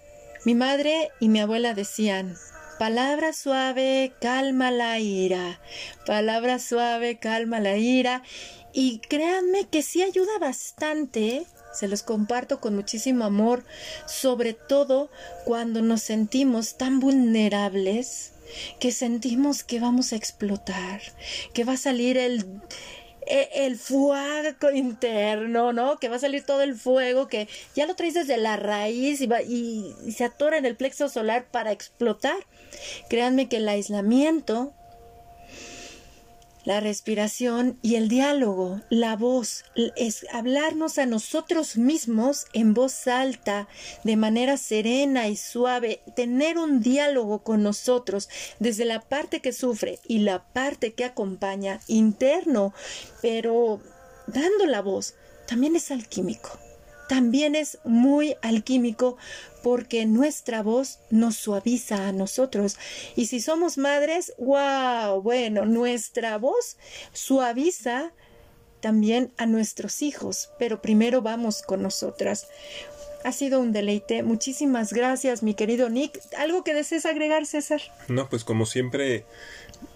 Mi 0.44 0.54
madre 0.54 1.10
y 1.20 1.28
mi 1.28 1.40
abuela 1.40 1.74
decían, 1.74 2.36
palabra 2.78 3.32
suave, 3.32 4.12
calma 4.20 4.70
la 4.70 4.98
ira, 4.98 5.60
palabra 6.04 6.58
suave, 6.58 7.18
calma 7.18 7.60
la 7.60 7.76
ira. 7.76 8.22
Y 8.72 9.00
créanme 9.00 9.68
que 9.68 9.82
sí 9.82 10.02
ayuda 10.02 10.38
bastante, 10.40 11.46
se 11.72 11.88
los 11.88 12.02
comparto 12.02 12.60
con 12.60 12.74
muchísimo 12.74 13.24
amor, 13.24 13.64
sobre 14.06 14.54
todo 14.54 15.10
cuando 15.44 15.82
nos 15.82 16.02
sentimos 16.02 16.76
tan 16.76 17.00
vulnerables 17.00 18.32
que 18.78 18.92
sentimos 18.92 19.64
que 19.64 19.80
vamos 19.80 20.12
a 20.12 20.16
explotar, 20.16 21.00
que 21.54 21.64
va 21.64 21.74
a 21.74 21.78
salir 21.78 22.18
el, 22.18 22.44
e, 23.26 23.48
el 23.66 23.76
fuego 23.76 24.70
interno, 24.74 25.72
¿no? 25.72 25.98
Que 25.98 26.08
va 26.08 26.16
a 26.16 26.20
salir 26.20 26.44
todo 26.44 26.62
el 26.62 26.74
fuego 26.74 27.28
que 27.28 27.48
ya 27.74 27.86
lo 27.86 27.94
traes 27.94 28.14
desde 28.14 28.36
la 28.36 28.56
raíz 28.56 29.20
y, 29.20 29.26
va, 29.26 29.42
y, 29.42 29.94
se 30.14 30.24
atora 30.24 30.58
en 30.58 30.66
el 30.66 30.76
plexo 30.76 31.08
solar 31.08 31.46
para 31.50 31.72
explotar. 31.72 32.36
Créanme 33.08 33.48
que 33.48 33.58
el 33.58 33.68
aislamiento 33.68 34.74
la 36.64 36.80
respiración 36.80 37.78
y 37.82 37.96
el 37.96 38.08
diálogo, 38.08 38.80
la 38.88 39.16
voz, 39.16 39.64
es 39.96 40.26
hablarnos 40.32 40.98
a 40.98 41.06
nosotros 41.06 41.76
mismos 41.76 42.46
en 42.52 42.74
voz 42.74 43.06
alta, 43.06 43.68
de 44.04 44.16
manera 44.16 44.56
serena 44.56 45.28
y 45.28 45.36
suave, 45.36 46.02
tener 46.14 46.58
un 46.58 46.80
diálogo 46.80 47.42
con 47.42 47.62
nosotros 47.62 48.28
desde 48.58 48.84
la 48.84 49.00
parte 49.00 49.40
que 49.40 49.52
sufre 49.52 49.98
y 50.06 50.20
la 50.20 50.44
parte 50.52 50.94
que 50.94 51.04
acompaña 51.04 51.80
interno, 51.88 52.72
pero 53.20 53.80
dando 54.26 54.66
la 54.66 54.82
voz, 54.82 55.14
también 55.46 55.76
es 55.76 55.90
alquímico 55.90 56.61
también 57.12 57.54
es 57.54 57.76
muy 57.84 58.36
alquímico 58.40 59.18
porque 59.62 60.06
nuestra 60.06 60.62
voz 60.62 60.98
nos 61.10 61.36
suaviza 61.36 62.08
a 62.08 62.12
nosotros. 62.12 62.78
Y 63.16 63.26
si 63.26 63.42
somos 63.42 63.76
madres, 63.76 64.32
wow, 64.38 65.20
bueno, 65.20 65.66
nuestra 65.66 66.38
voz 66.38 66.78
suaviza 67.12 68.12
también 68.80 69.30
a 69.36 69.44
nuestros 69.44 70.00
hijos, 70.00 70.48
pero 70.58 70.80
primero 70.80 71.20
vamos 71.20 71.60
con 71.60 71.82
nosotras. 71.82 72.48
Ha 73.24 73.32
sido 73.32 73.60
un 73.60 73.74
deleite. 73.74 74.22
Muchísimas 74.22 74.94
gracias, 74.94 75.42
mi 75.42 75.52
querido 75.52 75.90
Nick. 75.90 76.18
¿Algo 76.38 76.64
que 76.64 76.72
desees 76.72 77.04
agregar, 77.04 77.44
César? 77.44 77.82
No, 78.08 78.30
pues 78.30 78.42
como 78.42 78.64
siempre, 78.64 79.26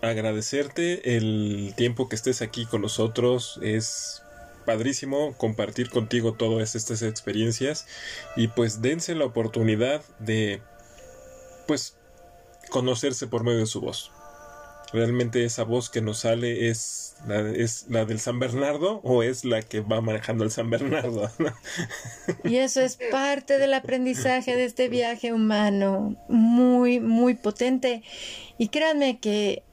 agradecerte 0.03 1.17
el 1.17 1.73
tiempo 1.79 2.11
que 2.11 2.17
estés 2.17 2.43
aquí 2.43 2.67
con 2.67 2.83
nosotros. 2.83 3.59
Es 3.63 4.23
padrísimo 4.67 5.35
compartir 5.39 5.89
contigo 5.89 6.35
todas 6.35 6.75
estas 6.75 7.01
experiencias 7.01 7.87
y 8.37 8.49
pues 8.49 8.83
dense 8.83 9.15
la 9.15 9.25
oportunidad 9.25 10.03
de 10.19 10.61
pues 11.67 11.97
conocerse 12.69 13.27
por 13.27 13.45
medio 13.45 13.61
de 13.61 13.67
su 13.67 13.81
voz. 13.81 14.13
realmente 14.93 15.45
esa 15.45 15.65
voz 15.65 15.91
que 15.91 16.01
nos 16.01 16.21
sale 16.21 16.69
es 16.69 17.17
la, 17.27 17.41
es 17.51 17.87
la 17.89 18.05
del 18.05 18.21
San 18.21 18.39
Bernardo 18.39 19.01
o 19.03 19.23
es 19.23 19.45
la 19.45 19.63
que 19.63 19.81
va 19.81 20.01
manejando 20.01 20.45
el 20.45 20.51
San 20.51 20.71
Bernardo. 20.71 21.31
Y 22.45 22.57
eso 22.57 22.81
es 22.81 22.99
parte 23.11 23.59
del 23.59 23.75
aprendizaje 23.75 24.55
de 24.55 24.65
este 24.65 24.89
viaje 24.89 25.33
humano, 25.33 26.17
muy, 26.29 27.01
muy 27.01 27.35
potente. 27.35 28.03
Y 28.59 28.69
créanme 28.69 29.19
que 29.19 29.65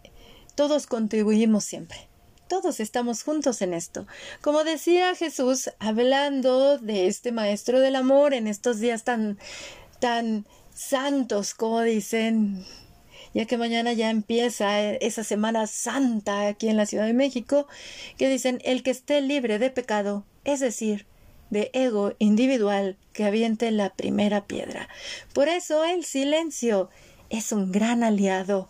todos 0.56 0.88
contribuimos 0.88 1.64
siempre. 1.64 2.12
Todos 2.54 2.80
estamos 2.80 3.24
juntos 3.24 3.64
en 3.64 3.74
esto. 3.74 4.06
Como 4.42 4.64
decía 4.64 5.16
Jesús, 5.16 5.72
hablando 5.80 6.78
de 6.78 7.08
este 7.08 7.32
maestro 7.32 7.80
del 7.80 7.96
amor 7.96 8.36
en 8.36 8.46
estos 8.46 8.80
días 8.80 9.04
tan, 9.04 9.40
tan 10.00 10.46
santos, 10.72 11.56
como 11.56 11.82
dicen, 11.82 12.64
ya 13.34 13.46
que 13.46 13.58
mañana 13.58 13.94
ya 13.94 14.12
empieza 14.12 14.92
esa 14.92 15.24
Semana 15.24 15.66
Santa 15.66 16.48
aquí 16.48 16.70
en 16.70 16.78
la 16.78 16.86
Ciudad 16.86 17.08
de 17.08 17.16
México, 17.16 17.68
que 18.20 18.30
dicen 18.30 18.62
el 18.64 18.84
que 18.84 18.92
esté 18.92 19.20
libre 19.22 19.58
de 19.58 19.72
pecado, 19.72 20.24
es 20.44 20.60
decir, 20.60 21.08
de 21.50 21.72
ego 21.74 22.14
individual, 22.20 22.98
que 23.14 23.26
aviente 23.26 23.72
la 23.72 23.96
primera 23.96 24.46
piedra. 24.46 24.90
Por 25.34 25.48
eso 25.48 25.84
el 25.86 26.06
silencio 26.06 26.92
es 27.32 27.52
un 27.52 27.72
gran 27.72 28.04
aliado 28.04 28.70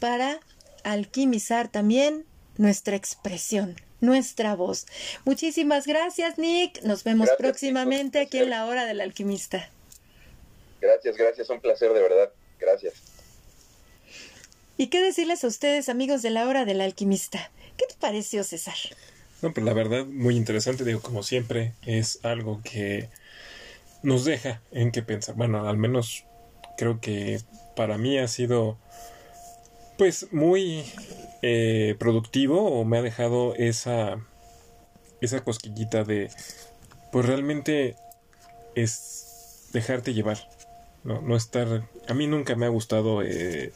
para 0.00 0.40
alquimizar 0.82 1.68
también 1.68 2.26
nuestra 2.56 2.96
expresión, 2.96 3.76
nuestra 4.00 4.54
voz. 4.54 4.86
Muchísimas 5.24 5.86
gracias, 5.86 6.38
Nick. 6.38 6.82
Nos 6.82 7.04
vemos 7.04 7.28
próximamente 7.38 8.20
aquí 8.20 8.38
en 8.38 8.50
la 8.50 8.66
hora 8.66 8.86
del 8.86 9.00
alquimista. 9.00 9.68
Gracias, 10.80 11.16
gracias, 11.16 11.50
un 11.50 11.60
placer 11.60 11.92
de 11.92 12.00
verdad. 12.00 12.30
Gracias. 12.58 12.94
¿Y 14.76 14.86
qué 14.86 15.02
decirles 15.02 15.44
a 15.44 15.46
ustedes, 15.46 15.88
amigos 15.88 16.22
de 16.22 16.30
la 16.30 16.48
hora 16.48 16.64
del 16.64 16.80
alquimista? 16.80 17.50
¿Qué 17.76 17.86
te 17.86 17.94
pareció, 18.00 18.44
César? 18.44 18.76
No, 19.42 19.52
pues 19.52 19.64
la 19.64 19.72
verdad, 19.72 20.06
muy 20.06 20.36
interesante, 20.36 20.84
digo, 20.84 21.00
como 21.00 21.22
siempre, 21.22 21.74
es 21.84 22.18
algo 22.22 22.60
que 22.62 23.08
nos 24.02 24.24
deja 24.24 24.62
en 24.72 24.90
qué 24.90 25.02
pensar. 25.02 25.34
Bueno, 25.34 25.68
al 25.68 25.76
menos 25.76 26.24
creo 26.76 27.00
que 27.00 27.40
para 27.76 27.98
mí 27.98 28.18
ha 28.18 28.28
sido 28.28 28.78
pues 30.00 30.32
muy 30.32 30.82
eh, 31.42 31.94
productivo 31.98 32.70
o 32.70 32.86
me 32.86 32.96
ha 32.96 33.02
dejado 33.02 33.54
esa 33.56 34.16
esa 35.20 35.44
cosquillita 35.44 36.04
de 36.04 36.30
pues 37.12 37.26
realmente 37.26 37.96
es 38.74 39.68
dejarte 39.74 40.14
llevar 40.14 40.38
no, 41.04 41.20
no 41.20 41.36
estar 41.36 41.86
a 42.08 42.14
mí 42.14 42.26
nunca 42.26 42.56
me 42.56 42.64
ha 42.64 42.70
gustado 42.70 43.20
eh, 43.22 43.74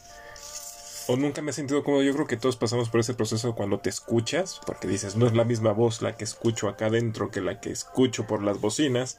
o 1.09 1.17
nunca 1.19 1.43
me 1.43 1.51
he 1.51 1.53
sentido 1.53 1.85
cómodo. 1.85 2.03
Yo 2.03 2.15
creo 2.15 2.27
que 2.27 2.39
todos 2.39 2.57
pasamos 2.57 2.89
por 2.89 3.01
ese 3.01 3.13
proceso 3.13 3.55
cuando 3.55 3.79
te 3.81 3.91
escuchas, 3.91 4.59
porque 4.65 4.89
dices, 4.89 5.17
no 5.17 5.27
es 5.27 5.35
la 5.35 5.45
misma 5.45 5.73
voz 5.73 6.01
la 6.01 6.17
que 6.17 6.25
escucho 6.25 6.67
acá 6.67 6.87
adentro 6.87 7.31
que 7.31 7.43
la 7.43 7.61
que 7.61 7.71
escucho 7.71 8.27
por 8.27 8.43
las 8.43 8.59
bocinas, 8.59 9.19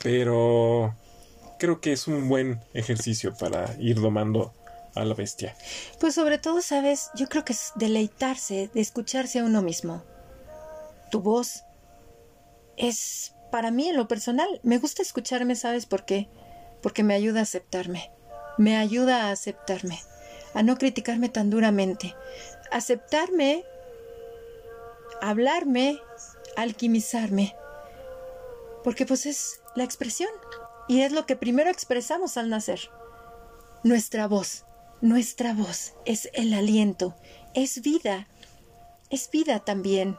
pero 0.00 0.94
creo 1.58 1.80
que 1.80 1.90
es 1.90 2.06
un 2.06 2.28
buen 2.28 2.60
ejercicio 2.72 3.34
para 3.34 3.74
ir 3.80 4.00
domando 4.00 4.54
a 4.94 5.04
la 5.04 5.14
bestia. 5.14 5.56
Pues 6.00 6.14
sobre 6.14 6.38
todo, 6.38 6.60
sabes, 6.60 7.10
yo 7.14 7.28
creo 7.28 7.44
que 7.44 7.52
es 7.52 7.72
deleitarse 7.76 8.70
de 8.72 8.80
escucharse 8.80 9.38
a 9.38 9.44
uno 9.44 9.62
mismo. 9.62 10.04
Tu 11.10 11.20
voz 11.20 11.64
es, 12.76 13.34
para 13.50 13.70
mí 13.70 13.88
en 13.88 13.96
lo 13.96 14.08
personal, 14.08 14.60
me 14.62 14.78
gusta 14.78 15.02
escucharme, 15.02 15.56
¿sabes 15.56 15.86
por 15.86 16.04
qué? 16.04 16.28
Porque 16.82 17.02
me 17.02 17.14
ayuda 17.14 17.40
a 17.40 17.44
aceptarme, 17.44 18.10
me 18.58 18.76
ayuda 18.76 19.26
a 19.26 19.30
aceptarme 19.32 19.98
a 20.54 20.62
no 20.62 20.76
criticarme 20.76 21.28
tan 21.28 21.50
duramente, 21.50 22.14
aceptarme, 22.70 23.64
hablarme, 25.20 26.00
alquimizarme, 26.56 27.54
porque 28.84 29.06
pues 29.06 29.26
es 29.26 29.60
la 29.74 29.84
expresión 29.84 30.30
y 30.88 31.02
es 31.02 31.12
lo 31.12 31.26
que 31.26 31.36
primero 31.36 31.70
expresamos 31.70 32.36
al 32.36 32.50
nacer. 32.50 32.90
Nuestra 33.84 34.28
voz, 34.28 34.64
nuestra 35.02 35.52
voz 35.52 35.94
es 36.06 36.30
el 36.32 36.54
aliento, 36.54 37.14
es 37.54 37.82
vida, 37.82 38.28
es 39.10 39.28
vida 39.30 39.58
también. 39.60 40.16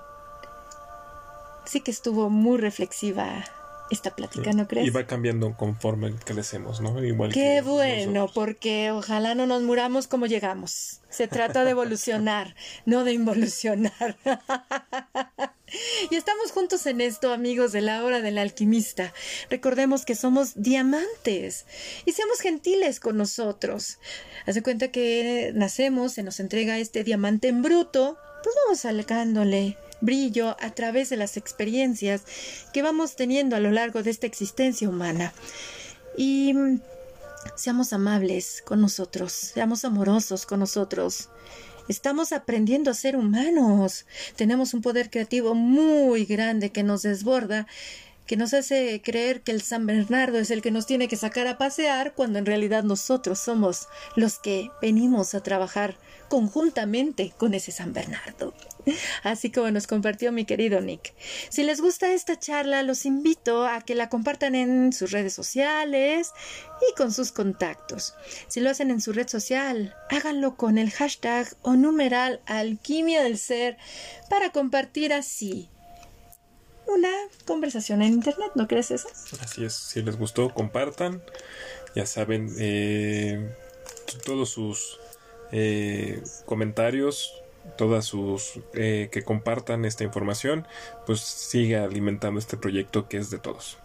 Sí 1.65 1.81
que 1.81 1.89
estuvo 1.89 2.29
muy 2.29 2.57
reflexiva 2.57 3.45
esta 3.89 4.15
plática, 4.15 4.51
¿no 4.51 4.67
crees? 4.67 4.87
Y 4.87 4.89
va 4.89 5.07
cambiando 5.07 5.55
conforme 5.55 6.13
crecemos, 6.15 6.81
¿no? 6.81 7.01
Igual 7.03 7.31
Qué 7.31 7.61
bueno, 7.61 8.27
porque 8.33 8.91
ojalá 8.91 9.35
no 9.35 9.45
nos 9.47 9.63
muramos 9.63 10.07
como 10.07 10.25
llegamos. 10.25 11.01
Se 11.09 11.27
trata 11.27 11.63
de 11.63 11.71
evolucionar, 11.71 12.55
no 12.85 13.03
de 13.03 13.13
involucionar. 13.13 14.17
y 16.09 16.15
estamos 16.15 16.51
juntos 16.51 16.85
en 16.85 17.01
esto, 17.01 17.31
amigos 17.31 17.71
de 17.71 17.81
la 17.81 18.03
hora 18.03 18.21
del 18.21 18.37
alquimista. 18.37 19.13
Recordemos 19.49 20.05
que 20.05 20.15
somos 20.15 20.53
diamantes 20.55 21.65
y 22.05 22.11
seamos 22.11 22.39
gentiles 22.39 22.99
con 22.99 23.17
nosotros. 23.17 23.97
Haz 24.45 24.55
de 24.55 24.63
cuenta 24.63 24.89
que 24.89 25.51
nacemos, 25.55 26.13
se 26.13 26.23
nos 26.23 26.39
entrega 26.39 26.79
este 26.79 27.03
diamante 27.03 27.47
en 27.47 27.61
bruto, 27.61 28.17
pues 28.43 28.55
vamos 28.65 28.79
sacándole 28.79 29.77
brillo 30.01 30.57
a 30.59 30.71
través 30.71 31.09
de 31.09 31.17
las 31.17 31.37
experiencias 31.37 32.23
que 32.73 32.81
vamos 32.81 33.15
teniendo 33.15 33.55
a 33.55 33.59
lo 33.59 33.71
largo 33.71 34.03
de 34.03 34.11
esta 34.11 34.27
existencia 34.27 34.89
humana. 34.89 35.33
Y 36.17 36.53
mm, 36.53 36.81
seamos 37.55 37.93
amables 37.93 38.61
con 38.65 38.81
nosotros, 38.81 39.31
seamos 39.31 39.85
amorosos 39.85 40.45
con 40.45 40.59
nosotros. 40.59 41.29
Estamos 41.89 42.31
aprendiendo 42.31 42.91
a 42.91 42.93
ser 42.93 43.17
humanos. 43.17 44.05
Tenemos 44.35 44.73
un 44.73 44.81
poder 44.81 45.09
creativo 45.09 45.53
muy 45.53 46.25
grande 46.25 46.71
que 46.71 46.83
nos 46.83 47.01
desborda 47.01 47.67
que 48.25 48.37
nos 48.37 48.53
hace 48.53 49.01
creer 49.03 49.41
que 49.41 49.51
el 49.51 49.61
San 49.61 49.85
Bernardo 49.85 50.39
es 50.39 50.51
el 50.51 50.61
que 50.61 50.71
nos 50.71 50.85
tiene 50.85 51.07
que 51.07 51.15
sacar 51.15 51.47
a 51.47 51.57
pasear 51.57 52.13
cuando 52.13 52.39
en 52.39 52.45
realidad 52.45 52.83
nosotros 52.83 53.39
somos 53.39 53.87
los 54.15 54.39
que 54.39 54.69
venimos 54.81 55.35
a 55.35 55.43
trabajar 55.43 55.97
conjuntamente 56.29 57.33
con 57.37 57.53
ese 57.53 57.71
San 57.71 57.93
Bernardo. 57.93 58.53
Así 59.23 59.51
como 59.51 59.69
nos 59.71 59.87
compartió 59.87 60.31
mi 60.31 60.45
querido 60.45 60.81
Nick. 60.81 61.13
Si 61.49 61.63
les 61.63 61.79
gusta 61.79 62.11
esta 62.11 62.39
charla, 62.39 62.83
los 62.83 63.05
invito 63.05 63.65
a 63.65 63.81
que 63.81 63.95
la 63.95 64.09
compartan 64.09 64.55
en 64.55 64.93
sus 64.93 65.11
redes 65.11 65.33
sociales 65.33 66.31
y 66.89 66.95
con 66.95 67.11
sus 67.11 67.31
contactos. 67.31 68.15
Si 68.47 68.59
lo 68.59 68.69
hacen 68.69 68.89
en 68.91 68.99
su 68.99 69.13
red 69.13 69.27
social, 69.27 69.95
háganlo 70.09 70.55
con 70.55 70.77
el 70.77 70.91
hashtag 70.91 71.47
o 71.61 71.75
numeral 71.75 72.41
alquimia 72.45 73.23
del 73.23 73.37
ser 73.37 73.77
para 74.29 74.51
compartir 74.51 75.13
así 75.13 75.69
una 76.87 77.09
conversación 77.45 78.01
en 78.01 78.13
internet, 78.13 78.51
¿no 78.55 78.67
crees 78.67 78.91
eso? 78.91 79.07
Así 79.41 79.65
es, 79.65 79.73
si 79.73 80.01
les 80.01 80.17
gustó, 80.17 80.53
compartan. 80.53 81.21
Ya 81.95 82.05
saben, 82.05 82.53
eh, 82.57 83.53
todos 84.25 84.49
sus 84.49 84.99
eh, 85.51 86.23
comentarios, 86.45 87.43
todas 87.77 88.05
sus 88.05 88.59
eh, 88.73 89.09
que 89.11 89.23
compartan 89.23 89.85
esta 89.85 90.03
información, 90.03 90.67
pues 91.05 91.21
siga 91.21 91.83
alimentando 91.83 92.39
este 92.39 92.57
proyecto 92.57 93.07
que 93.07 93.17
es 93.17 93.29
de 93.29 93.39
todos. 93.39 93.77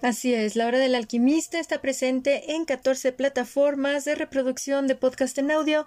Así 0.00 0.34
es, 0.34 0.56
La 0.56 0.66
Hora 0.66 0.78
del 0.78 0.94
Alquimista 0.94 1.60
está 1.60 1.80
presente 1.80 2.52
en 2.52 2.64
14 2.64 3.12
plataformas 3.12 4.04
de 4.04 4.14
reproducción 4.14 4.86
de 4.86 4.94
podcast 4.94 5.36
en 5.38 5.50
audio, 5.50 5.86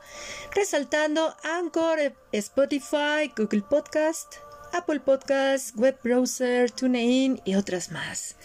resaltando 0.54 1.36
Anchor, 1.44 2.14
Spotify, 2.32 3.32
Google 3.36 3.64
Podcast, 3.68 4.36
Apple 4.74 5.00
Podcasts, 5.00 5.74
web 5.76 5.98
browser, 6.04 6.72
TuneIn 6.72 7.40
y 7.46 7.56
otras 7.56 7.92
más. 7.92 8.36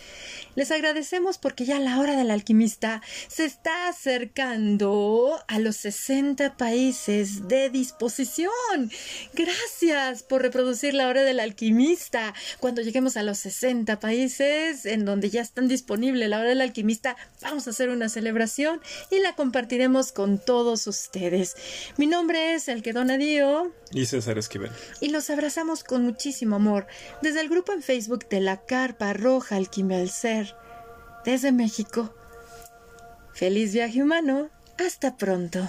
Les 0.54 0.70
agradecemos 0.72 1.38
porque 1.38 1.64
ya 1.64 1.78
la 1.78 1.98
hora 2.00 2.16
del 2.16 2.30
alquimista 2.30 3.00
se 3.28 3.44
está 3.44 3.88
acercando 3.88 5.40
a 5.46 5.58
los 5.60 5.76
60 5.76 6.56
países 6.56 7.46
de 7.46 7.70
disposición. 7.70 8.50
Gracias 9.34 10.22
por 10.24 10.42
reproducir 10.42 10.94
la 10.94 11.08
hora 11.08 11.22
del 11.22 11.38
alquimista. 11.40 12.34
Cuando 12.58 12.82
lleguemos 12.82 13.16
a 13.16 13.22
los 13.22 13.38
60 13.38 14.00
países 14.00 14.84
en 14.84 15.04
donde 15.04 15.30
ya 15.30 15.42
están 15.42 15.68
disponibles 15.68 16.28
la 16.28 16.40
hora 16.40 16.48
del 16.48 16.60
alquimista, 16.60 17.16
vamos 17.40 17.66
a 17.68 17.70
hacer 17.70 17.88
una 17.88 18.08
celebración 18.08 18.80
y 19.10 19.20
la 19.20 19.34
compartiremos 19.34 20.12
con 20.12 20.38
todos 20.38 20.88
ustedes. 20.88 21.56
Mi 21.96 22.06
nombre 22.06 22.54
es 22.54 22.68
El 22.68 22.82
que 22.82 22.92
Dio. 23.18 23.72
Y 23.92 24.06
César 24.06 24.38
Esquivel. 24.38 24.70
Y 25.00 25.10
los 25.10 25.30
abrazamos 25.30 25.84
con 25.84 26.04
muchísimo 26.18 26.56
amor 26.56 26.88
desde 27.22 27.40
el 27.40 27.48
grupo 27.48 27.72
en 27.72 27.80
Facebook 27.80 28.28
de 28.28 28.40
la 28.40 28.56
Carpa 28.56 29.12
Roja 29.12 29.54
Alquimia 29.54 29.98
del 29.98 30.10
Ser 30.10 30.52
desde 31.24 31.52
México. 31.52 32.12
Feliz 33.34 33.72
viaje 33.72 34.02
humano. 34.02 34.50
Hasta 34.84 35.16
pronto. 35.16 35.60